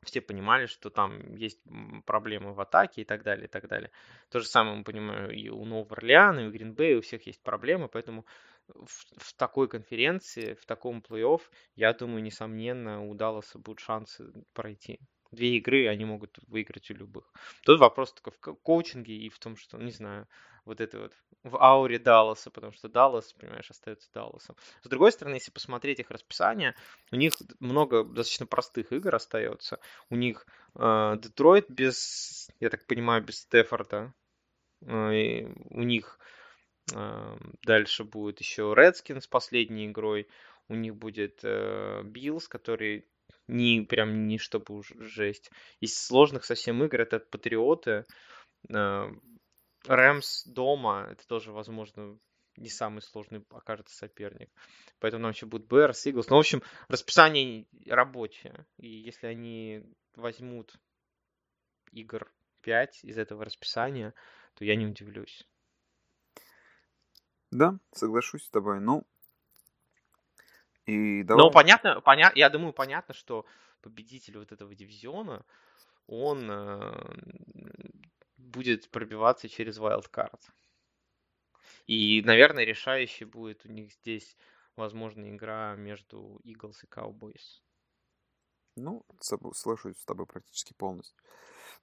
[0.03, 1.59] все понимали, что там есть
[2.05, 3.91] проблемы в атаке и так далее, и так далее.
[4.29, 7.41] То же самое мы понимаем и у Нового Орлеана, и у Гринбея, у всех есть
[7.41, 8.25] проблемы, поэтому
[8.67, 8.87] в,
[9.17, 11.41] в такой конференции, в таком плей-офф,
[11.75, 14.99] я думаю, несомненно, у Далласа будут шансы пройти
[15.31, 17.31] две игры они могут выиграть у любых.
[17.63, 20.27] Тут вопрос только в коучинге и в том, что, не знаю,
[20.67, 21.13] вот это вот
[21.43, 24.55] в ауре Далласа, потому что Даллас, понимаешь, остается Далласом.
[24.83, 26.75] С другой стороны, если посмотреть их расписание,
[27.11, 29.79] у них много достаточно простых игр остается.
[30.09, 30.45] У них
[30.75, 34.13] э, Детройт без, я так понимаю, без Стефорда.
[34.81, 36.19] Э, у них
[36.93, 40.27] э, дальше будет еще Редскинс последней игрой.
[40.67, 43.07] У них будет э, Биллс, который
[43.47, 45.51] не прям не чтобы уж жесть.
[45.79, 48.05] Из сложных совсем игр это Патриоты,
[48.69, 49.11] э,
[49.85, 52.17] Рэмс дома, это тоже, возможно,
[52.57, 54.49] не самый сложный окажется соперник.
[54.99, 56.27] Поэтому нам еще будет Берс, Иглс.
[56.29, 58.65] Ну, в общем, расписание рабочее.
[58.77, 59.83] И если они
[60.15, 60.73] возьмут
[61.91, 62.31] игр
[62.61, 64.13] 5 из этого расписания,
[64.55, 65.47] то я не удивлюсь.
[67.51, 68.81] Да, соглашусь с тобой.
[68.81, 69.05] Ну,
[70.87, 71.43] и давай...
[71.43, 72.31] Ну, понятно, поня...
[72.33, 73.45] я думаю, понятно, что
[73.81, 75.45] победитель вот этого дивизиона,
[76.07, 77.15] он э,
[78.37, 80.39] будет пробиваться через wildcard.
[81.87, 84.37] И, наверное, решающей будет у них здесь,
[84.77, 87.61] возможно, игра между Eagles и Cowboys.
[88.77, 91.21] Ну, слышусь с тобой практически полностью.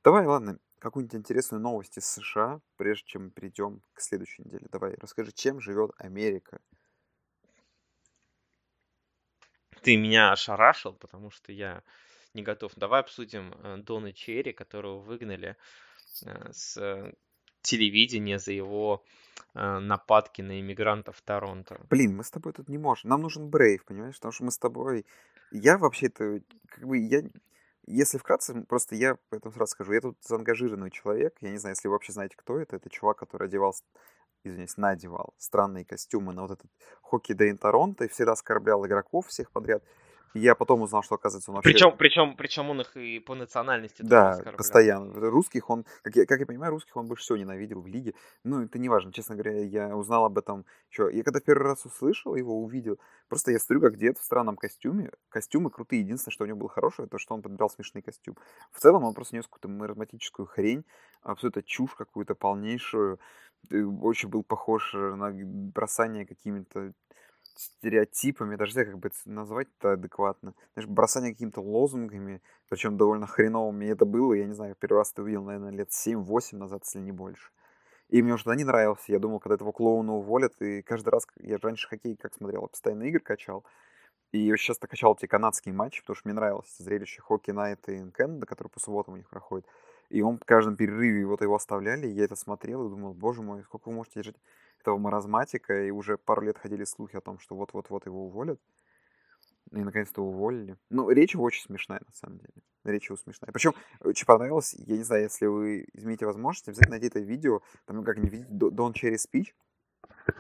[0.03, 4.67] Давай, ладно, какую-нибудь интересную новость из США, прежде чем перейдем к следующей неделе.
[4.71, 6.61] Давай, расскажи, чем живет Америка
[9.85, 11.83] ты меня ошарашил, потому что я
[12.33, 12.73] не готов.
[12.77, 15.57] Давай обсудим э, Дона Черри, которого выгнали
[16.25, 17.13] э, с
[17.61, 19.05] телевидения за его
[19.55, 21.81] э, нападки на иммигрантов Торонто.
[21.91, 23.11] Блин, мы с тобой тут не можем.
[23.11, 24.17] Нам нужен Брейв, понимаешь?
[24.17, 25.07] Потому что мы с тобой...
[25.53, 27.23] Я вообще-то, как бы, я...
[27.87, 31.37] Если вкратце, просто я поэтому сразу скажу, я тут заангажированный человек.
[31.43, 32.77] Я не знаю, если вы вообще знаете, кто это.
[32.77, 33.75] Это чувак, который одевал
[34.45, 36.71] извиняюсь, надевал странные костюмы на вот этот
[37.03, 39.83] хоккей Дейн Торонто и всегда оскорблял игроков всех подряд.
[40.35, 41.71] И я потом узнал, что, оказывается, он вообще...
[41.71, 44.57] Причем, причем, причем он их и по национальности Да, оскорблял.
[44.57, 45.31] постоянно.
[45.31, 48.15] Русских он, как я, как я понимаю, русских он больше всего ненавидел в лиге.
[48.43, 51.09] Ну, это не важно, честно говоря, я узнал об этом еще.
[51.13, 52.99] Я когда первый раз услышал его, увидел,
[53.29, 55.13] просто я смотрю, как дед в странном костюме.
[55.29, 56.01] Костюмы крутые.
[56.01, 58.37] Единственное, что у него было хорошее, то, что он подбирал смешный костюм.
[58.73, 60.85] В целом он просто нес какую-то маразматическую хрень,
[61.23, 63.21] абсолютно чушь какую-то полнейшую.
[63.71, 66.93] Э, Очень был похож на бросание какими-то
[67.57, 70.55] стереотипами, даже как бы это назвать это адекватно.
[70.75, 73.87] Знаешь, бросание какими-то лозунгами, причем довольно хреновыми.
[73.87, 77.13] Это было, я не знаю, первый раз ты увидел, наверное, лет 7-8 назад, если не
[77.13, 77.51] больше.
[78.09, 79.13] И мне уже тогда не нравился.
[79.13, 83.05] Я думал, когда этого клоуна уволят, и каждый раз, я раньше хоккей как смотрел, постоянно
[83.05, 83.65] игры качал.
[84.33, 88.11] И очень часто качал эти канадские матчи, потому что мне нравилось зрелище Хокки Найт и
[88.11, 89.65] Кэнда, который по субботам у них проходит.
[90.15, 93.65] И он в каждом перерыве вот его оставляли, я это смотрел и думал, боже мой,
[93.65, 94.37] сколько вы можете держать
[94.79, 98.61] этого маразматика, и уже пару лет ходили слухи о том, что вот-вот-вот его уволят.
[99.73, 100.77] И наконец-то уволили.
[100.89, 102.53] Ну, речь его очень смешная, на самом деле.
[102.85, 103.51] Речь его смешная.
[103.51, 108.05] Причем, очень понравилось, я не знаю, если вы имеете возможность, обязательно найти это видео, там
[108.05, 109.49] как-нибудь видите Don Cherry Speech.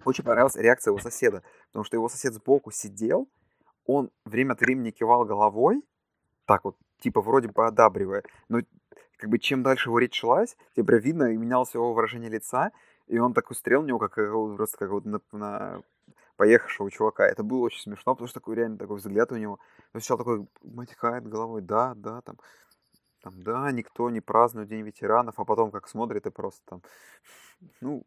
[0.04, 1.42] Очень понравилась реакция его соседа,
[1.72, 3.28] потому что его сосед сбоку сидел,
[3.86, 5.82] он время от времени кивал головой,
[6.44, 8.60] так вот, типа вроде бы одабривая, но
[9.24, 12.72] как бы чем дальше его речь шлась, тем прям видно, и менялось его выражение лица,
[13.06, 15.80] и он так устрел в него, как просто как вот на, на
[16.36, 17.26] поехавшего чувака.
[17.26, 19.58] Это было очень смешно, потому что такой реально такой взгляд у него.
[19.94, 22.36] Он сначала такой матекает головой, да, да, там,
[23.22, 26.82] там, да, никто не празднует День ветеранов, а потом как смотрит и просто там,
[27.80, 28.04] ну,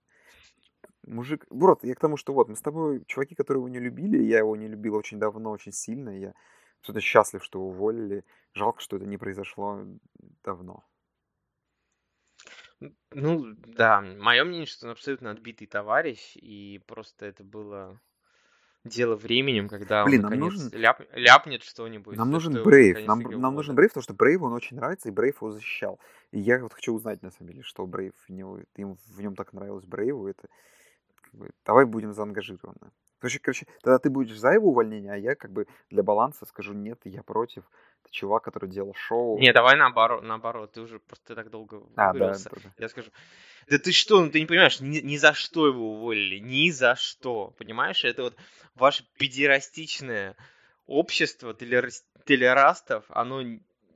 [1.08, 4.22] мужик, вот, я к тому, что вот, мы с тобой, чуваки, которые его не любили,
[4.22, 6.36] я его не любил очень давно, очень сильно, я
[6.82, 8.24] абсолютно счастлив, что его уволили.
[8.54, 9.84] Жалко, что это не произошло
[10.44, 10.84] давно.
[13.12, 18.00] Ну, да, мое мнение, что он абсолютно отбитый товарищ, и просто это было
[18.84, 22.16] дело временем, когда Блин, он наконец нужен- ляп- ляпнет что-нибудь.
[22.16, 23.06] Нам нужен Брейв.
[23.06, 23.76] Нам, нам нужен.
[23.76, 26.00] Брейв, потому что Брейв он очень нравится, и Брейв его защищал.
[26.32, 29.36] И я вот хочу узнать, на самом деле, что Брейв в него, им в нем
[29.36, 30.28] так нравилось Брейву.
[30.28, 30.48] Это,
[31.66, 32.92] давай будем заангажированы.
[33.20, 36.74] Короче, короче, тогда ты будешь за его увольнение, а я как бы для баланса скажу
[36.74, 37.64] нет, я против.
[38.04, 39.40] Это чувак, который делал шоу.
[39.40, 42.74] Не, давай наоборот, наоборот, ты уже просто так долго а, да, да, да.
[42.78, 43.10] Я скажу,
[43.68, 46.96] да ты что, ну ты не понимаешь, ни, ни за что его уволили, ни за
[46.96, 48.06] что, понимаешь?
[48.06, 48.36] Это вот
[48.76, 50.36] ваше педерастичное
[50.86, 53.42] общество телерас- телерастов, оно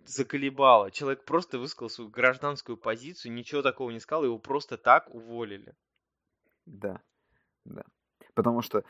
[0.06, 0.90] заколебало.
[0.90, 5.76] Человек просто высказал свою гражданскую позицию, ничего такого не сказал, его просто так уволили.
[6.66, 7.02] Да,
[7.66, 7.84] да.
[8.34, 8.84] Потому что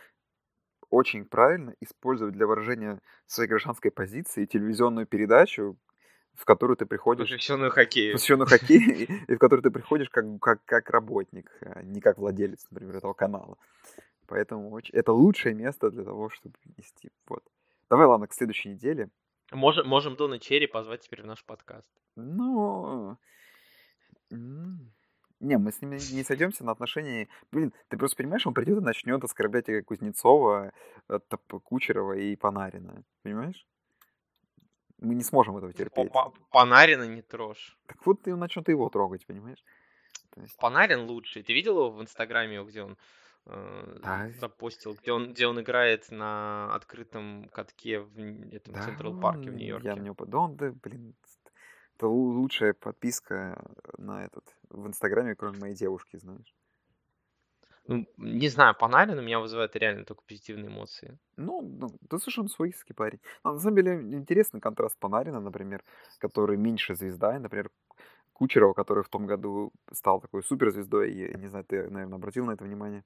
[0.92, 5.76] очень правильно использовать для выражения своей гражданской позиции телевизионную передачу,
[6.36, 8.14] в которую ты приходишь, Посвященную хоккею.
[8.14, 12.68] посвященную хоккею, и в которую ты приходишь как, как, как работник, а не как владелец,
[12.70, 13.58] например, этого канала.
[14.28, 17.10] Поэтому очень- это лучшее место для того, чтобы вести.
[17.28, 17.44] Вот.
[17.90, 19.10] Давай, ладно, к следующей неделе.
[19.52, 21.90] Можем, можем Дона Черри позвать теперь в наш подкаст.
[22.16, 23.18] Ну,
[25.42, 27.28] не, мы с ними не сойдемся на отношении.
[27.52, 30.72] Блин, ты просто понимаешь, он придет и начнет оскорблять и Кузнецова,
[31.10, 31.20] э,
[31.64, 33.04] Кучерова и Панарина.
[33.24, 33.66] Понимаешь?
[35.00, 36.12] Мы не сможем этого терпеть.
[36.12, 37.78] Па- Панарина не трожь.
[37.88, 39.64] Так вот ты начнет его трогать, понимаешь?
[40.38, 41.44] Есть, Панарин лучший.
[41.44, 42.98] Ты видел его в Инстаграме, где он
[43.48, 44.30] э, Да.
[44.40, 48.18] запостил, где он, где он играет на открытом катке в
[48.54, 49.88] этом да, Централ Парке в Нью-Йорке?
[49.88, 50.26] Я на него...
[50.26, 51.16] Да он, да, блин,
[52.02, 53.64] это лу- лучшая подписка
[53.98, 56.56] на этот в Инстаграме, кроме моей девушки, знаешь.
[57.88, 61.20] Ну, не знаю, Панарин у меня вызывает реально только позитивные эмоции.
[61.38, 63.20] Ну, ну, да совершенно свойский парень.
[63.44, 65.84] Но на самом деле интересный контраст Панарина, например,
[66.20, 67.70] который меньше звезда, и, например,
[68.34, 72.52] Кучерова, который в том году стал такой суперзвездой, и, не знаю, ты, наверное, обратил на
[72.52, 73.04] это внимание.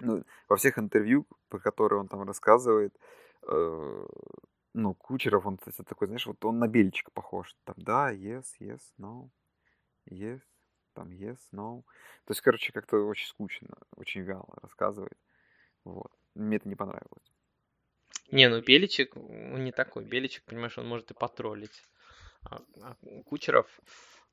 [0.00, 2.96] Ну, во всех интервью, про которые он там рассказывает,
[3.46, 4.06] э,
[4.74, 7.54] ну, Кучеров, он кстати, такой, знаешь, вот он на Бельчика похож.
[7.64, 9.30] Там, да, yes, yes, no,
[10.10, 10.40] yes,
[10.94, 11.82] там, yes, no.
[12.24, 15.18] То есть, короче, как-то очень скучно, очень вяло рассказывает.
[15.84, 16.12] Вот.
[16.34, 17.32] Мне это не понравилось.
[18.30, 20.04] Не, ну Беличек, он не такой.
[20.04, 21.84] Беличек, понимаешь, он может и потроллить.
[22.42, 22.96] А, а
[23.26, 23.66] Кучеров...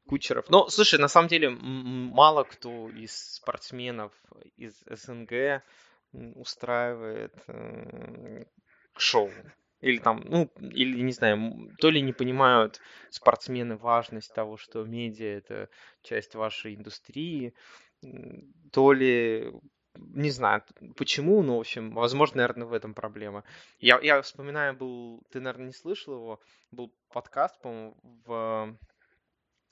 [0.07, 0.49] Кучеров.
[0.49, 4.11] Ну, слушай, на самом деле, мало кто из спортсменов
[4.57, 5.63] из СНГ
[6.11, 8.45] устраивает э,
[8.97, 9.29] шоу.
[9.81, 12.79] Или там, ну, или, не знаю, то ли не понимают
[13.09, 15.69] спортсмены важность того, что медиа— это
[16.03, 17.53] часть вашей индустрии,
[18.71, 19.51] то ли,
[19.95, 20.63] не знаю,
[20.95, 23.43] почему, но, в общем, возможно, наверное, в этом проблема.
[23.79, 26.39] Я, я вспоминаю, был, ты, наверное, не слышал его,
[26.71, 27.95] был подкаст, по-моему,
[28.25, 28.77] в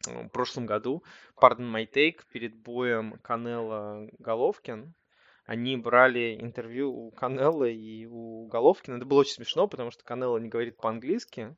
[0.07, 1.03] э, прошлом году,
[1.39, 4.93] Pardon My Take, перед боем Канела Головкин.
[5.49, 8.97] Они брали интервью у Канелла и у Головкина.
[8.97, 11.55] Это было очень смешно, потому что Канелла не говорит по-английски,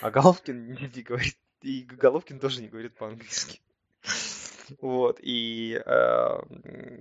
[0.00, 3.60] а Головкин не говорит, и Головкин тоже не говорит по-английски.
[4.80, 6.38] Вот, и, э,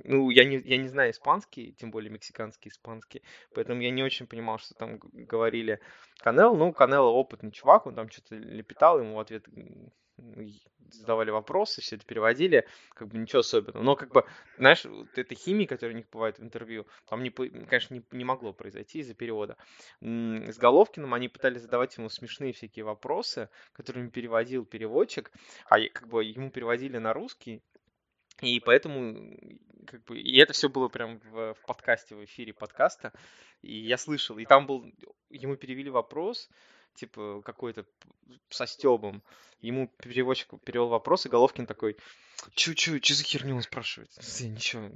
[0.03, 3.23] ну, я не, я не знаю испанский, тем более мексиканский испанский,
[3.55, 5.79] поэтому я не очень понимал, что там говорили
[6.19, 6.55] Канел.
[6.55, 9.47] Ну, Канело опытный чувак, он там что-то лепетал, ему в ответ
[10.91, 13.83] задавали вопросы, все это переводили, как бы ничего особенного.
[13.83, 14.25] Но как бы,
[14.57, 18.23] знаешь, вот эта химия, которая у них бывает в интервью, там, не, конечно, не, не
[18.23, 19.57] могло произойти из-за перевода.
[20.01, 25.31] С Головкиным они пытались задавать ему смешные всякие вопросы, которые переводил переводчик,
[25.69, 27.61] а как бы ему переводили на русский,
[28.41, 29.37] и поэтому,
[29.87, 33.13] как бы, и это все было прям в, в подкасте, в эфире подкаста,
[33.61, 34.85] и я слышал, и там был,
[35.29, 36.49] ему перевели вопрос,
[36.95, 37.85] типа, какой-то
[38.49, 39.21] со Стебом.
[39.61, 41.97] Ему переводчик перевел вопрос, и Головкин такой,
[42.55, 44.11] чу-чу, что за херню он спрашивает?
[44.39, 44.89] Я ничего.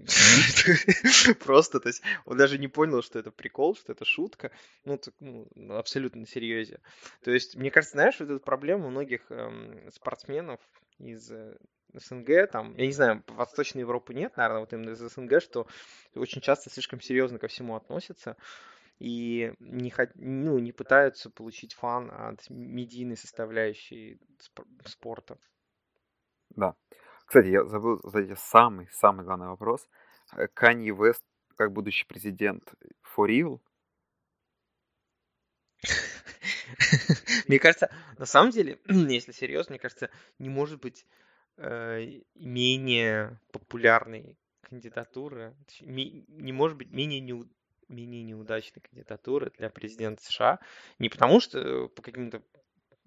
[1.44, 4.52] Просто, то есть, он даже не понял, что это прикол, что это шутка.
[4.86, 6.80] Ну, ну абсолютно серьезе.
[7.24, 10.60] То есть, мне кажется, знаешь, вот эта проблема у многих эм, спортсменов
[11.00, 11.58] из э,
[11.94, 15.68] СНГ, там, я не знаю, Восточной Европы нет, наверное, вот именно из СНГ, что
[16.14, 18.38] очень часто слишком серьезно ко всему относятся
[19.00, 24.20] и не, ну, не пытаются получить фан от медийной составляющей
[24.86, 25.38] спорта.
[26.50, 26.76] Да.
[27.26, 29.88] Кстати, я забыл задать самый-самый главный вопрос.
[30.36, 31.24] Э, Канье Вест,
[31.56, 32.74] как будущий президент,
[33.16, 33.62] for real?
[37.48, 40.10] Мне кажется, на самом деле, если серьезно, мне кажется,
[40.40, 41.06] не может быть
[41.58, 47.22] э, менее популярной кандидатуры, не может быть менее
[47.90, 50.60] менее неудачной кандидатуры для президента США.
[51.00, 52.42] Не потому, что по каким-то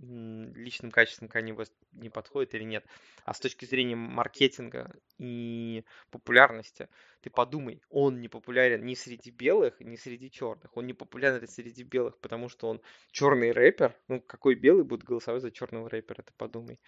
[0.02, 2.84] личным качествам Kanye West не подходит или нет,
[3.24, 6.88] а с точки зрения маркетинга и популярности.
[7.20, 10.76] Ты подумай, он не популярен ни среди белых, ни среди черных.
[10.76, 12.80] Он не популярен среди белых, потому что он
[13.12, 13.96] черный рэпер.
[14.08, 16.80] Ну, какой белый будет голосовать за черного рэпера, ты подумай.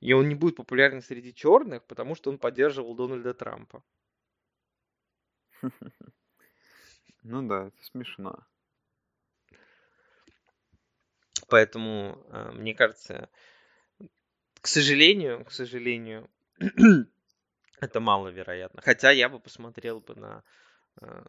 [0.00, 3.82] И он не будет популярен среди черных, потому что он поддерживал Дональда Трампа.
[7.22, 8.38] Ну да, это смешно.
[11.48, 13.28] Поэтому, э, мне кажется,
[14.60, 16.28] к сожалению, к сожалению,
[17.80, 18.80] это маловероятно.
[18.82, 20.44] Хотя я бы посмотрел бы на
[21.00, 21.24] э,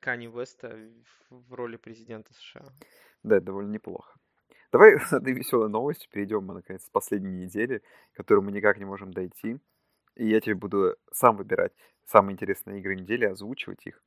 [0.00, 0.78] Кани Веста
[1.30, 2.64] в роли президента США.
[3.22, 4.18] Да, это довольно неплохо.
[4.72, 7.82] Давай с этой веселой новостью перейдем мы, наконец, с последней недели,
[8.12, 9.58] которую мы никак не можем дойти.
[10.14, 11.72] И я тебе буду сам выбирать
[12.04, 14.02] самые интересные игры недели, озвучивать их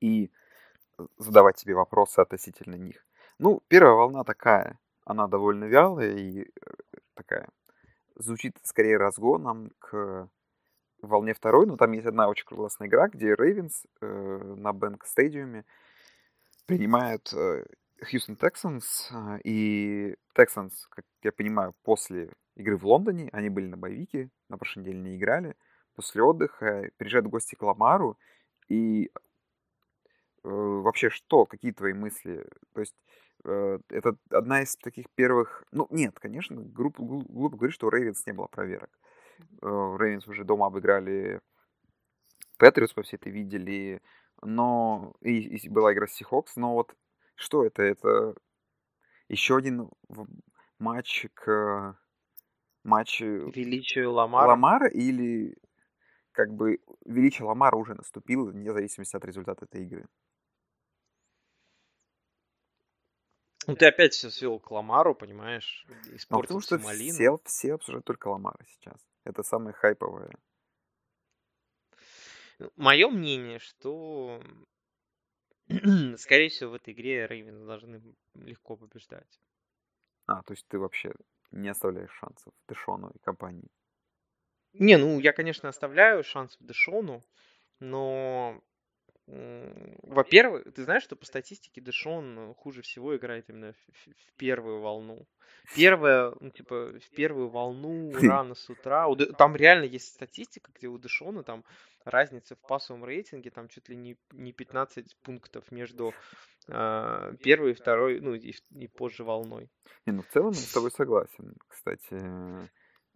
[0.00, 0.30] и
[1.18, 3.04] задавать себе вопросы относительно них.
[3.38, 6.46] Ну, первая волна такая, она довольно вялая и э,
[7.14, 7.48] такая,
[8.14, 10.28] звучит скорее разгоном к
[11.02, 15.64] волне второй, но там есть одна очень классная игра, где Рейвенс э, на Бэнк Стадиуме
[16.66, 23.50] принимают Хьюстон э, Texans, э, и Texans, как я понимаю, после игры в Лондоне, они
[23.50, 25.56] были на боевике, на прошлой неделе не играли,
[25.94, 28.18] после отдыха приезжают гости к Ламару,
[28.68, 29.18] и Э,
[30.46, 32.46] вообще что, какие твои мысли?
[32.74, 32.96] То есть
[33.44, 35.64] э, это одна из таких первых...
[35.72, 38.90] Ну, нет, конечно, глупо, глупо говорить, что у Рейвенс не было проверок.
[39.62, 39.66] Э,
[39.98, 41.40] Рейвенс уже дома обыграли
[42.58, 44.00] Патриотс, по все это видели,
[44.42, 45.14] но...
[45.20, 46.94] И, и была игра с Сихокс, но вот
[47.34, 47.82] что это?
[47.82, 48.34] Это
[49.28, 49.90] еще один
[50.78, 51.98] матч к...
[52.84, 53.20] Матч...
[53.20, 54.48] Величию Ламара?
[54.48, 55.56] Ламара или
[56.30, 60.06] как бы величие Ламара уже наступило, вне зависимости от результата этой игры.
[63.66, 65.86] Ну, ты опять все свел к Ламару, понимаешь?
[66.30, 67.14] Ну, потому что малину.
[67.14, 69.04] все, все обсуждают только Ламара сейчас.
[69.24, 70.30] Это самое хайповое.
[72.76, 74.40] Мое мнение, что
[76.16, 78.02] скорее всего в этой игре Рейвен должны
[78.34, 79.40] легко побеждать.
[80.26, 81.12] А, то есть ты вообще
[81.50, 83.68] не оставляешь шансов Дэшону и компании?
[84.72, 87.24] Не, ну я, конечно, оставляю шанс Дэшону,
[87.80, 88.60] но
[89.26, 95.26] во-первых, ты знаешь, что по статистике Дэшон хуже всего играет именно в, в первую волну.
[95.74, 99.06] Первая, ну, типа, в первую волну рано с утра.
[99.36, 101.64] Там реально есть статистика, где у Дэшона там
[102.04, 106.14] разница в пасовом рейтинге, там чуть ли не, не 15 пунктов между
[106.68, 109.68] э, первой и второй, ну, и, и позже волной.
[110.06, 111.56] Не, ну, в целом я с тобой согласен.
[111.66, 112.22] Кстати,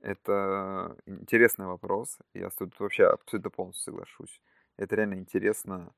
[0.03, 2.19] это интересный вопрос.
[2.35, 4.43] Я тут вообще абсолютно полностью соглашусь.
[4.77, 5.93] Это реально интересно,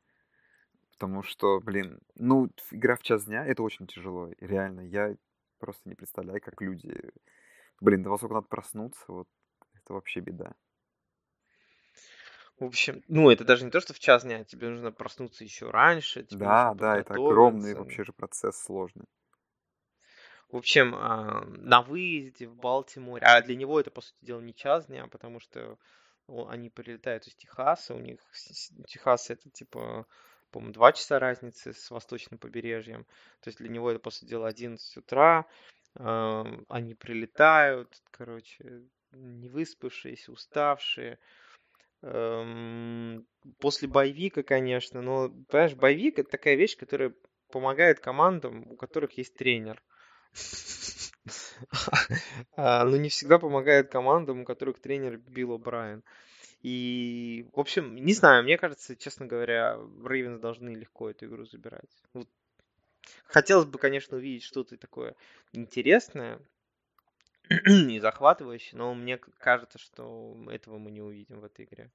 [0.93, 4.31] потому что, блин, ну, игра в час дня, это очень тяжело.
[4.39, 5.16] Реально, я
[5.59, 6.94] просто не представляю, как люди...
[7.81, 9.28] Блин, да во сколько надо проснуться, вот
[9.74, 10.55] это вообще беда.
[12.59, 15.70] В общем, ну, это даже не то, что в час дня, тебе нужно проснуться еще
[15.70, 16.24] раньше.
[16.31, 19.06] Да, да, это огромный вообще же процесс сложный.
[20.48, 24.55] В общем, а, на выезде в Балтиморе, а для него это, по сути дела, не
[24.55, 25.78] час дня, потому что
[26.28, 28.20] они прилетают из Техаса, у них
[28.86, 30.06] Техас это типа,
[30.52, 33.04] по-моему, два часа разницы с восточным побережьем,
[33.40, 35.46] то есть для него это, по сути дела, 11 утра,
[35.96, 41.18] а, они прилетают, короче, не выспавшиеся, уставшие,
[42.02, 43.24] Эм,
[43.60, 47.14] после боевика, конечно, но, понимаешь, боевик это такая вещь, которая
[47.52, 49.82] помогает командам, у которых есть тренер.
[52.56, 56.02] А, Но не всегда помогает командам, у которых тренер Билл О'Брайен.
[56.62, 61.90] И, в общем, не знаю, мне кажется, честно говоря, Рейвенс должны легко эту игру забирать.
[62.14, 62.28] Вот.
[63.26, 65.16] Хотелось бы, конечно, увидеть что-то такое
[65.52, 66.40] интересное
[67.66, 71.90] и захватывающее, но мне кажется, что этого мы не увидим в этой игре.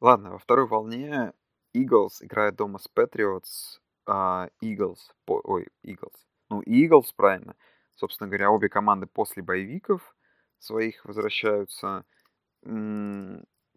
[0.00, 1.32] Ладно, во второй волне
[1.74, 3.80] Eagles играет дома с Patriots.
[4.04, 6.16] а, Eagles, по- ой, Eagles.
[6.50, 7.54] Ну, Eagles, правильно.
[7.94, 10.16] Собственно говоря, обе команды после боевиков
[10.58, 12.04] своих возвращаются.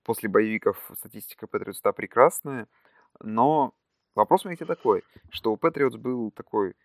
[0.05, 2.67] После боевиков статистика Patriots та прекрасная,
[3.19, 3.73] но
[4.13, 6.75] вопрос у меня такой, что у Patriots был такой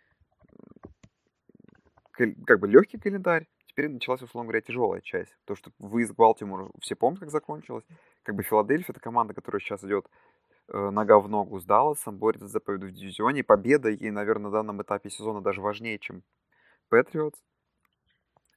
[2.47, 5.35] как бы легкий календарь, теперь началась, условно говоря, тяжелая часть.
[5.45, 7.85] То, что выезд к Балтимору, все помнят, как закончилось.
[8.23, 10.07] Как бы Филадельфия, это команда, которая сейчас идет
[10.69, 13.45] э, нога в ногу с Далласом, борется за победу в дивизионе.
[13.45, 16.23] Победа ей, наверное, на данном этапе сезона даже важнее, чем
[16.89, 17.39] Патриотс.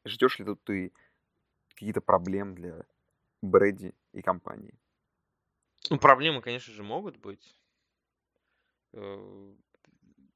[0.05, 0.91] Ждешь ли тут ты
[1.69, 2.85] какие-то проблем для
[3.41, 4.73] Брэди и компании?
[5.89, 7.55] Ну, проблемы, конечно же, могут быть.
[8.93, 9.53] Э,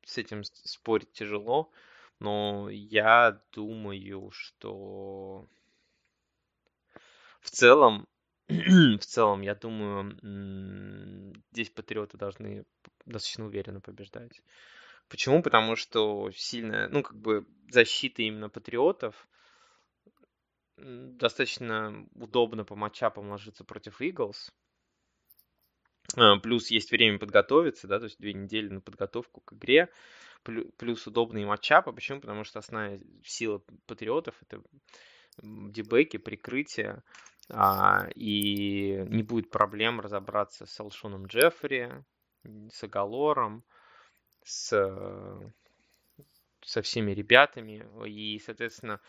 [0.05, 1.71] С этим спорить тяжело,
[2.19, 5.47] но я думаю, что
[7.41, 8.07] в целом,
[8.47, 10.17] в целом, я думаю,
[11.51, 12.65] здесь патриоты должны
[13.05, 14.41] достаточно уверенно побеждать.
[15.09, 15.41] Почему?
[15.41, 19.27] Потому что сильная, ну, как бы защита именно патриотов
[20.77, 24.51] достаточно удобно по матчапам ложиться против Eagles.
[26.15, 29.89] А, Плюс есть время подготовиться, да, то есть две недели на подготовку к игре.
[30.43, 31.91] Плю- Плюс удобные матчапы.
[31.91, 32.21] Почему?
[32.21, 34.61] Потому что основная сила патриотов это
[35.41, 37.03] дебеки, прикрытие.
[37.49, 42.03] а, И не будет проблем разобраться с Алшоном Джеффри,
[42.43, 43.63] с Агалором,
[44.43, 45.51] с, э,
[46.61, 47.85] со всеми ребятами.
[48.07, 48.99] И, соответственно,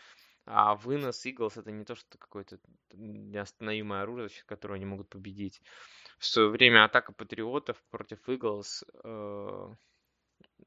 [0.51, 2.57] а вынос Eagles это не то, что какое-то
[2.93, 5.61] неостановимое оружие, за счет которого они могут победить.
[6.17, 8.83] В свое время атака патриотов против Eagles.
[9.03, 9.75] э,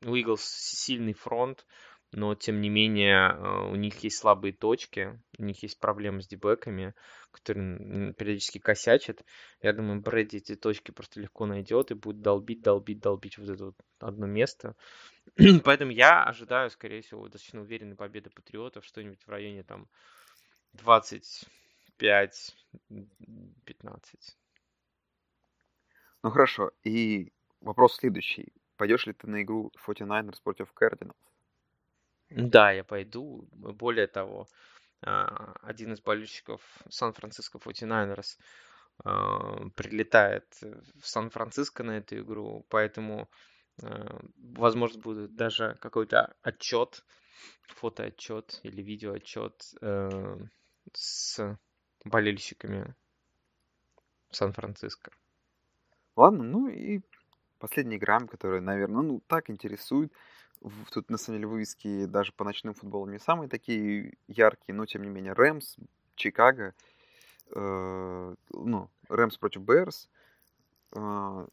[0.05, 1.67] у Eagles сильный фронт,
[2.13, 6.29] но тем не менее э, у них есть слабые точки, у них есть проблемы с
[6.29, 6.95] дебеками,
[7.31, 9.25] которые периодически косячат.
[9.63, 13.65] Я думаю, Брэди эти точки просто легко найдет и будет долбить, долбить, долбить вот это
[13.67, 14.77] вот одно место.
[15.65, 19.89] Поэтому я ожидаю, скорее всего, достаточно уверенной победы патриотов, что-нибудь в районе там
[20.75, 21.47] 25-15.
[26.23, 27.33] Ну хорошо, и
[27.63, 28.53] вопрос следующий.
[28.77, 31.32] Пойдешь ли ты на игру 49ers против Cardinals?
[32.37, 33.49] Да, я пойду.
[33.53, 34.49] Более того,
[35.03, 38.39] а, один из болельщиков Сан-Франциско 49ers
[39.05, 43.29] а, прилетает в Сан-Франциско на эту игру, поэтому,
[43.83, 47.05] а, возможно, будет даже какой-то отчет,
[47.69, 50.37] фотоотчет или видеоотчет э,
[50.93, 51.59] с
[52.05, 52.95] болельщиками
[54.31, 55.11] Сан-Франциско.
[56.17, 57.01] Ладно, ну и
[57.59, 60.13] последняя игра, которая, наверное, ну так интересует.
[60.91, 65.03] Тут, на самом деле, вывески даже по ночным футболам не самые такие яркие, но, тем
[65.03, 65.77] не менее, Рэмс,
[66.15, 66.75] Чикаго,
[67.55, 70.09] э, ну, Рэмс против Берс.
[70.95, 71.47] Э,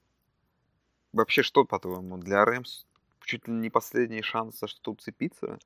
[1.11, 2.85] вообще, что, по-твоему, для Рэмс
[3.21, 5.57] чуть ли не последний шанс за что-то уцепиться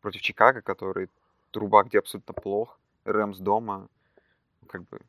[0.00, 1.10] против Чикаго, который
[1.50, 3.88] труба, где абсолютно плох, Рэмс дома,
[4.68, 5.00] как бы,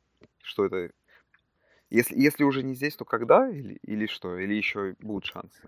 [0.41, 0.91] что это
[1.89, 3.49] если, если уже не здесь, то когда?
[3.49, 4.37] Или, или что?
[4.37, 5.61] Или еще будут шансы?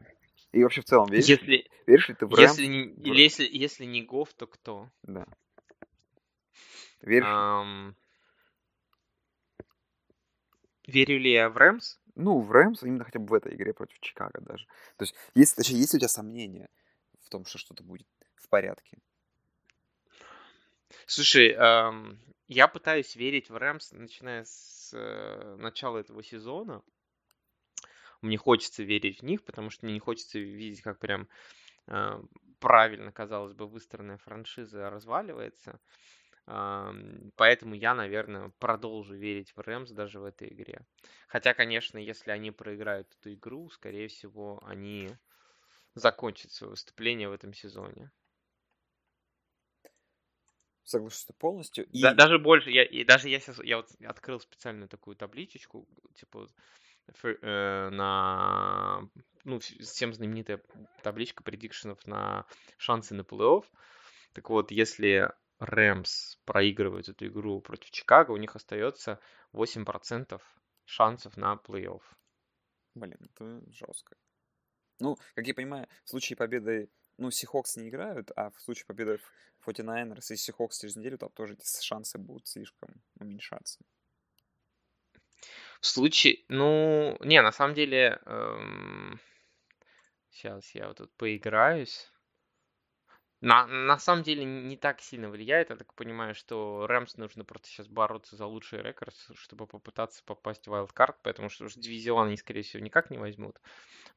[0.52, 2.58] И вообще в целом веришь, Если, веришь ли ты в Рэмс?
[2.58, 4.90] если, не, если, если не Гоф, то кто?
[5.04, 5.26] Да.
[7.02, 7.28] Веришь?
[7.28, 7.96] Ам,
[10.90, 12.00] Верю ли я в Рэмс?
[12.16, 14.66] Ну, в Рэмс, именно хотя бы в этой игре против Чикаго даже.
[14.98, 16.68] То есть, есть, точнее, есть у тебя сомнения
[17.22, 18.98] в том, что что-то будет в порядке?
[21.06, 22.18] Слушай, ам,
[22.48, 26.82] я пытаюсь верить в Рэмс, начиная с э, начала этого сезона.
[28.22, 31.28] Мне хочется верить в них, потому что мне не хочется видеть, как прям
[31.88, 32.22] э,
[32.60, 35.80] правильно, казалось бы, выстроенная франшиза разваливается.
[36.48, 40.86] Ам, Поэтому я, наверное, продолжу верить в Рэмс даже в этой игре.
[41.28, 45.10] Хотя, конечно, если они проиграют эту игру, скорее всего, они
[45.96, 48.12] закончат свое выступление в этом сезоне.
[50.84, 51.86] Соглашусь полностью.
[51.86, 52.02] И...
[52.02, 56.48] Да- даже больше, я, и даже я сейчас, я вот открыл специальную такую табличечку, типа
[57.92, 59.10] на,
[59.44, 60.62] ну, вс- всем знаменитая
[61.04, 62.46] табличка предикшенов на
[62.78, 63.66] шансы на плей-офф.
[64.34, 69.20] Так вот, если Рэмс проигрывают эту игру против Чикаго, у них остается
[69.54, 70.42] 8%
[70.86, 72.02] шансов на плей-офф.
[72.96, 74.16] Блин, это жестко.
[75.00, 79.20] Ну, как я понимаю, в случае победы, ну, Сихокс не играют, а в случае победы
[79.66, 83.80] 49ers и Сихокс через неделю, там тоже эти шансы будут слишком уменьшаться.
[85.82, 88.20] В случае, ну, не, на самом деле,
[90.32, 92.12] сейчас я вот тут поиграюсь.
[93.42, 95.70] На, на самом деле не так сильно влияет.
[95.70, 100.68] Я так понимаю, что Рэмс нужно просто сейчас бороться за лучший рекорд, чтобы попытаться попасть
[100.68, 103.62] в wildcard, потому что дивизион они, скорее всего, никак не возьмут.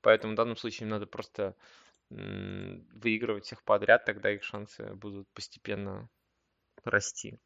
[0.02, 1.56] Поэтому в данном случае им надо просто
[2.10, 6.08] выигрывать всех подряд, тогда их шансы будут постепенно
[6.84, 7.38] расти.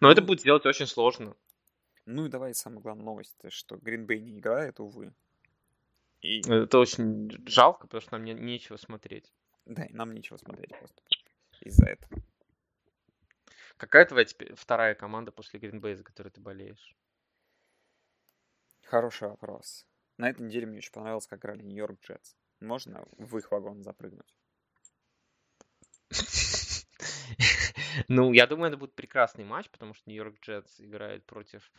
[0.00, 1.36] Но это Ну, будет сделать очень сложно.
[2.06, 5.12] Ну и давай самая главная новость, то, что Гринбей не играет, увы.
[6.22, 9.32] И Это очень жалко, потому что нам не- нечего смотреть.
[9.66, 11.02] да, и нам нечего смотреть просто
[11.60, 12.22] из-за этого.
[13.76, 16.96] Какая твоя теперь вторая команда после Гринбей, за которой ты болеешь?
[18.84, 19.84] Хороший вопрос.
[20.16, 22.36] На этой неделе мне очень понравилось, как играли Нью-Йорк Джетс.
[22.60, 24.34] Можно в их вагон запрыгнуть?
[28.08, 31.70] Ну, я думаю, это будет прекрасный матч, потому что Нью-Йорк Джетс играет против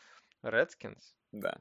[0.44, 1.16] Redskins.
[1.32, 1.60] Да.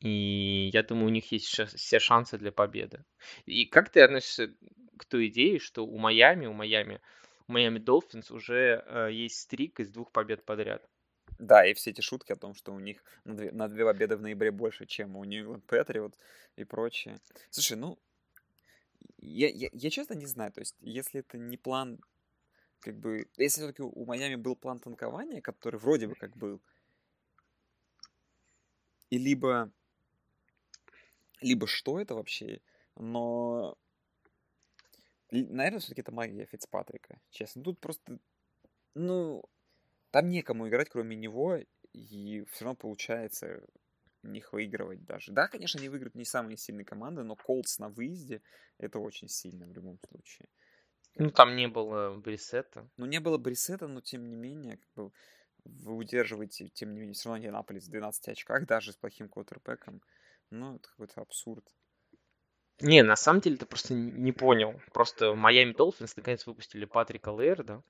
[0.00, 3.04] И я думаю, у них есть все шансы для победы.
[3.46, 4.52] И как ты относишься
[4.98, 7.00] к той идее, что у Майами, у Майами,
[7.46, 10.88] у Майами Долфинс уже э, есть стрик из двух побед подряд?
[11.38, 14.16] Да, и все эти шутки о том, что у них на две, на две победы
[14.16, 16.14] в ноябре больше, чем у Нью England Patriots
[16.56, 17.18] и прочее.
[17.50, 17.98] Слушай, ну,
[19.18, 22.00] я, я, я честно не знаю, то есть, если это не план,
[22.82, 26.60] как бы, если все-таки у Майами был план танкования, который вроде бы как был,
[29.10, 29.70] и либо,
[31.40, 32.60] либо что это вообще,
[32.96, 33.76] но,
[35.30, 37.62] наверное, все-таки это магия Фицпатрика, честно.
[37.62, 38.18] Тут просто,
[38.94, 39.44] ну,
[40.10, 41.58] там некому играть, кроме него,
[41.92, 43.64] и все равно получается
[44.22, 45.32] них выигрывать даже.
[45.32, 48.42] Да, конечно, они выиграют не самые сильные команды, но Колдс на выезде
[48.78, 50.48] это очень сильно в любом случае.
[51.16, 52.88] Ну, там не было Брисета.
[52.96, 55.12] Ну, не было Брисета, но тем не менее, как бы,
[55.64, 60.02] вы удерживаете, тем не менее, все равно Индианаполис в 12 очках, даже с плохим квотербеком.
[60.50, 61.64] Ну, это какой-то абсурд.
[62.80, 64.80] Не, на самом деле ты просто не понял.
[64.92, 67.82] Просто Майами Долфинс наконец выпустили Патрика Лейерда.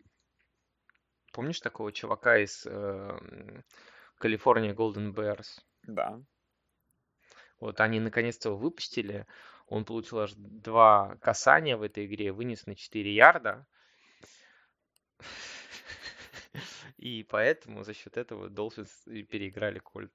[1.33, 3.65] Помнишь такого чувака из эм,
[4.19, 5.61] Калифорния Golden Bears?
[5.85, 6.21] Да.
[7.59, 9.27] Вот они наконец-то его выпустили.
[9.67, 13.67] Он получил аж два касания в этой игре, вынес на 4 ярда.
[16.97, 20.13] И поэтому за счет этого Долфинс переиграли Кольц.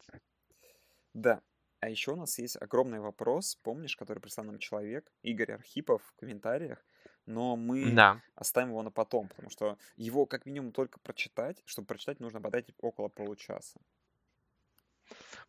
[1.14, 1.42] Да.
[1.80, 6.16] А еще у нас есть огромный вопрос, помнишь, который прислал нам человек, Игорь Архипов в
[6.20, 6.84] комментариях,
[7.26, 8.22] но мы Да.
[8.36, 12.76] оставим его на потом, потому что его как минимум только прочитать, чтобы прочитать, нужно потратить
[12.80, 13.80] около получаса.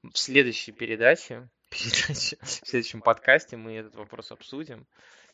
[0.02, 4.86] В следующей передаче, в следующем подкасте мы этот вопрос обсудим.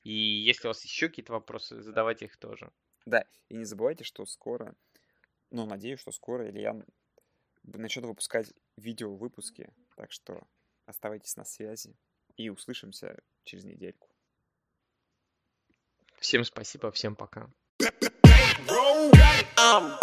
[0.02, 2.70] И если у вас еще какие-то вопросы, задавайте их тоже.
[3.06, 4.74] Да, и не забывайте, что скоро,
[5.51, 6.74] ну, надеюсь, что скоро Илья
[7.62, 10.47] начнет выпускать видео-выпуски, так что
[10.86, 11.97] оставайтесь на связи
[12.36, 14.09] и услышимся через недельку.
[16.19, 17.51] Всем спасибо, всем пока.
[19.56, 19.98] Um,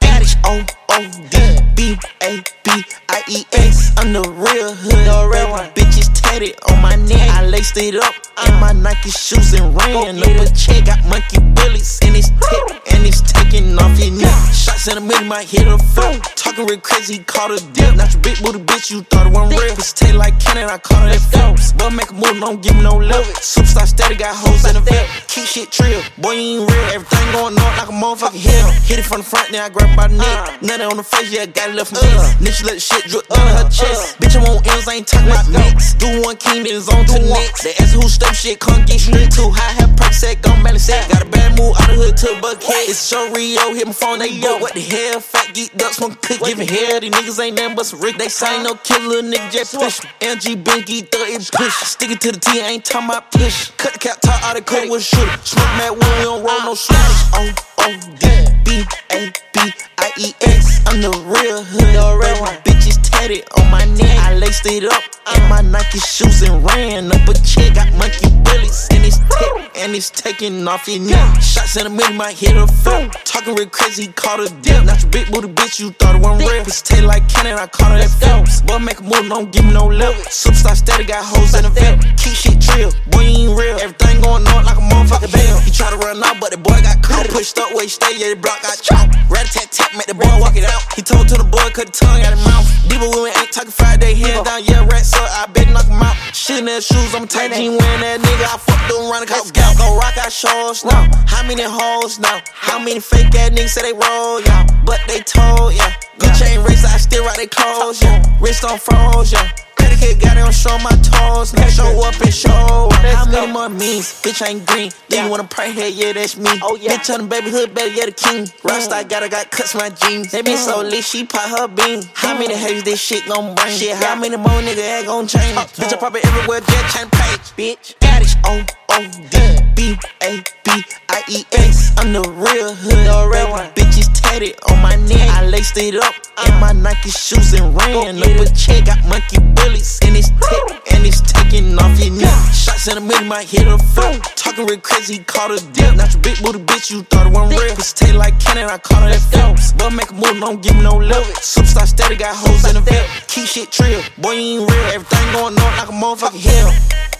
[0.00, 1.00] Addict O O
[1.30, 1.36] D
[1.76, 2.65] B A B
[3.08, 3.92] I E S.
[3.96, 5.70] I'm the real hood, the real one.
[5.70, 7.28] Bitches tatted on my neck.
[7.30, 8.14] I laced it up
[8.46, 10.86] in my Nike shoes and ran up a check.
[10.86, 14.52] Got monkey bullets and it's tip and it's taking off your neck.
[14.52, 16.22] Shots in a minute, might hit a foot.
[16.36, 17.96] Talking real crazy, he caught a dip.
[17.96, 19.74] Not your big booty bitch, you thought it wasn't real.
[19.74, 21.72] Bitch tail like cannon, I caught it at Phelps.
[21.72, 23.26] But make a move, don't give me no love.
[23.40, 25.06] Superstar steady, got hoes in the vet.
[25.28, 26.86] Keep shit trill, boy, you ain't real.
[26.96, 28.68] Everything going on like a motherfucking hill.
[28.84, 30.62] Hit it from the front, then I grab by the neck.
[30.62, 32.34] Nothing on the face, yeah, got it left from this.
[32.40, 34.18] Nigga, let the shit drip down her chest.
[34.18, 35.94] Bitch, I want M's, I ain't talking about mix.
[35.94, 37.62] Do Two one king, then it's on to next.
[37.62, 39.76] They ask who step shit, can't get straight too high.
[39.76, 41.10] Have perk set, gon' balance set.
[41.10, 42.88] Got a bad move out the hood to Buckhead.
[42.88, 44.62] It's show Rio, hit my phone, they broke.
[44.62, 45.20] What the hell?
[45.20, 47.00] Fat geeked up, smoke cook, giving hair.
[47.00, 48.16] These niggas ain't nothing but some Rick.
[48.16, 50.00] They say no killer, nigga just push.
[50.20, 51.74] MG Binky, thug it push.
[51.84, 53.70] Stick it to the T, ain't talking about push.
[53.76, 55.36] Cut the cap, top out the cut with shooter.
[55.44, 56.76] Smoke mad when we don't roll no uh.
[56.76, 57.20] shooters.
[57.34, 57.44] Uh.
[57.44, 57.75] O oh.
[57.86, 58.26] O D
[58.64, 58.82] B
[59.12, 59.60] A B
[59.98, 60.82] I E S.
[60.88, 61.94] I'm the real hood.
[61.94, 62.56] The real one.
[62.64, 64.18] Bitches tatted on my neck.
[64.26, 65.04] I laced it up
[65.36, 67.74] in my Nike shoes and ran up a check.
[67.74, 71.40] Got monkey bullets in his tip and it's taking off your neck.
[71.40, 73.12] Shots in the middle, might hit a foot.
[73.24, 74.84] Talking real crazy, caught a dip.
[74.84, 76.64] Not your big booty bitch, you thought it wasn't real.
[76.64, 78.62] Bitch tail like cannon, I caught her at Phelps.
[78.62, 80.14] Boy, make a move, don't give me no lip.
[80.26, 82.02] Superstar steady, got hoes in the vent.
[82.18, 83.78] Keep shit trill, boy, you ain't real.
[83.78, 85.60] Everything going on like a motherfucker bell.
[85.60, 87.28] He try to run out, but the boy got caught.
[87.28, 89.12] Pushed up where he stay, yeah, the block got chopped.
[89.28, 90.80] Rat tat tat, make the boy walk it out.
[90.96, 92.64] He told to the boy, cut the tongue out of his mouth.
[92.88, 96.16] Diva women ain't talking Friday, hands down, yeah, rats up, I bet knock him out.
[96.32, 98.48] Shit in their shoes, I'm tight jean wearing that nigga.
[98.48, 99.76] I fucked them running cop scout.
[99.76, 101.04] Go rock out shows now.
[101.28, 102.40] How many hoes now?
[102.48, 104.64] How many fake ass niggas say they roll, yeah?
[104.88, 105.92] But they told, yeah.
[106.16, 108.24] Good chain race, I still rock they clothes, yeah.
[108.40, 109.52] Wrist on froze, yeah.
[109.94, 111.52] Card got it on show my toes.
[111.54, 112.88] Now show up and show.
[113.14, 114.22] How many more means?
[114.22, 114.90] Bitch I ain't green.
[115.08, 115.88] Then you wanna pray here?
[115.88, 116.50] Yeah, that's me.
[116.62, 116.96] Oh yeah.
[116.96, 118.44] Bitch on the baby hood, better yeah the king.
[118.44, 118.60] Mm.
[118.62, 120.32] Rockstar got I got cuts my jeans.
[120.32, 120.90] They been so mm.
[120.90, 122.02] lit, she pop her bean.
[122.14, 122.40] How mm.
[122.40, 123.68] many haters this shit gon' bring?
[123.68, 125.56] Shit, how many more nigga that gon' change?
[125.76, 127.46] Bitch, I pop it everywhere, just change page.
[127.56, 128.36] Bitch, got it.
[128.44, 129.38] O O D
[129.74, 131.92] B A B I E S.
[131.98, 133.06] I'm the real hood.
[133.06, 133.70] The real one.
[133.72, 135.28] Bitches tatted on my neck.
[135.30, 136.14] I laced it up
[136.46, 138.86] in my Nike shoes and ran up a check.
[138.86, 142.38] Got monkey bullets in his tip and it's taking off your neck.
[142.52, 144.22] Shots in the middle, might hit a foot.
[144.36, 145.96] Talking real crazy, caught a dip.
[145.96, 147.74] Not your big booty bitch, you thought it wasn't real.
[147.74, 149.72] Bitch tail like cannon, I caught her at Phelps.
[149.72, 151.26] But make a move, don't give me no love.
[151.40, 153.06] Superstar steady, got hoes in the vet.
[153.28, 154.86] Keep shit trill, boy, you ain't real.
[154.94, 157.15] Everything going on like a motherfucking hell.